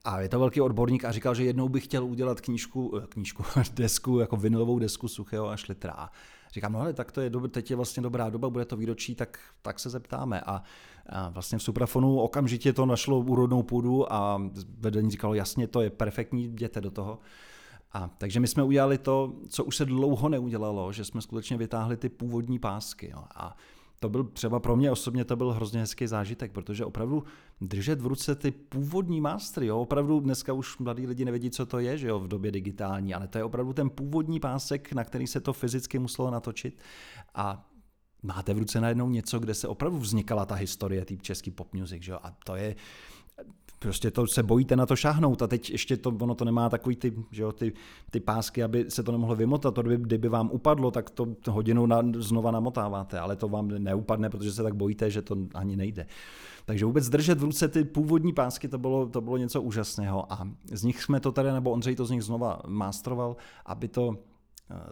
a 0.04 0.22
je 0.22 0.30
to 0.30 0.40
velký 0.40 0.62
odborník 0.62 1.06
a 1.06 1.12
říkal, 1.12 1.36
že 1.36 1.44
jednou 1.44 1.70
bych 1.70 1.84
chtěl 1.84 2.06
udělat 2.06 2.42
knížku, 2.42 3.00
eh, 3.04 3.08
knížku, 3.10 3.44
desku, 3.74 4.20
jako 4.20 4.38
vinylovou 4.38 4.80
desku 4.80 5.08
Suchého 5.08 5.50
a 5.50 5.58
Šlitra. 5.58 6.10
Říkám, 6.56 6.74
no 6.74 6.80
ale 6.80 6.94
tak 6.94 7.12
to 7.12 7.22
je 7.22 7.30
dob- 7.30 7.50
teď 7.50 7.70
je 7.70 7.76
vlastně 7.76 8.04
dobrá 8.04 8.30
doba, 8.30 8.50
bude 8.50 8.66
to 8.66 8.78
výročí, 8.78 9.16
tak, 9.16 9.40
tak 9.62 9.80
se 9.80 9.90
zeptáme. 9.90 10.42
A, 10.42 10.64
a 11.10 11.30
vlastně 11.30 11.58
v 11.58 11.64
Suprafonu 11.64 12.20
okamžitě 12.20 12.74
to 12.74 12.86
našlo 12.86 13.20
úrodnou 13.20 13.64
půdu 13.64 14.14
a 14.14 14.42
vedení 14.80 15.12
říkalo, 15.12 15.34
jasně, 15.34 15.68
to 15.68 15.82
je 15.82 15.90
perfektní, 15.90 16.44
jděte 16.44 16.82
do 16.82 16.92
toho. 16.92 17.20
A 17.94 18.10
takže 18.18 18.40
my 18.40 18.48
jsme 18.48 18.64
udělali 18.64 18.98
to, 18.98 19.34
co 19.50 19.64
už 19.64 19.76
se 19.76 19.86
dlouho 19.86 20.30
neudělalo, 20.30 20.94
že 20.94 21.06
jsme 21.06 21.22
skutečně 21.22 21.58
vytáhli 21.58 21.98
ty 21.98 22.10
původní 22.10 22.60
pásky. 22.60 23.10
Jo. 23.14 23.24
A 23.36 23.58
to 24.00 24.10
byl 24.10 24.24
třeba 24.24 24.60
pro 24.60 24.76
mě 24.76 24.92
osobně 24.92 25.26
to 25.26 25.36
byl 25.36 25.52
hrozně 25.52 25.80
hezký 25.80 26.08
zážitek, 26.08 26.52
protože 26.52 26.86
opravdu 26.86 27.24
držet 27.62 28.02
v 28.02 28.06
ruce 28.06 28.36
ty 28.36 28.52
původní 28.52 29.22
mástry, 29.22 29.66
jo, 29.66 29.80
opravdu 29.80 30.20
dneska 30.20 30.54
už 30.54 30.78
mladí 30.78 31.08
lidi 31.08 31.26
nevědí, 31.26 31.50
co 31.50 31.66
to 31.66 31.80
je, 31.80 31.98
že 31.98 32.08
jo, 32.08 32.20
v 32.20 32.28
době 32.28 32.52
digitální, 32.52 33.14
ale 33.14 33.28
to 33.28 33.38
je 33.38 33.44
opravdu 33.44 33.74
ten 33.74 33.90
původní 33.90 34.40
pásek, 34.40 34.94
na 34.94 35.04
který 35.04 35.28
se 35.28 35.40
to 35.40 35.54
fyzicky 35.54 36.00
muselo 36.00 36.32
natočit. 36.32 36.80
A 37.36 37.70
máte 38.24 38.54
v 38.54 38.58
ruce 38.58 38.82
najednou 38.82 39.10
něco, 39.10 39.40
kde 39.40 39.54
se 39.54 39.68
opravdu 39.68 39.98
vznikala 39.98 40.46
ta 40.46 40.56
historie, 40.56 41.06
typ 41.06 41.22
český 41.22 41.52
pop 41.52 41.74
music, 41.74 42.04
že 42.04 42.12
jo, 42.12 42.20
a 42.24 42.32
to 42.32 42.56
je, 42.56 42.76
prostě 43.80 44.12
to 44.12 44.28
se 44.28 44.44
bojíte 44.44 44.76
na 44.76 44.86
to 44.86 44.96
šáhnout 44.96 45.42
a 45.42 45.48
teď 45.48 45.70
ještě 45.70 45.98
to, 45.98 46.10
ono 46.10 46.36
to 46.36 46.46
nemá 46.46 46.70
takový 46.70 46.96
ty, 46.96 47.14
že 47.32 47.42
jo, 47.42 47.52
ty, 47.52 47.74
ty 48.12 48.20
pásky, 48.20 48.64
aby 48.64 48.86
se 48.90 49.04
to 49.04 49.12
nemohlo 49.12 49.36
vymotat, 49.36 49.74
to 49.76 49.82
kdyby, 49.82 50.04
kdyby 50.04 50.30
vám 50.30 50.50
upadlo, 50.52 50.92
tak 50.92 51.10
to 51.10 51.36
hodinu 51.50 51.86
na, 51.86 52.02
znova 52.18 52.52
namotáváte, 52.52 53.20
ale 53.20 53.36
to 53.36 53.48
vám 53.48 53.68
neupadne, 53.68 54.30
protože 54.30 54.52
se 54.52 54.64
tak 54.64 54.76
bojíte, 54.76 55.12
že 55.12 55.22
to 55.22 55.38
ani 55.54 55.76
nejde. 55.76 56.08
Takže 56.66 56.86
vůbec 56.86 57.10
držet 57.10 57.40
v 57.40 57.44
ruce 57.44 57.68
ty 57.68 57.84
původní 57.84 58.34
pásky, 58.34 58.68
to 58.68 58.78
bylo, 58.78 59.10
to 59.10 59.22
bylo 59.22 59.38
něco 59.38 59.62
úžasného 59.62 60.34
a 60.34 60.48
z 60.72 60.84
nich 60.84 61.04
jsme 61.04 61.20
to 61.20 61.32
tady, 61.32 61.52
nebo 61.52 61.72
Ondřej 61.72 61.96
to 61.96 62.06
z 62.06 62.12
nich 62.12 62.24
znova 62.24 62.62
mástroval, 62.68 63.36
aby 63.66 63.88
to 63.88 64.18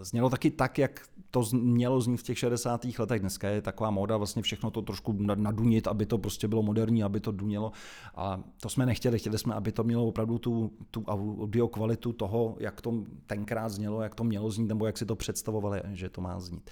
znělo 0.01 0.30
taky 0.30 0.51
tak, 0.51 0.78
jak 0.78 1.07
to 1.32 1.43
mělo 1.53 2.01
znít 2.01 2.17
v 2.17 2.24
těch 2.24 2.39
60. 2.39 2.86
letech. 2.99 3.19
Dneska 3.19 3.49
je 3.49 3.61
taková 3.61 3.91
móda 3.91 4.17
vlastně 4.17 4.41
všechno 4.41 4.71
to 4.71 4.82
trošku 4.82 5.13
nadunit, 5.36 5.88
aby 5.88 6.05
to 6.05 6.17
prostě 6.17 6.47
bylo 6.47 6.63
moderní, 6.63 7.03
aby 7.03 7.19
to 7.19 7.32
dunělo. 7.32 7.71
A 8.15 8.39
to 8.61 8.69
jsme 8.69 8.86
nechtěli, 8.86 9.19
chtěli 9.19 9.38
jsme, 9.38 9.53
aby 9.53 9.71
to 9.71 9.84
mělo 9.84 10.05
opravdu 10.05 10.38
tu, 10.38 10.71
tu 10.91 11.03
audio 11.07 11.67
kvalitu 11.67 12.13
toho, 12.13 12.55
jak 12.59 12.82
to 12.82 13.03
tenkrát 13.26 13.69
znělo, 13.69 14.01
jak 14.01 14.15
to 14.15 14.24
mělo 14.24 14.51
znít, 14.51 14.67
nebo 14.67 14.86
jak 14.86 14.97
si 14.97 15.05
to 15.05 15.15
představovali, 15.15 15.82
že 15.91 16.09
to 16.09 16.21
má 16.21 16.39
znít. 16.39 16.69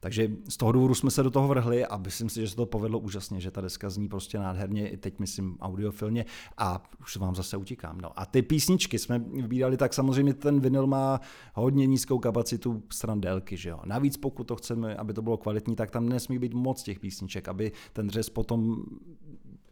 Takže 0.00 0.30
z 0.48 0.56
toho 0.56 0.72
důvodu 0.72 0.94
jsme 0.94 1.10
se 1.10 1.22
do 1.22 1.30
toho 1.30 1.48
vrhli 1.48 1.86
a 1.86 1.96
myslím 1.96 2.28
si, 2.28 2.40
že 2.40 2.48
se 2.48 2.56
to 2.56 2.66
povedlo 2.66 2.98
úžasně, 2.98 3.40
že 3.40 3.50
ta 3.50 3.60
deska 3.60 3.90
zní 3.90 4.08
prostě 4.08 4.38
nádherně, 4.38 4.88
i 4.88 4.96
teď 4.96 5.18
myslím 5.18 5.56
audiofilně 5.60 6.24
a 6.58 6.82
už 7.00 7.16
vám 7.16 7.34
zase 7.34 7.56
utíkám. 7.56 8.00
No 8.00 8.20
a 8.20 8.26
ty 8.26 8.42
písničky 8.42 8.98
jsme 8.98 9.18
vybírali, 9.18 9.76
tak 9.76 9.94
samozřejmě 9.94 10.34
ten 10.34 10.60
vinyl 10.60 10.86
má 10.86 11.20
hodně 11.54 11.86
nízkou 11.86 12.18
kapacitu 12.18 12.82
stran 12.92 13.20
délky, 13.20 13.56
že 13.56 13.68
jo. 13.68 13.80
Navíc 13.84 14.16
pokud 14.16 14.44
to 14.44 14.56
chceme, 14.56 14.96
aby 14.96 15.12
to 15.12 15.22
bylo 15.22 15.36
kvalitní, 15.36 15.76
tak 15.76 15.90
tam 15.90 16.08
nesmí 16.08 16.38
být 16.38 16.54
moc 16.54 16.82
těch 16.82 17.00
písniček, 17.00 17.48
aby 17.48 17.72
ten 17.92 18.10
řez 18.10 18.30
potom 18.30 18.84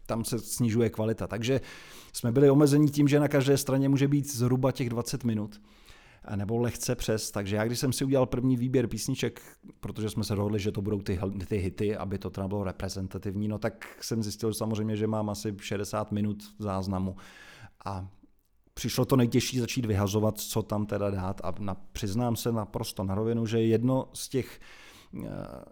tam 0.05 0.25
se 0.25 0.39
snižuje 0.39 0.89
kvalita. 0.89 1.27
Takže 1.27 1.61
jsme 2.13 2.31
byli 2.31 2.49
omezeni 2.49 2.89
tím, 2.89 3.07
že 3.07 3.19
na 3.19 3.27
každé 3.27 3.57
straně 3.57 3.89
může 3.89 4.07
být 4.07 4.33
zhruba 4.33 4.71
těch 4.71 4.89
20 4.89 5.23
minut 5.23 5.61
nebo 6.35 6.57
lehce 6.57 6.95
přes. 6.95 7.31
Takže 7.31 7.55
já, 7.55 7.65
když 7.65 7.79
jsem 7.79 7.93
si 7.93 8.05
udělal 8.05 8.25
první 8.25 8.57
výběr 8.57 8.87
písniček, 8.87 9.41
protože 9.79 10.09
jsme 10.09 10.23
se 10.23 10.35
dohodli, 10.35 10.59
že 10.59 10.71
to 10.71 10.81
budou 10.81 11.01
ty, 11.01 11.19
ty 11.47 11.57
hity, 11.57 11.97
aby 11.97 12.17
to 12.17 12.29
teda 12.29 12.47
bylo 12.47 12.63
reprezentativní, 12.63 13.47
no 13.47 13.57
tak 13.57 13.97
jsem 14.01 14.23
zjistil 14.23 14.53
samozřejmě, 14.53 14.95
že 14.95 15.07
mám 15.07 15.29
asi 15.29 15.55
60 15.59 16.11
minut 16.11 16.43
záznamu. 16.59 17.15
A 17.85 18.07
přišlo 18.73 19.05
to 19.05 19.15
nejtěžší 19.15 19.59
začít 19.59 19.85
vyhazovat, 19.85 20.39
co 20.39 20.63
tam 20.63 20.85
teda 20.85 21.09
dát 21.09 21.41
a 21.43 21.53
na, 21.59 21.75
přiznám 21.91 22.35
se 22.35 22.51
naprosto 22.51 23.03
na 23.03 23.15
rovinu, 23.15 23.45
že 23.45 23.61
jedno 23.61 24.09
z 24.13 24.29
těch 24.29 24.59
eh, 25.23 25.27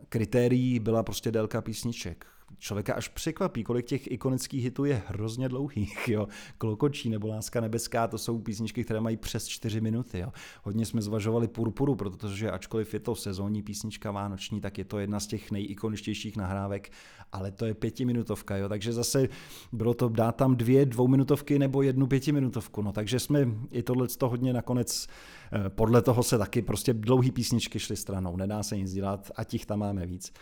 kritérií 0.10 0.80
byla 0.80 1.04
prostě 1.04 1.32
délka 1.32 1.62
písniček 1.62 2.26
člověka 2.64 2.93
až 2.93 3.07
překvapí, 3.07 3.64
kolik 3.64 3.86
těch 3.86 4.11
ikonických 4.11 4.64
hitů 4.64 4.86
je 4.86 5.03
hrozně 5.07 5.49
dlouhých. 5.49 5.99
Jo. 6.07 6.28
Klokočí 6.57 7.09
nebo 7.09 7.28
Láska 7.28 7.61
nebeská, 7.61 8.07
to 8.07 8.18
jsou 8.18 8.39
písničky, 8.39 8.84
které 8.84 9.01
mají 9.01 9.18
přes 9.18 9.47
4 9.47 9.82
minuty. 9.82 10.20
Jo. 10.20 10.34
Hodně 10.64 10.86
jsme 10.86 11.01
zvažovali 11.01 11.47
Purpuru, 11.47 11.95
protože 11.95 12.51
ačkoliv 12.51 12.93
je 12.93 12.99
to 12.99 13.16
sezónní 13.16 13.64
písnička 13.64 14.11
vánoční, 14.11 14.61
tak 14.61 14.78
je 14.78 14.86
to 14.86 14.99
jedna 14.99 15.20
z 15.20 15.28
těch 15.28 15.51
nejikoničtějších 15.51 16.38
nahrávek, 16.38 16.91
ale 17.32 17.51
to 17.51 17.66
je 17.66 17.74
pětiminutovka. 17.74 18.57
Jo. 18.57 18.70
Takže 18.70 18.93
zase 18.93 19.28
bylo 19.72 19.93
to 19.93 20.09
dát 20.09 20.36
tam 20.36 20.55
dvě 20.55 20.86
dvouminutovky 20.86 21.59
nebo 21.59 21.82
jednu 21.82 22.07
pětiminutovku. 22.07 22.82
No, 22.82 22.91
takže 22.91 23.20
jsme 23.20 23.47
i 23.72 23.84
tohle 23.84 24.07
to 24.07 24.30
hodně 24.30 24.53
nakonec 24.53 25.07
eh, 25.51 25.70
podle 25.70 26.01
toho 26.01 26.24
se 26.24 26.38
taky 26.38 26.61
prostě 26.61 26.93
dlouhý 26.93 27.32
písničky 27.32 27.80
šly 27.80 27.95
stranou. 27.95 28.38
Nedá 28.38 28.64
se 28.64 28.78
nic 28.78 28.93
dělat 28.93 29.32
a 29.36 29.43
těch 29.43 29.66
tam 29.66 29.80
máme 29.80 30.05
víc. 30.05 30.34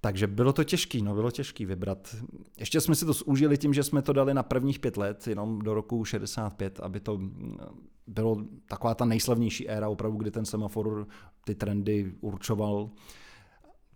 Takže 0.00 0.26
bylo 0.26 0.52
to 0.52 0.64
těžké, 0.64 1.02
no 1.02 1.14
bylo 1.14 1.30
těžké 1.30 1.66
vybrat. 1.66 2.16
Ještě 2.58 2.80
jsme 2.80 2.94
si 2.94 3.04
to 3.06 3.12
zúžili 3.12 3.58
tím, 3.58 3.74
že 3.74 3.82
jsme 3.82 4.02
to 4.02 4.12
dali 4.12 4.34
na 4.34 4.42
prvních 4.42 4.78
pět 4.78 4.96
let, 4.96 5.26
jenom 5.26 5.58
do 5.58 5.74
roku 5.74 6.04
65, 6.04 6.80
aby 6.80 7.00
to 7.00 7.18
mm, 7.18 7.58
bylo 8.06 8.44
taková 8.66 8.94
ta 8.94 9.04
nejslavnější 9.04 9.68
éra 9.68 9.88
opravdu, 9.88 10.18
kdy 10.18 10.30
ten 10.30 10.44
semafor 10.44 11.06
ty 11.44 11.54
trendy 11.54 12.12
určoval. 12.20 12.90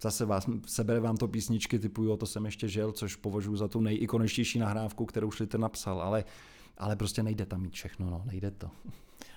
Zase 0.03 0.25
vás, 0.25 0.49
sebere 0.67 1.01
vám 1.01 1.17
to 1.17 1.29
písničky 1.29 1.79
typu 1.79 2.05
Jo, 2.05 2.17
to 2.17 2.27
jsem 2.27 2.45
ještě 2.45 2.69
žil, 2.69 2.93
což 2.93 3.17
považuji 3.17 3.57
za 3.57 3.69
tu 3.69 3.81
nejikoničtější 3.81 4.59
nahrávku, 4.59 5.07
kterou 5.07 5.31
Schlitter 5.31 5.61
napsal, 5.61 6.01
ale, 6.01 6.25
ale 6.79 6.97
prostě 6.97 7.23
nejde 7.23 7.47
tam 7.47 7.61
mít 7.61 7.75
všechno, 7.75 8.11
no, 8.11 8.23
nejde 8.25 8.51
to. 8.51 8.71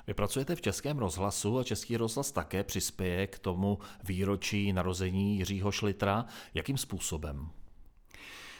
Vy 0.07 0.13
pracujete 0.13 0.55
v 0.55 0.61
Českém 0.61 0.97
rozhlasu 0.97 1.59
a 1.59 1.63
Český 1.63 1.97
rozhlas 1.97 2.31
také 2.31 2.63
přispěje 2.63 3.27
k 3.27 3.39
tomu 3.39 3.79
výročí 4.03 4.73
narození 4.73 5.37
Jiřího 5.37 5.71
Šlitra. 5.71 6.25
Jakým 6.53 6.77
způsobem? 6.77 7.49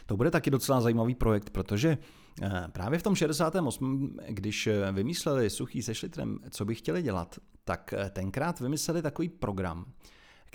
To 0.05 0.17
bude 0.17 0.32
taky 0.32 0.51
docela 0.51 0.82
zajímavý 0.82 1.15
projekt, 1.15 1.49
protože 1.49 1.97
eh, 2.41 2.67
právě 2.71 2.99
v 2.99 3.03
tom 3.03 3.15
68., 3.15 4.17
když 4.28 4.67
eh, 4.67 4.91
vymysleli 4.91 5.49
Suchý 5.49 5.82
se 5.82 5.95
Šlitrem, 5.95 6.39
co 6.49 6.65
by 6.65 6.76
chtěli 6.76 7.01
dělat, 7.01 7.39
tak 7.63 7.93
eh, 7.93 8.09
tenkrát 8.09 8.59
vymysleli 8.59 9.01
takový 9.01 9.30
program, 9.30 9.86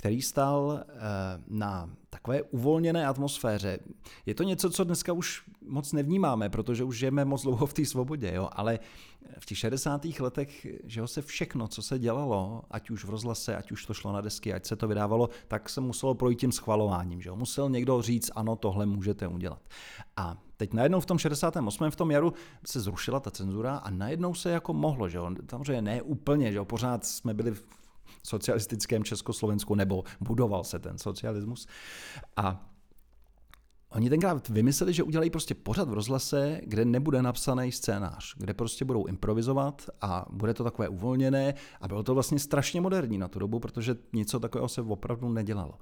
který 0.01 0.23
stál 0.23 0.81
eh, 0.81 0.95
na 1.49 1.91
takové 2.11 2.43
uvolněné 2.43 3.07
atmosféře. 3.07 3.79
Je 4.27 4.35
to 4.35 4.43
něco, 4.43 4.71
co 4.71 4.85
dneska 4.85 5.13
už 5.13 5.43
moc 5.67 5.93
nevnímáme, 5.93 6.49
protože 6.49 6.85
už 6.85 6.99
žijeme 6.99 7.25
moc 7.25 7.43
dlouho 7.43 7.67
v 7.67 7.73
té 7.73 7.85
svobodě, 7.85 8.33
jo? 8.35 8.49
ale 8.53 8.79
v 9.39 9.47
těch 9.47 9.59
60. 9.59 10.05
letech, 10.21 10.67
že 10.85 11.07
se 11.07 11.23
všechno, 11.23 11.69
co 11.69 11.83
se 11.83 11.99
dělalo, 11.99 12.63
ať 12.71 12.91
už 12.91 13.05
v 13.05 13.11
rozhlase, 13.11 13.57
ať 13.57 13.73
už 13.73 13.87
to 13.87 13.95
šlo 13.95 14.13
na 14.13 14.21
desky, 14.21 14.53
ať 14.53 14.67
se 14.67 14.77
to 14.77 14.89
vydávalo, 14.89 15.29
tak 15.49 15.69
se 15.69 15.81
muselo 15.81 16.15
projít 16.15 16.39
tím 16.39 16.53
schvalováním. 16.53 17.23
Že 17.23 17.31
Musel 17.31 17.71
někdo 17.71 18.03
říct, 18.03 18.31
ano, 18.35 18.57
tohle 18.57 18.87
můžete 18.87 19.29
udělat. 19.29 19.63
A 20.17 20.37
teď 20.57 20.73
najednou 20.75 21.01
v 21.01 21.07
tom 21.07 21.19
68. 21.19 21.91
v 21.91 21.97
tom 21.97 22.11
jaru 22.11 22.33
se 22.67 22.81
zrušila 22.81 23.21
ta 23.21 23.31
cenzura 23.31 23.77
a 23.77 23.91
najednou 23.91 24.35
se 24.35 24.51
jako 24.51 24.75
mohlo, 24.75 25.09
že 25.09 25.19
jo. 25.19 25.31
Samozřejmě 25.51 25.83
ne 25.83 26.03
úplně, 26.03 26.53
že 26.53 26.59
jo. 26.59 26.65
Pořád 26.65 27.05
jsme 27.05 27.35
byli 27.35 27.55
socialistickém 28.23 29.05
Československu, 29.05 29.75
nebo 29.75 30.05
budoval 30.21 30.65
se 30.65 30.79
ten 30.79 30.99
socialismus. 30.99 31.67
A 32.37 32.71
Oni 33.93 34.11
tenkrát 34.11 34.49
vymysleli, 34.49 34.93
že 34.93 35.03
udělají 35.03 35.31
prostě 35.31 35.55
pořad 35.55 35.89
v 35.89 35.93
rozhlase, 35.93 36.61
kde 36.65 36.85
nebude 36.85 37.23
napsaný 37.23 37.73
scénář, 37.73 38.35
kde 38.37 38.55
prostě 38.55 38.85
budou 38.85 39.07
improvizovat 39.07 39.91
a 40.01 40.27
bude 40.31 40.55
to 40.55 40.65
takové 40.65 40.89
uvolněné 40.89 41.55
a 41.81 41.89
bylo 41.89 42.03
to 42.03 42.15
vlastně 42.15 42.39
strašně 42.39 42.81
moderní 42.81 43.19
na 43.19 43.29
tu 43.29 43.39
dobu, 43.39 43.61
protože 43.61 43.97
něco 44.13 44.41
takového 44.41 44.69
se 44.69 44.83
opravdu 44.83 45.29
nedělalo. 45.29 45.75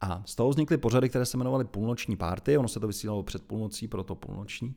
A 0.00 0.22
z 0.26 0.34
toho 0.34 0.50
vznikly 0.50 0.78
pořady, 0.78 1.08
které 1.08 1.26
se 1.26 1.36
jmenovaly 1.36 1.64
Půlnoční 1.64 2.16
párty, 2.16 2.58
ono 2.58 2.68
se 2.68 2.80
to 2.80 2.86
vysílalo 2.86 3.22
před 3.22 3.42
půlnocí, 3.42 3.88
proto 3.88 4.14
půlnoční. 4.14 4.74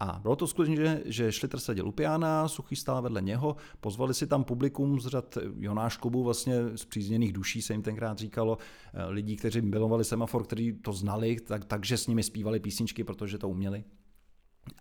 A 0.00 0.18
bylo 0.22 0.36
to 0.36 0.46
skutečně, 0.46 0.76
že, 0.76 1.02
že 1.04 1.32
Šlitr 1.32 1.58
seděl 1.58 1.88
u 1.88 1.92
piana, 1.92 2.48
Suchý 2.48 2.76
stál 2.76 3.02
vedle 3.02 3.22
něho, 3.22 3.56
pozvali 3.80 4.14
si 4.14 4.26
tam 4.26 4.44
publikum 4.44 5.00
z 5.00 5.06
řad 5.06 5.38
Jonáš 5.56 5.96
Klubu, 5.96 6.24
vlastně 6.24 6.54
z 6.76 6.84
přízněných 6.84 7.32
duší 7.32 7.62
se 7.62 7.72
jim 7.72 7.82
tenkrát 7.82 8.18
říkalo, 8.18 8.58
eh, 8.94 9.06
lidí, 9.06 9.36
kteří 9.36 9.60
milovali 9.60 10.04
semafor, 10.04 10.44
kteří 10.44 10.72
to 10.72 10.92
znali, 10.92 11.36
tak, 11.40 11.64
takže 11.64 11.96
s 11.96 12.06
nimi 12.06 12.22
zpívali 12.22 12.60
písničky, 12.60 13.04
protože 13.04 13.38
to 13.38 13.48
uměli. 13.48 13.84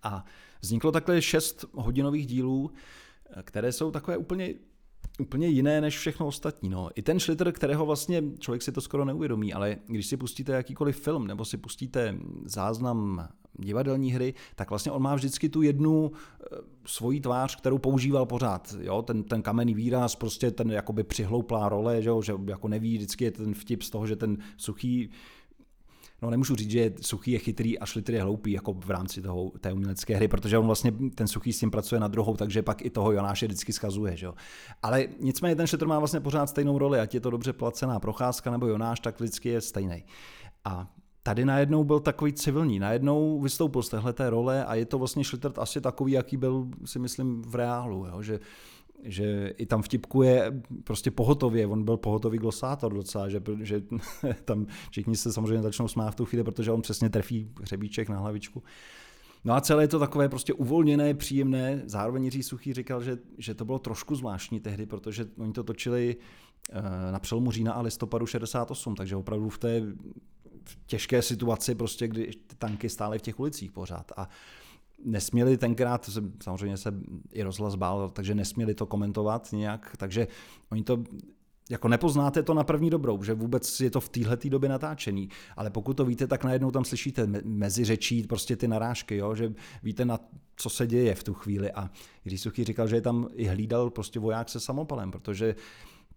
A 0.04 0.26
vzniklo 0.62 0.92
takhle 0.92 1.22
šest 1.22 1.66
hodinových 1.74 2.28
dílů, 2.28 2.72
eh, 3.30 3.44
které 3.44 3.72
jsou 3.72 3.92
takové 3.92 4.18
úplně 4.18 4.54
úplně 5.20 5.48
jiné 5.48 5.82
než 5.82 5.98
všechno 5.98 6.28
ostatní. 6.28 6.70
No. 6.70 6.90
I 6.96 7.02
ten 7.02 7.20
Schlitter, 7.20 7.52
kterého 7.52 7.86
vlastně 7.86 8.24
člověk 8.40 8.62
si 8.62 8.72
to 8.72 8.82
skoro 8.82 9.06
neuvědomí, 9.06 9.54
ale 9.54 9.78
když 9.88 10.08
si 10.08 10.18
pustíte 10.18 10.52
jakýkoliv 10.52 11.02
film 11.02 11.28
nebo 11.28 11.46
si 11.46 11.58
pustíte 11.58 12.16
záznam 12.46 13.28
divadelní 13.60 14.12
hry, 14.12 14.34
tak 14.56 14.70
vlastně 14.70 14.92
on 14.92 15.02
má 15.02 15.16
vždycky 15.16 15.50
tu 15.50 15.62
jednu 15.62 16.12
eh, 16.12 16.58
svoji 16.86 17.22
tvář, 17.22 17.56
kterou 17.56 17.78
používal 17.78 18.26
pořád. 18.26 18.76
Jo? 18.80 19.02
Ten, 19.02 19.24
ten 19.24 19.42
kamenný 19.42 19.74
výraz, 19.74 20.16
prostě 20.16 20.52
ten 20.52 20.72
jakoby 20.72 21.04
přihlouplá 21.04 21.70
role, 21.70 22.02
že, 22.02 22.12
že 22.22 22.34
jako 22.46 22.68
neví, 22.68 22.98
vždycky 22.98 23.24
je 23.24 23.32
ten 23.32 23.54
vtip 23.54 23.82
z 23.82 23.90
toho, 23.90 24.08
že 24.08 24.16
ten 24.16 24.38
suchý 24.58 25.10
no 26.22 26.30
nemůžu 26.30 26.56
říct, 26.56 26.72
že 26.72 26.94
suchý 27.02 27.32
je 27.32 27.40
chytrý 27.40 27.80
a 27.80 27.86
šlitr 27.86 28.14
je 28.14 28.22
hloupý, 28.22 28.52
jako 28.52 28.74
v 28.74 28.90
rámci 28.90 29.22
toho, 29.22 29.52
té 29.60 29.74
umělecké 29.74 30.16
hry, 30.16 30.28
protože 30.28 30.58
on 30.58 30.66
vlastně 30.66 30.94
ten 31.16 31.28
suchý 31.28 31.54
s 31.54 31.60
tím 31.60 31.72
pracuje 31.72 32.02
na 32.02 32.08
druhou, 32.08 32.36
takže 32.36 32.62
pak 32.62 32.86
i 32.86 32.90
toho 32.90 33.12
Jonáše 33.12 33.46
vždycky 33.46 33.74
schazuje. 33.74 34.18
Že? 34.18 34.28
Ale 34.84 35.08
nicméně 35.20 35.56
ten 35.56 35.68
šlitr 35.68 35.88
má 35.88 36.00
vlastně 36.00 36.20
pořád 36.20 36.50
stejnou 36.50 36.78
roli, 36.78 37.00
ať 37.00 37.14
je 37.14 37.20
to 37.20 37.30
dobře 37.30 37.54
placená 37.54 38.00
procházka 38.00 38.52
nebo 38.52 38.68
Jonáš, 38.68 39.00
tak 39.00 39.20
vždycky 39.20 39.50
je 39.50 39.62
stejný. 39.62 40.04
A 40.66 40.94
tady 41.24 41.46
najednou 41.46 41.84
byl 41.84 42.00
takový 42.00 42.34
civilní, 42.34 42.80
najednou 42.80 43.40
vystoupil 43.42 43.84
z 43.84 43.90
téhle 43.90 44.14
role 44.20 44.66
a 44.66 44.76
je 44.76 44.86
to 44.86 44.98
vlastně 44.98 45.24
Schlittert 45.24 45.60
asi 45.60 45.82
takový, 45.82 46.12
jaký 46.12 46.38
byl, 46.38 46.68
si 46.86 47.00
myslím, 47.00 47.42
v 47.42 47.56
reálu, 47.56 48.06
jo? 48.06 48.22
že 48.22 48.40
že 49.04 49.54
i 49.58 49.66
tam 49.66 49.82
vtipkuje 49.82 50.62
prostě 50.84 51.12
pohotově, 51.12 51.68
on 51.68 51.84
byl 51.84 51.98
pohotový 51.98 52.38
glosátor 52.38 52.94
docela, 52.94 53.30
že, 53.30 53.42
že 53.62 53.82
tam 54.46 54.66
všichni 54.92 55.16
se 55.16 55.34
samozřejmě 55.34 55.62
začnou 55.62 55.88
smát 55.88 56.12
v 56.12 56.16
tu 56.16 56.26
chvíli, 56.26 56.44
protože 56.44 56.72
on 56.72 56.82
přesně 56.82 57.10
trefí 57.10 57.50
hřebíček 57.62 58.10
na 58.10 58.20
hlavičku. 58.20 58.64
No 59.46 59.54
a 59.54 59.62
celé 59.62 59.84
je 59.84 59.88
to 59.88 60.00
takové 60.00 60.30
prostě 60.30 60.54
uvolněné, 60.54 61.14
příjemné. 61.14 61.82
Zároveň 61.86 62.24
Jiří 62.24 62.44
Suchý 62.44 62.74
říkal, 62.74 63.04
že, 63.04 63.18
že 63.38 63.54
to 63.54 63.66
bylo 63.66 63.80
trošku 63.80 64.16
zvláštní 64.16 64.60
tehdy, 64.60 64.86
protože 64.86 65.26
oni 65.38 65.54
to 65.54 65.64
točili 65.64 66.16
eh, 66.72 67.12
na 67.12 67.20
přelomu 67.20 67.52
října 67.52 67.74
a 67.74 67.82
listopadu 67.82 68.26
68, 68.26 68.96
takže 68.96 69.16
opravdu 69.16 69.50
v 69.50 69.58
té 69.58 69.82
těžké 70.86 71.22
situaci, 71.22 71.76
prostě, 71.76 72.08
kdy 72.08 72.32
tanky 72.58 72.90
stály 72.90 73.20
v 73.20 73.22
těch 73.22 73.40
ulicích 73.40 73.72
pořád. 73.72 74.12
A 74.18 74.30
nesměli 75.06 75.58
tenkrát, 75.58 76.10
samozřejmě 76.44 76.78
se 76.78 76.94
i 77.34 77.44
rozhlas 77.44 77.76
bál, 77.76 78.10
takže 78.10 78.36
nesměli 78.36 78.76
to 78.76 78.86
komentovat 78.86 79.50
nějak, 79.52 79.96
takže 79.98 80.28
oni 80.72 80.84
to 80.84 81.04
jako 81.70 81.88
nepoznáte 81.88 82.44
to 82.44 82.54
na 82.54 82.64
první 82.64 82.90
dobrou, 82.90 83.24
že 83.24 83.34
vůbec 83.34 83.80
je 83.80 83.90
to 83.90 84.00
v 84.00 84.10
téhle 84.10 84.38
době 84.50 84.70
natáčený, 84.70 85.30
ale 85.56 85.70
pokud 85.70 85.98
to 85.98 86.06
víte, 86.06 86.28
tak 86.28 86.44
najednou 86.44 86.72
tam 86.72 86.86
slyšíte 86.86 87.28
mezi 87.44 87.86
řečí 87.86 88.24
prostě 88.24 88.56
ty 88.56 88.68
narážky, 88.68 89.18
jo? 89.18 89.36
že 89.36 89.54
víte, 89.84 90.06
na 90.06 90.20
co 90.56 90.70
se 90.70 90.88
děje 90.88 91.16
v 91.16 91.24
tu 91.24 91.34
chvíli. 91.34 91.72
A 91.72 91.90
Jiří 92.26 92.38
Suchý 92.38 92.64
říkal, 92.64 92.88
že 92.88 92.96
je 92.96 93.02
tam 93.02 93.28
i 93.34 93.46
hlídal 93.46 93.90
prostě 93.90 94.20
voják 94.20 94.50
se 94.50 94.60
samopalem, 94.60 95.12
protože 95.12 95.56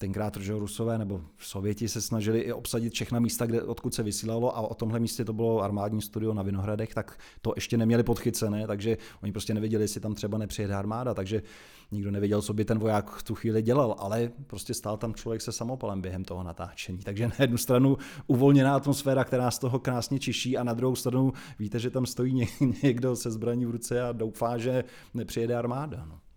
tenkrát, 0.01 0.37
že 0.37 0.53
Rusové 0.53 0.99
nebo 0.99 1.21
Sověti 1.39 1.89
se 1.89 2.01
snažili 2.01 2.41
i 2.41 2.53
obsadit 2.53 2.93
všechna 2.93 3.21
místa, 3.21 3.47
kde, 3.47 3.63
odkud 3.63 3.95
se 3.95 4.03
vysílalo 4.03 4.57
a 4.57 4.61
o 4.61 4.75
tomhle 4.75 5.01
místě 5.01 5.25
to 5.25 5.33
bylo 5.33 5.63
armádní 5.63 6.03
studio 6.03 6.35
na 6.35 6.43
Vinohradech, 6.43 6.95
tak 6.95 7.19
to 7.43 7.53
ještě 7.57 7.77
neměli 7.77 8.03
podchycené, 8.03 8.67
takže 8.67 8.99
oni 9.23 9.33
prostě 9.33 9.55
nevěděli, 9.55 9.85
jestli 9.85 10.01
tam 10.01 10.15
třeba 10.15 10.39
nepřijede 10.39 10.75
armáda, 10.75 11.15
takže 11.15 11.43
nikdo 11.91 12.11
nevěděl, 12.11 12.43
co 12.43 12.55
by 12.55 12.65
ten 12.65 12.79
voják 12.79 13.11
v 13.11 13.23
tu 13.23 13.35
chvíli 13.35 13.63
dělal, 13.63 13.97
ale 13.99 14.31
prostě 14.47 14.75
stál 14.75 14.97
tam 14.97 15.15
člověk 15.15 15.43
se 15.43 15.53
samopalem 15.53 16.03
během 16.03 16.25
toho 16.25 16.43
natáčení. 16.43 16.99
Takže 16.99 17.27
na 17.27 17.35
jednu 17.39 17.57
stranu 17.57 17.97
uvolněná 18.27 18.77
atmosféra, 18.77 19.25
která 19.25 19.51
z 19.51 19.59
toho 19.59 19.79
krásně 19.79 20.19
čiší 20.19 20.57
a 20.57 20.65
na 20.65 20.75
druhou 20.75 20.97
stranu 20.97 21.33
víte, 21.59 21.79
že 21.79 21.91
tam 21.91 22.07
stojí 22.07 22.49
někdo 22.83 23.17
se 23.17 23.31
zbraní 23.31 23.67
v 23.67 23.71
ruce 23.71 24.03
a 24.03 24.13
doufá, 24.13 24.59
že 24.59 24.85
nepřijede 25.15 25.57
armáda. 25.57 26.05
No. 26.09 26.30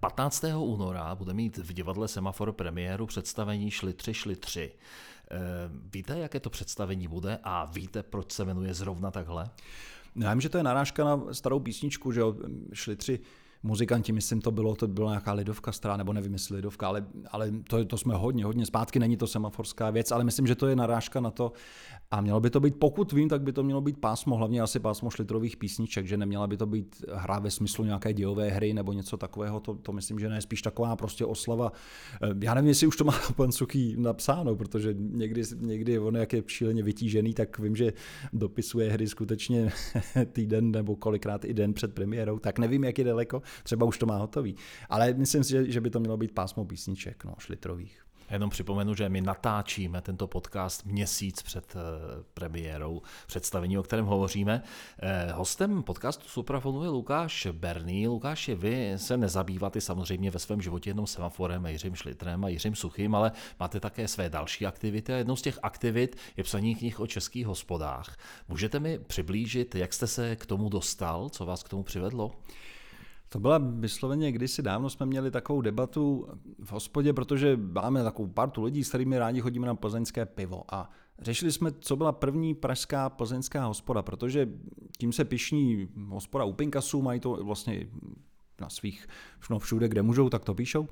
15. 0.00 0.44
února 0.56 1.14
bude 1.14 1.34
mít 1.34 1.58
v 1.58 1.72
divadle 1.72 2.08
Semafor 2.08 2.52
premiéru 2.52 3.06
představení 3.06 3.70
Šli 3.70 3.92
tři, 3.92 4.14
šli 4.14 4.36
tři. 4.36 4.72
Eh, 5.30 5.36
víte, 5.92 6.18
jaké 6.18 6.40
to 6.40 6.50
představení 6.50 7.08
bude 7.08 7.38
a 7.44 7.64
víte, 7.64 8.02
proč 8.02 8.32
se 8.32 8.44
jmenuje 8.44 8.74
zrovna 8.74 9.10
takhle? 9.10 9.50
Já 10.16 10.34
vím, 10.34 10.40
že 10.40 10.48
to 10.48 10.56
je 10.56 10.62
narážka 10.62 11.04
na 11.04 11.20
starou 11.32 11.60
písničku, 11.60 12.12
že 12.12 12.20
jo, 12.20 12.34
šli 12.72 12.96
tři 12.96 13.20
muzikanti, 13.62 14.12
myslím, 14.12 14.40
to 14.40 14.50
bylo, 14.50 14.76
to 14.76 14.88
byla 14.88 15.10
nějaká 15.10 15.32
lidovka 15.32 15.72
stará, 15.72 15.96
nebo 15.96 16.12
nevím, 16.12 16.32
jestli 16.32 16.56
lidovka, 16.56 16.88
ale, 16.88 17.06
ale 17.30 17.50
to, 17.68 17.84
to 17.84 17.98
jsme 17.98 18.14
hodně, 18.14 18.44
hodně 18.44 18.66
zpátky, 18.66 18.98
není 18.98 19.16
to 19.16 19.26
semaforská 19.26 19.90
věc, 19.90 20.12
ale 20.12 20.24
myslím, 20.24 20.46
že 20.46 20.54
to 20.54 20.66
je 20.66 20.76
narážka 20.76 21.20
na 21.20 21.30
to. 21.30 21.52
A 22.12 22.20
mělo 22.20 22.40
by 22.40 22.50
to 22.50 22.60
být, 22.60 22.76
pokud 22.78 23.12
vím, 23.12 23.28
tak 23.28 23.42
by 23.42 23.52
to 23.52 23.62
mělo 23.62 23.80
být 23.80 23.98
pásmo, 23.98 24.36
hlavně 24.36 24.60
asi 24.60 24.80
pásmo 24.80 25.10
šlitrových 25.10 25.56
písniček, 25.56 26.06
že 26.06 26.16
neměla 26.16 26.46
by 26.46 26.56
to 26.56 26.66
být 26.66 27.04
hra 27.12 27.38
ve 27.38 27.50
smyslu 27.50 27.84
nějaké 27.84 28.12
dějové 28.12 28.48
hry 28.48 28.74
nebo 28.74 28.92
něco 28.92 29.16
takového, 29.16 29.60
to, 29.60 29.74
to 29.74 29.92
myslím, 29.92 30.18
že 30.18 30.28
ne, 30.28 30.40
spíš 30.40 30.62
taková 30.62 30.96
prostě 30.96 31.24
oslava. 31.24 31.72
Eh, 32.22 32.28
já 32.42 32.54
nevím, 32.54 32.68
jestli 32.68 32.86
už 32.86 32.96
to 32.96 33.04
má 33.04 33.14
pan 33.36 33.52
Suchý 33.52 33.96
napsáno, 33.98 34.56
protože 34.56 34.94
někdy, 34.98 35.42
někdy 35.56 35.98
on 35.98 36.16
jak 36.16 36.32
je 36.32 36.42
šíleně 36.46 36.82
vytížený, 36.82 37.34
tak 37.34 37.58
vím, 37.58 37.76
že 37.76 37.92
dopisuje 38.32 38.92
hry 38.92 39.08
skutečně 39.08 39.72
týden 40.32 40.70
nebo 40.70 40.96
kolikrát 40.96 41.44
i 41.44 41.54
den 41.54 41.72
před 41.72 41.94
premiérou, 41.94 42.38
tak 42.38 42.58
nevím, 42.58 42.84
jak 42.84 42.98
je 42.98 43.04
daleko, 43.04 43.42
třeba 43.62 43.86
už 43.86 43.98
to 43.98 44.06
má 44.06 44.18
hotový. 44.18 44.56
Ale 44.88 45.14
myslím 45.14 45.44
si, 45.44 45.50
že, 45.50 45.70
že 45.70 45.80
by 45.80 45.90
to 45.90 46.00
mělo 46.00 46.16
být 46.16 46.32
pásmo 46.32 46.64
písniček, 46.64 47.24
no, 47.24 47.34
šlitrových. 47.38 48.09
Jenom 48.30 48.50
připomenu, 48.50 48.94
že 48.94 49.08
my 49.08 49.20
natáčíme 49.20 50.00
tento 50.00 50.26
podcast 50.26 50.86
měsíc 50.86 51.42
před 51.42 51.76
eh, 51.76 51.80
premiérou 52.34 53.02
představení, 53.26 53.78
o 53.78 53.82
kterém 53.82 54.06
hovoříme. 54.06 54.62
Eh, 55.02 55.32
hostem 55.32 55.82
podcastu 55.82 56.28
Suprafonu 56.28 56.82
je 56.82 56.88
Lukáš 56.88 57.48
Berný. 57.52 58.08
Lukáš, 58.08 58.48
vy 58.48 58.92
se 58.96 59.16
nezabýváte 59.16 59.80
samozřejmě 59.80 60.30
ve 60.30 60.38
svém 60.38 60.62
životě 60.62 60.90
jenom 60.90 61.06
semaforem, 61.06 61.66
Jiřím 61.66 61.94
Šlitrem 61.94 62.44
a 62.44 62.48
Jiřím 62.48 62.74
Suchým, 62.74 63.14
ale 63.14 63.32
máte 63.60 63.80
také 63.80 64.08
své 64.08 64.30
další 64.30 64.66
aktivity 64.66 65.12
a 65.12 65.16
jednou 65.16 65.36
z 65.36 65.42
těch 65.42 65.58
aktivit 65.62 66.16
je 66.36 66.44
psaní 66.44 66.74
knih 66.74 67.00
o 67.00 67.06
českých 67.06 67.46
hospodách. 67.46 68.16
Můžete 68.48 68.80
mi 68.80 68.98
přiblížit, 68.98 69.74
jak 69.74 69.92
jste 69.92 70.06
se 70.06 70.36
k 70.36 70.46
tomu 70.46 70.68
dostal, 70.68 71.28
co 71.28 71.46
vás 71.46 71.62
k 71.62 71.68
tomu 71.68 71.82
přivedlo? 71.82 72.32
To 73.32 73.40
byla 73.40 73.58
vysloveně, 73.58 74.32
kdysi 74.32 74.62
dávno 74.62 74.90
jsme 74.90 75.06
měli 75.06 75.30
takovou 75.30 75.60
debatu 75.60 76.28
v 76.58 76.72
hospodě, 76.72 77.12
protože 77.12 77.56
máme 77.56 78.02
takovou 78.02 78.28
partu 78.28 78.62
lidí, 78.62 78.84
s 78.84 78.88
kterými 78.88 79.18
rádi 79.18 79.40
chodíme 79.40 79.66
na 79.66 79.74
plzeňské 79.74 80.26
pivo. 80.26 80.62
A 80.74 80.90
řešili 81.18 81.52
jsme, 81.52 81.70
co 81.80 81.96
byla 81.96 82.12
první 82.12 82.54
pražská 82.54 83.10
plzeňská 83.10 83.66
hospoda, 83.66 84.02
protože 84.02 84.48
tím 84.98 85.12
se 85.12 85.24
pišní 85.24 85.88
hospoda 86.08 86.44
u 86.44 86.52
Pinkasu, 86.52 87.02
mají 87.02 87.20
to 87.20 87.30
vlastně 87.30 87.86
na 88.60 88.68
svých, 88.68 89.08
no 89.50 89.58
všude, 89.58 89.88
kde 89.88 90.02
můžou, 90.02 90.28
tak 90.28 90.44
to 90.44 90.54
píšou. 90.54 90.88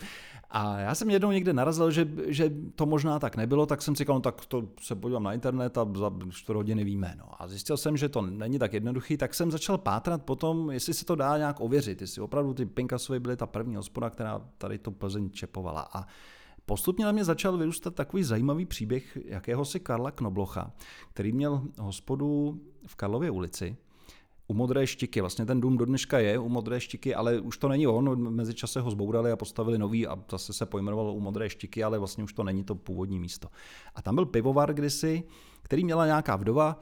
A 0.50 0.78
já 0.78 0.94
jsem 0.94 1.10
jednou 1.10 1.32
někde 1.32 1.52
narazil, 1.52 1.90
že, 1.90 2.08
že 2.26 2.50
to 2.74 2.86
možná 2.86 3.18
tak 3.18 3.36
nebylo, 3.36 3.66
tak 3.66 3.82
jsem 3.82 3.94
si 3.94 3.98
říkal, 3.98 4.14
no 4.14 4.20
tak 4.20 4.46
to 4.46 4.68
se 4.80 4.94
podívám 4.94 5.22
na 5.22 5.32
internet 5.32 5.78
a 5.78 5.86
za 5.94 6.12
4 6.30 6.56
hodiny 6.56 6.84
víme. 6.84 7.14
No. 7.18 7.42
A 7.42 7.48
zjistil 7.48 7.76
jsem, 7.76 7.96
že 7.96 8.08
to 8.08 8.22
není 8.22 8.58
tak 8.58 8.72
jednoduchý, 8.72 9.16
tak 9.16 9.34
jsem 9.34 9.50
začal 9.50 9.78
pátrat 9.78 10.22
potom, 10.22 10.70
jestli 10.70 10.94
se 10.94 11.04
to 11.04 11.14
dá 11.14 11.38
nějak 11.38 11.60
ověřit, 11.60 12.00
jestli 12.00 12.22
opravdu 12.22 12.54
ty 12.54 12.66
Pinkasové 12.66 13.20
byly 13.20 13.36
ta 13.36 13.46
první 13.46 13.76
hospoda, 13.76 14.10
která 14.10 14.40
tady 14.58 14.78
to 14.78 14.90
Plzeň 14.90 15.30
čepovala. 15.30 15.88
A 15.92 16.06
Postupně 16.68 17.04
na 17.04 17.12
mě 17.12 17.24
začal 17.24 17.56
vyrůstat 17.56 17.94
takový 17.94 18.22
zajímavý 18.22 18.66
příběh 18.66 19.18
jakéhosi 19.24 19.80
Karla 19.80 20.10
Knoblocha, 20.10 20.72
který 21.12 21.32
měl 21.32 21.62
hospodu 21.78 22.60
v 22.86 22.96
Karlově 22.96 23.30
ulici 23.30 23.76
u 24.48 24.54
Modré 24.54 24.86
štiky. 24.86 25.20
Vlastně 25.20 25.46
ten 25.46 25.60
dům 25.60 25.76
do 25.78 25.84
dneška 25.84 26.18
je 26.18 26.38
u 26.38 26.48
Modré 26.48 26.80
štiky, 26.80 27.14
ale 27.14 27.40
už 27.40 27.58
to 27.58 27.68
není 27.68 27.86
on. 27.86 28.34
Mezi 28.34 28.54
čase 28.54 28.80
ho 28.80 28.90
zbourali 28.90 29.32
a 29.32 29.36
postavili 29.36 29.78
nový 29.78 30.06
a 30.06 30.18
zase 30.30 30.52
se 30.52 30.66
pojmenovalo 30.66 31.14
u 31.14 31.20
Modré 31.20 31.50
štiky, 31.50 31.84
ale 31.84 31.98
vlastně 31.98 32.24
už 32.24 32.32
to 32.32 32.44
není 32.44 32.64
to 32.64 32.74
původní 32.74 33.20
místo. 33.20 33.48
A 33.94 34.02
tam 34.02 34.14
byl 34.14 34.26
pivovar 34.26 34.74
kdysi, 34.74 35.22
který 35.62 35.84
měla 35.84 36.06
nějaká 36.06 36.36
vdova, 36.36 36.80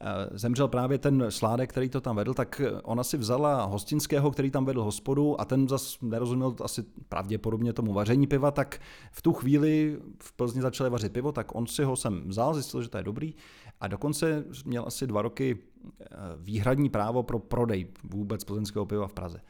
eh, 0.00 0.04
zemřel 0.38 0.68
právě 0.68 0.98
ten 0.98 1.26
sládek, 1.28 1.70
který 1.70 1.88
to 1.88 2.00
tam 2.00 2.16
vedl, 2.16 2.34
tak 2.34 2.60
ona 2.84 3.04
si 3.04 3.16
vzala 3.16 3.64
hostinského, 3.64 4.30
který 4.30 4.50
tam 4.50 4.64
vedl 4.64 4.82
hospodu 4.82 5.40
a 5.40 5.44
ten 5.44 5.68
zas 5.68 5.98
nerozuměl 6.02 6.56
asi 6.62 6.82
pravděpodobně 7.08 7.72
tomu 7.72 7.92
vaření 7.92 8.26
piva, 8.26 8.50
tak 8.50 8.80
v 9.12 9.22
tu 9.22 9.32
chvíli 9.32 9.98
v 10.22 10.32
Plzni 10.32 10.62
začali 10.62 10.90
vařit 10.90 11.12
pivo, 11.12 11.32
tak 11.32 11.54
on 11.54 11.66
si 11.66 11.84
ho 11.84 11.96
sem 11.96 12.28
vzal, 12.28 12.54
zjistil, 12.54 12.82
že 12.82 12.88
to 12.88 12.98
je 12.98 13.04
dobrý 13.04 13.34
a 13.80 13.88
dokonce 13.88 14.44
měl 14.64 14.84
asi 14.86 15.06
dva 15.06 15.22
roky 15.22 15.58
eh, 16.00 16.06
výhradní 16.36 16.88
právo 16.88 17.22
pro 17.22 17.38
prodej 17.38 17.86
vůbec 18.04 18.44
plzeňského 18.44 18.86
piva 18.86 19.08
v 19.08 19.12
Praze. 19.12 19.40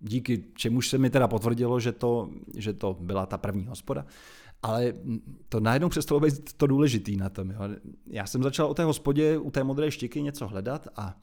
Díky 0.00 0.44
čemuž 0.54 0.88
se 0.88 0.98
mi 0.98 1.10
teda 1.10 1.28
potvrdilo, 1.28 1.80
že 1.80 1.92
to, 1.92 2.30
že 2.56 2.72
to 2.72 2.96
byla 3.00 3.26
ta 3.26 3.38
první 3.38 3.66
hospoda. 3.66 4.06
Ale 4.62 4.92
to 5.48 5.60
najednou 5.60 5.88
přestalo 5.88 6.20
být 6.20 6.52
to 6.52 6.66
důležitý 6.66 7.16
na 7.16 7.28
tom. 7.28 7.50
Jo. 7.50 7.60
Já 8.06 8.26
jsem 8.26 8.42
začal 8.42 8.66
o 8.66 8.74
té 8.74 8.84
hospodě 8.84 9.38
u 9.38 9.50
té 9.50 9.64
modré 9.64 9.90
štiky 9.90 10.22
něco 10.22 10.48
hledat 10.48 10.88
a 10.96 11.16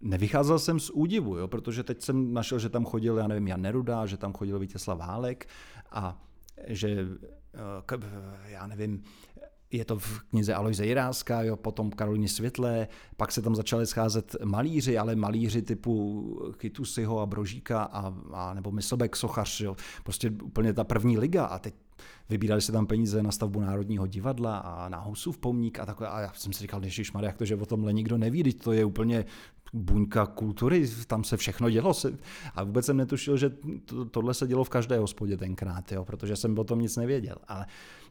nevycházel 0.00 0.58
jsem 0.58 0.80
z 0.80 0.90
údivu, 0.90 1.36
jo, 1.36 1.48
protože 1.48 1.82
teď 1.82 2.02
jsem 2.02 2.32
našel, 2.32 2.58
že 2.58 2.68
tam 2.68 2.84
chodil, 2.84 3.18
já 3.18 3.26
nevím, 3.26 3.48
Jan 3.48 3.62
Neruda, 3.62 4.06
že 4.06 4.16
tam 4.16 4.32
chodil 4.32 4.58
Vítězslav 4.58 4.98
Válek 4.98 5.48
a 5.90 6.22
že 6.66 7.06
eh, 7.54 8.00
já 8.46 8.66
nevím, 8.66 9.02
je 9.70 9.84
to 9.84 9.98
v 9.98 10.22
knize 10.22 10.54
Alojze 10.54 10.86
Jiráska, 10.86 11.42
jo, 11.42 11.56
potom 11.56 11.90
Karolíně 11.90 12.28
Světlé, 12.28 12.88
pak 13.16 13.32
se 13.32 13.42
tam 13.42 13.54
začaly 13.54 13.86
scházet 13.86 14.36
malíři, 14.44 14.98
ale 14.98 15.16
malíři 15.16 15.62
typu 15.62 16.52
Kytusiho 16.56 17.20
a 17.20 17.26
Brožíka 17.26 17.82
a, 17.82 18.14
a 18.32 18.54
nebo 18.54 18.72
Myslbek 18.72 19.16
Sochař, 19.16 19.60
jo, 19.60 19.76
prostě 20.04 20.32
úplně 20.42 20.72
ta 20.72 20.84
první 20.84 21.18
liga 21.18 21.44
a 21.44 21.58
teď 21.58 21.74
vybírali 22.28 22.62
se 22.62 22.72
tam 22.72 22.86
peníze 22.86 23.22
na 23.22 23.30
stavbu 23.30 23.60
Národního 23.60 24.06
divadla 24.06 24.58
a 24.58 24.88
na 24.88 24.98
Husův 24.98 25.38
pomník 25.38 25.78
a 25.78 25.86
takové. 25.86 26.08
A 26.08 26.20
já 26.20 26.32
jsem 26.32 26.52
si 26.52 26.60
říkal, 26.60 26.84
Ježíš 26.84 27.12
jak 27.20 27.36
to, 27.36 27.44
že 27.44 27.56
o 27.56 27.66
tomhle 27.66 27.92
nikdo 27.92 28.18
neví, 28.18 28.42
teď 28.42 28.62
to 28.62 28.72
je 28.72 28.84
úplně 28.84 29.24
buňka 29.72 30.26
kultury, 30.26 30.88
tam 31.06 31.24
se 31.24 31.36
všechno 31.36 31.70
dělo. 31.70 31.92
A 32.54 32.64
vůbec 32.64 32.86
jsem 32.86 32.96
netušil, 32.96 33.36
že 33.36 33.50
to, 33.84 34.04
tohle 34.04 34.34
se 34.34 34.46
dělo 34.46 34.64
v 34.64 34.68
každé 34.68 34.98
hospodě 34.98 35.36
tenkrát, 35.36 35.92
jo, 35.92 36.04
protože 36.04 36.36
jsem 36.36 36.58
o 36.58 36.64
tom 36.64 36.80
nic 36.80 36.96
nevěděl. 36.96 37.36
Ale, 37.48 37.66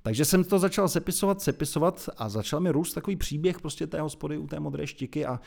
takže 0.05 0.25
jsem 0.25 0.43
to 0.43 0.59
začal 0.59 0.89
sepisovat, 0.89 1.41
sepisovat 1.41 2.09
a 2.17 2.29
začal 2.29 2.59
mi 2.59 2.71
růst 2.71 2.93
takový 2.93 3.15
příběh 3.15 3.61
prostě 3.61 3.87
té 3.87 4.01
hospody 4.01 4.37
u 4.37 4.47
té 4.47 4.59
modré 4.59 4.87
štiky 4.87 5.25
a 5.25 5.39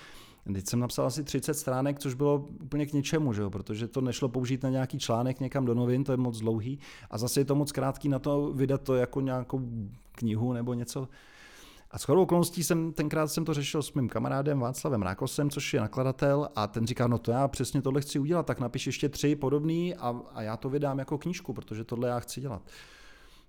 Teď 0.52 0.66
jsem 0.66 0.80
napsal 0.80 1.06
asi 1.06 1.24
30 1.24 1.54
stránek, 1.54 1.98
což 1.98 2.14
bylo 2.14 2.46
úplně 2.62 2.86
k 2.86 2.92
ničemu, 2.92 3.32
že 3.32 3.42
jo? 3.42 3.50
protože 3.50 3.88
to 3.88 4.00
nešlo 4.00 4.28
použít 4.28 4.62
na 4.62 4.70
nějaký 4.70 4.98
článek 4.98 5.40
někam 5.40 5.64
do 5.64 5.74
novin, 5.74 6.04
to 6.04 6.12
je 6.12 6.16
moc 6.16 6.38
dlouhý 6.38 6.78
a 7.10 7.18
zase 7.18 7.40
je 7.40 7.44
to 7.44 7.54
moc 7.54 7.72
krátký 7.72 8.08
na 8.08 8.18
to 8.18 8.52
vydat 8.54 8.82
to 8.82 8.94
jako 8.94 9.20
nějakou 9.20 9.60
knihu 10.12 10.52
nebo 10.52 10.74
něco. 10.74 11.08
A 11.90 11.98
s 11.98 12.04
chodou 12.04 12.22
okolností 12.22 12.64
jsem 12.64 12.92
tenkrát 12.92 13.28
jsem 13.28 13.44
to 13.44 13.54
řešil 13.54 13.82
s 13.82 13.92
mým 13.92 14.08
kamarádem 14.08 14.60
Václavem 14.60 15.02
Rákosem, 15.02 15.50
což 15.50 15.74
je 15.74 15.80
nakladatel, 15.80 16.48
a 16.56 16.66
ten 16.66 16.86
říká, 16.86 17.06
no 17.06 17.18
to 17.18 17.30
já 17.30 17.48
přesně 17.48 17.82
tohle 17.82 18.00
chci 18.00 18.18
udělat, 18.18 18.46
tak 18.46 18.60
napiš 18.60 18.86
ještě 18.86 19.08
tři 19.08 19.36
podobný 19.36 19.94
a, 19.94 20.20
a 20.34 20.42
já 20.42 20.56
to 20.56 20.68
vydám 20.68 20.98
jako 20.98 21.18
knížku, 21.18 21.52
protože 21.52 21.84
tohle 21.84 22.08
já 22.08 22.20
chci 22.20 22.40
dělat. 22.40 22.62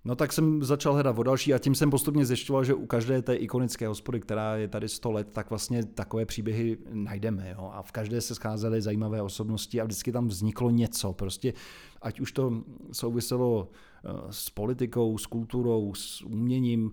No 0.05 0.15
tak 0.15 0.33
jsem 0.33 0.63
začal 0.63 0.93
hledat 0.93 1.19
o 1.19 1.23
další 1.23 1.53
a 1.53 1.57
tím 1.57 1.75
jsem 1.75 1.89
postupně 1.89 2.25
zjišťoval, 2.25 2.63
že 2.63 2.73
u 2.73 2.85
každé 2.85 3.21
té 3.21 3.35
ikonické 3.35 3.87
hospody, 3.87 4.19
která 4.19 4.55
je 4.55 4.67
tady 4.67 4.89
100 4.89 5.11
let, 5.11 5.27
tak 5.31 5.49
vlastně 5.49 5.85
takové 5.85 6.25
příběhy 6.25 6.77
najdeme. 6.93 7.49
Jo? 7.49 7.71
A 7.73 7.81
v 7.81 7.91
každé 7.91 8.21
se 8.21 8.35
scházely 8.35 8.81
zajímavé 8.81 9.21
osobnosti 9.21 9.81
a 9.81 9.83
vždycky 9.83 10.11
tam 10.11 10.27
vzniklo 10.27 10.69
něco. 10.69 11.13
Prostě 11.13 11.53
ať 12.01 12.19
už 12.19 12.31
to 12.31 12.63
souviselo 12.91 13.69
eh, 13.69 14.09
s 14.29 14.49
politikou, 14.49 15.17
s 15.17 15.25
kulturou, 15.25 15.93
s 15.93 16.21
uměním, 16.21 16.91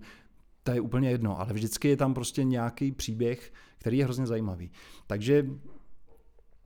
to 0.63 0.71
je 0.71 0.81
úplně 0.81 1.09
jedno, 1.09 1.39
ale 1.39 1.53
vždycky 1.53 1.87
je 1.87 1.97
tam 1.97 2.13
prostě 2.13 2.43
nějaký 2.43 2.91
příběh, 2.91 3.53
který 3.77 3.97
je 3.97 4.03
hrozně 4.03 4.27
zajímavý. 4.27 4.71
Takže 5.07 5.45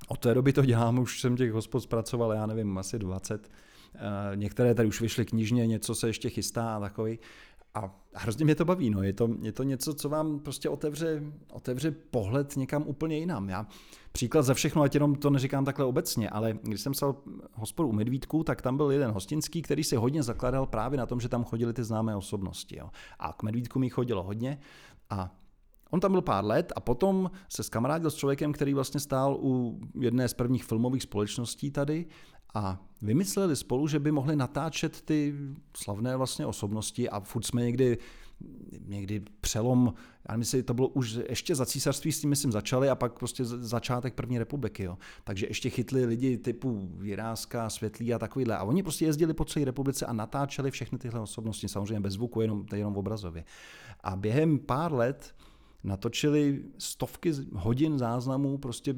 od 0.08 0.20
té 0.20 0.34
doby 0.34 0.54
to 0.54 0.66
dělám, 0.66 1.00
už 1.00 1.22
jsem 1.22 1.38
těch 1.38 1.52
hospod 1.52 1.80
zpracoval, 1.80 2.34
já 2.34 2.46
nevím, 2.46 2.78
asi 2.78 3.00
20. 3.00 3.50
Eh, 3.96 4.36
některé 4.36 4.76
tady 4.76 4.88
už 4.88 5.02
vyšly 5.02 5.26
knižně, 5.26 5.68
něco 5.68 5.96
se 5.96 6.08
ještě 6.08 6.30
chystá 6.30 6.76
a 6.76 6.80
takový. 6.80 7.20
A 7.74 8.00
hrozně 8.14 8.46
mě 8.46 8.56
to 8.56 8.66
baví, 8.66 8.90
no. 8.90 9.04
je, 9.04 9.14
to, 9.14 9.30
je 9.42 9.52
to 9.52 9.64
něco, 9.64 9.94
co 9.94 10.10
vám 10.10 10.40
prostě 10.40 10.70
otevře, 10.70 11.24
otevře 11.52 11.92
pohled 11.92 12.58
někam 12.58 12.84
úplně 12.88 13.18
jinam. 13.18 13.50
Já 13.50 13.68
příklad 14.12 14.42
za 14.42 14.54
všechno, 14.54 14.82
ať 14.82 14.94
jenom 14.94 15.16
to 15.16 15.30
neříkám 15.30 15.66
takhle 15.66 15.86
obecně, 15.86 16.30
ale 16.30 16.60
když 16.64 16.82
jsem 16.82 16.92
psal 16.94 17.16
hospodu 17.54 17.90
u 17.90 17.92
Medvídku, 17.92 18.44
tak 18.44 18.62
tam 18.62 18.78
byl 18.78 18.92
jeden 18.92 19.12
hostinský, 19.12 19.62
který 19.62 19.84
si 19.84 19.96
hodně 19.96 20.24
zakladal 20.24 20.66
právě 20.66 20.98
na 20.98 21.06
tom, 21.06 21.20
že 21.20 21.30
tam 21.30 21.44
chodili 21.44 21.74
ty 21.74 21.84
známé 21.84 22.16
osobnosti. 22.16 22.78
Jo. 22.78 22.90
A 23.20 23.34
k 23.34 23.44
Medvídku 23.44 23.80
mi 23.80 23.90
chodilo 23.90 24.24
hodně 24.24 24.60
a 25.10 25.36
On 25.92 26.00
tam 26.00 26.12
byl 26.12 26.22
pár 26.22 26.46
let 26.46 26.74
a 26.76 26.80
potom 26.80 27.32
se 27.50 27.64
skamarádil 27.64 28.12
s 28.12 28.16
člověkem, 28.16 28.54
který 28.54 28.74
vlastně 28.74 29.00
stál 29.00 29.38
u 29.42 29.80
jedné 30.00 30.28
z 30.28 30.34
prvních 30.34 30.64
filmových 30.64 31.04
společností 31.04 31.72
tady 31.72 32.06
a 32.54 32.86
vymysleli 33.02 33.56
spolu, 33.56 33.88
že 33.88 34.00
by 34.00 34.12
mohli 34.12 34.36
natáčet 34.36 35.02
ty 35.02 35.36
slavné 35.78 36.18
vlastně 36.18 36.46
osobnosti 36.46 37.10
a 37.10 37.20
furt 37.20 37.46
jsme 37.46 37.62
někdy 37.62 37.98
někdy 38.86 39.22
přelom, 39.42 39.94
já 40.30 40.38
myslím, 40.38 40.64
to 40.64 40.74
bylo 40.74 40.88
už 40.88 41.20
ještě 41.30 41.56
za 41.56 41.66
císařství 41.66 42.12
s 42.12 42.22
tím, 42.22 42.30
myslím, 42.30 42.52
začali 42.52 42.90
a 42.90 42.96
pak 42.96 43.14
prostě 43.14 43.46
začátek 43.46 44.14
první 44.14 44.40
republiky. 44.40 44.84
Jo. 44.84 44.98
Takže 45.24 45.48
ještě 45.48 45.70
chytli 45.70 46.06
lidi 46.06 46.38
typu 46.38 46.90
Jiráska, 47.02 47.70
Světlí 47.70 48.14
a 48.14 48.20
takovýhle. 48.20 48.58
A 48.58 48.64
oni 48.64 48.84
prostě 48.84 49.06
jezdili 49.06 49.34
po 49.34 49.46
celé 49.46 49.66
republice 49.66 50.06
a 50.06 50.14
natáčeli 50.14 50.72
všechny 50.72 50.98
tyhle 50.98 51.20
osobnosti, 51.20 51.68
samozřejmě 51.68 52.00
bez 52.00 52.14
zvuku, 52.14 52.42
jenom, 52.42 52.66
jenom 52.76 52.94
v 52.94 52.98
obrazově. 52.98 53.44
A 54.04 54.16
během 54.16 54.60
pár 54.60 54.94
let 54.94 55.36
natočili 55.84 56.64
stovky 56.78 57.34
hodin 57.54 58.00
záznamů, 58.00 58.58
prostě 58.58 58.96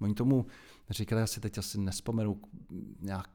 oni 0.00 0.14
tomu 0.14 0.46
říkali, 0.90 1.20
já 1.20 1.26
si 1.26 1.40
teď 1.40 1.58
asi 1.58 1.80
nespomenu 1.80 2.40
nějak 3.00 3.26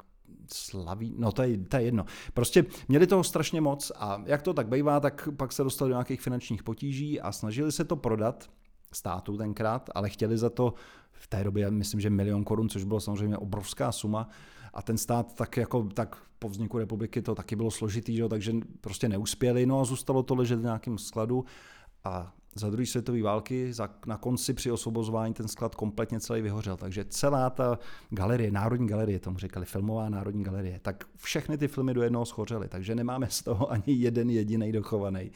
slaví, 0.53 1.15
no 1.17 1.31
to 1.31 1.43
je, 1.43 1.57
to 1.57 1.77
je 1.77 1.83
jedno. 1.83 2.05
Prostě 2.33 2.65
měli 2.87 3.07
toho 3.07 3.23
strašně 3.23 3.61
moc 3.61 3.91
a 3.95 4.23
jak 4.25 4.41
to 4.41 4.53
tak 4.53 4.67
bývá, 4.67 4.99
tak 4.99 5.29
pak 5.37 5.51
se 5.51 5.63
dostali 5.63 5.89
do 5.89 5.93
nějakých 5.93 6.21
finančních 6.21 6.63
potíží 6.63 7.21
a 7.21 7.31
snažili 7.31 7.71
se 7.71 7.83
to 7.83 7.95
prodat 7.95 8.49
státu 8.93 9.37
tenkrát, 9.37 9.89
ale 9.95 10.09
chtěli 10.09 10.37
za 10.37 10.49
to 10.49 10.73
v 11.11 11.27
té 11.27 11.43
době, 11.43 11.71
myslím, 11.71 11.99
že 11.99 12.09
milion 12.09 12.43
korun, 12.43 12.69
což 12.69 12.83
bylo 12.83 12.99
samozřejmě 12.99 13.37
obrovská 13.37 13.91
suma. 13.91 14.29
A 14.73 14.81
ten 14.81 14.97
stát 14.97 15.35
tak 15.35 15.57
jako 15.57 15.83
tak 15.83 16.17
po 16.39 16.49
vzniku 16.49 16.77
republiky 16.77 17.21
to 17.21 17.35
taky 17.35 17.55
bylo 17.55 17.71
složitý, 17.71 18.15
že? 18.15 18.29
takže 18.29 18.53
prostě 18.81 19.09
neuspěli, 19.09 19.65
no 19.65 19.79
a 19.79 19.83
zůstalo 19.83 20.23
to 20.23 20.35
ležet 20.35 20.59
v 20.59 20.63
nějakém 20.63 20.97
skladu. 20.97 21.45
A 22.03 22.33
za 22.55 22.69
druhé 22.69 22.85
světové 22.85 23.21
války, 23.21 23.73
za, 23.73 23.89
na 24.05 24.17
konci 24.17 24.53
při 24.53 24.71
osvobozování 24.71 25.33
ten 25.33 25.47
sklad 25.47 25.75
kompletně 25.75 26.19
celý 26.19 26.41
vyhořel. 26.41 26.77
Takže 26.77 27.05
celá 27.05 27.49
ta 27.49 27.79
galerie, 28.09 28.51
Národní 28.51 28.87
galerie, 28.87 29.19
tomu 29.19 29.37
říkali, 29.37 29.65
filmová 29.65 30.09
Národní 30.09 30.43
galerie, 30.43 30.79
tak 30.79 31.03
všechny 31.17 31.57
ty 31.57 31.67
filmy 31.67 31.93
do 31.93 32.03
jednoho 32.03 32.25
schořely, 32.25 32.67
takže 32.67 32.95
nemáme 32.95 33.27
z 33.29 33.41
toho 33.41 33.71
ani 33.71 33.83
jeden 33.87 34.29
jediný 34.29 34.71
dochovaný. 34.71 35.31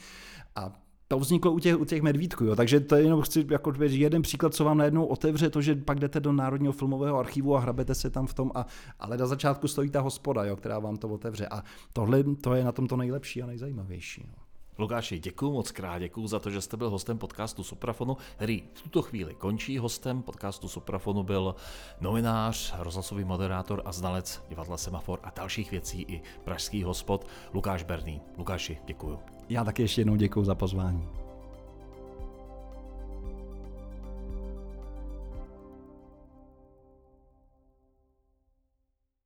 A 0.56 0.72
to 1.08 1.20
vzniklo 1.20 1.52
u 1.52 1.60
těch, 1.60 1.80
u 1.80 1.86
těch 1.86 2.02
medvídků, 2.02 2.46
jo. 2.46 2.56
takže 2.56 2.80
to 2.80 2.96
je 2.96 3.04
jenom 3.04 3.22
chci 3.22 3.48
jako 3.52 3.74
jeden 3.80 4.22
příklad, 4.22 4.54
co 4.54 4.64
vám 4.64 4.78
najednou 4.78 5.06
otevře 5.06 5.50
to, 5.50 5.62
že 5.62 5.76
pak 5.76 6.00
jdete 6.00 6.20
do 6.20 6.32
Národního 6.32 6.74
filmového 6.74 7.20
archivu 7.20 7.56
a 7.56 7.60
hrabete 7.60 7.96
se 7.96 8.10
tam 8.10 8.28
v 8.28 8.34
tom, 8.34 8.52
a, 8.56 8.66
ale 9.00 9.18
na 9.18 9.28
začátku 9.28 9.68
stojí 9.68 9.90
ta 9.90 10.02
hospoda, 10.02 10.46
jo, 10.46 10.56
která 10.56 10.80
vám 10.80 10.98
to 10.98 11.10
otevře 11.10 11.48
a 11.48 11.64
tohle 11.94 12.24
to 12.24 12.54
je 12.54 12.64
na 12.64 12.72
tom 12.72 12.88
to 12.88 12.98
nejlepší 12.98 13.44
a 13.44 13.46
nejzajímavější. 13.46 14.24
Jo. 14.28 14.45
Lukáši, 14.78 15.20
děkuji 15.20 15.52
moc 15.52 15.72
krát, 15.72 16.00
děkuji 16.00 16.28
za 16.28 16.40
to, 16.40 16.50
že 16.50 16.62
jste 16.62 16.78
byl 16.78 16.90
hostem 16.90 17.18
podcastu 17.18 17.64
Suprafonu, 17.64 18.18
který 18.36 18.64
v 18.74 18.82
tuto 18.82 19.02
chvíli 19.02 19.36
končí. 19.36 19.78
Hostem 19.78 20.22
podcastu 20.22 20.68
Suprafonu 20.68 21.24
byl 21.24 21.56
novinář, 22.02 22.74
rozhlasový 22.78 23.24
moderátor 23.24 23.82
a 23.86 23.92
znalec 23.92 24.44
divadla 24.50 24.78
Semafor 24.78 25.20
a 25.24 25.32
dalších 25.36 25.72
věcí 25.72 26.06
i 26.08 26.22
pražský 26.44 26.84
hospod 26.84 27.28
Lukáš 27.54 27.84
Berný. 27.84 28.22
Lukáši, 28.38 28.78
děkuji. 28.86 29.20
Já 29.50 29.64
taky 29.64 29.82
ještě 29.82 30.02
jednou 30.02 30.16
děkuji 30.16 30.44
za 30.44 30.56
pozvání. 30.56 31.25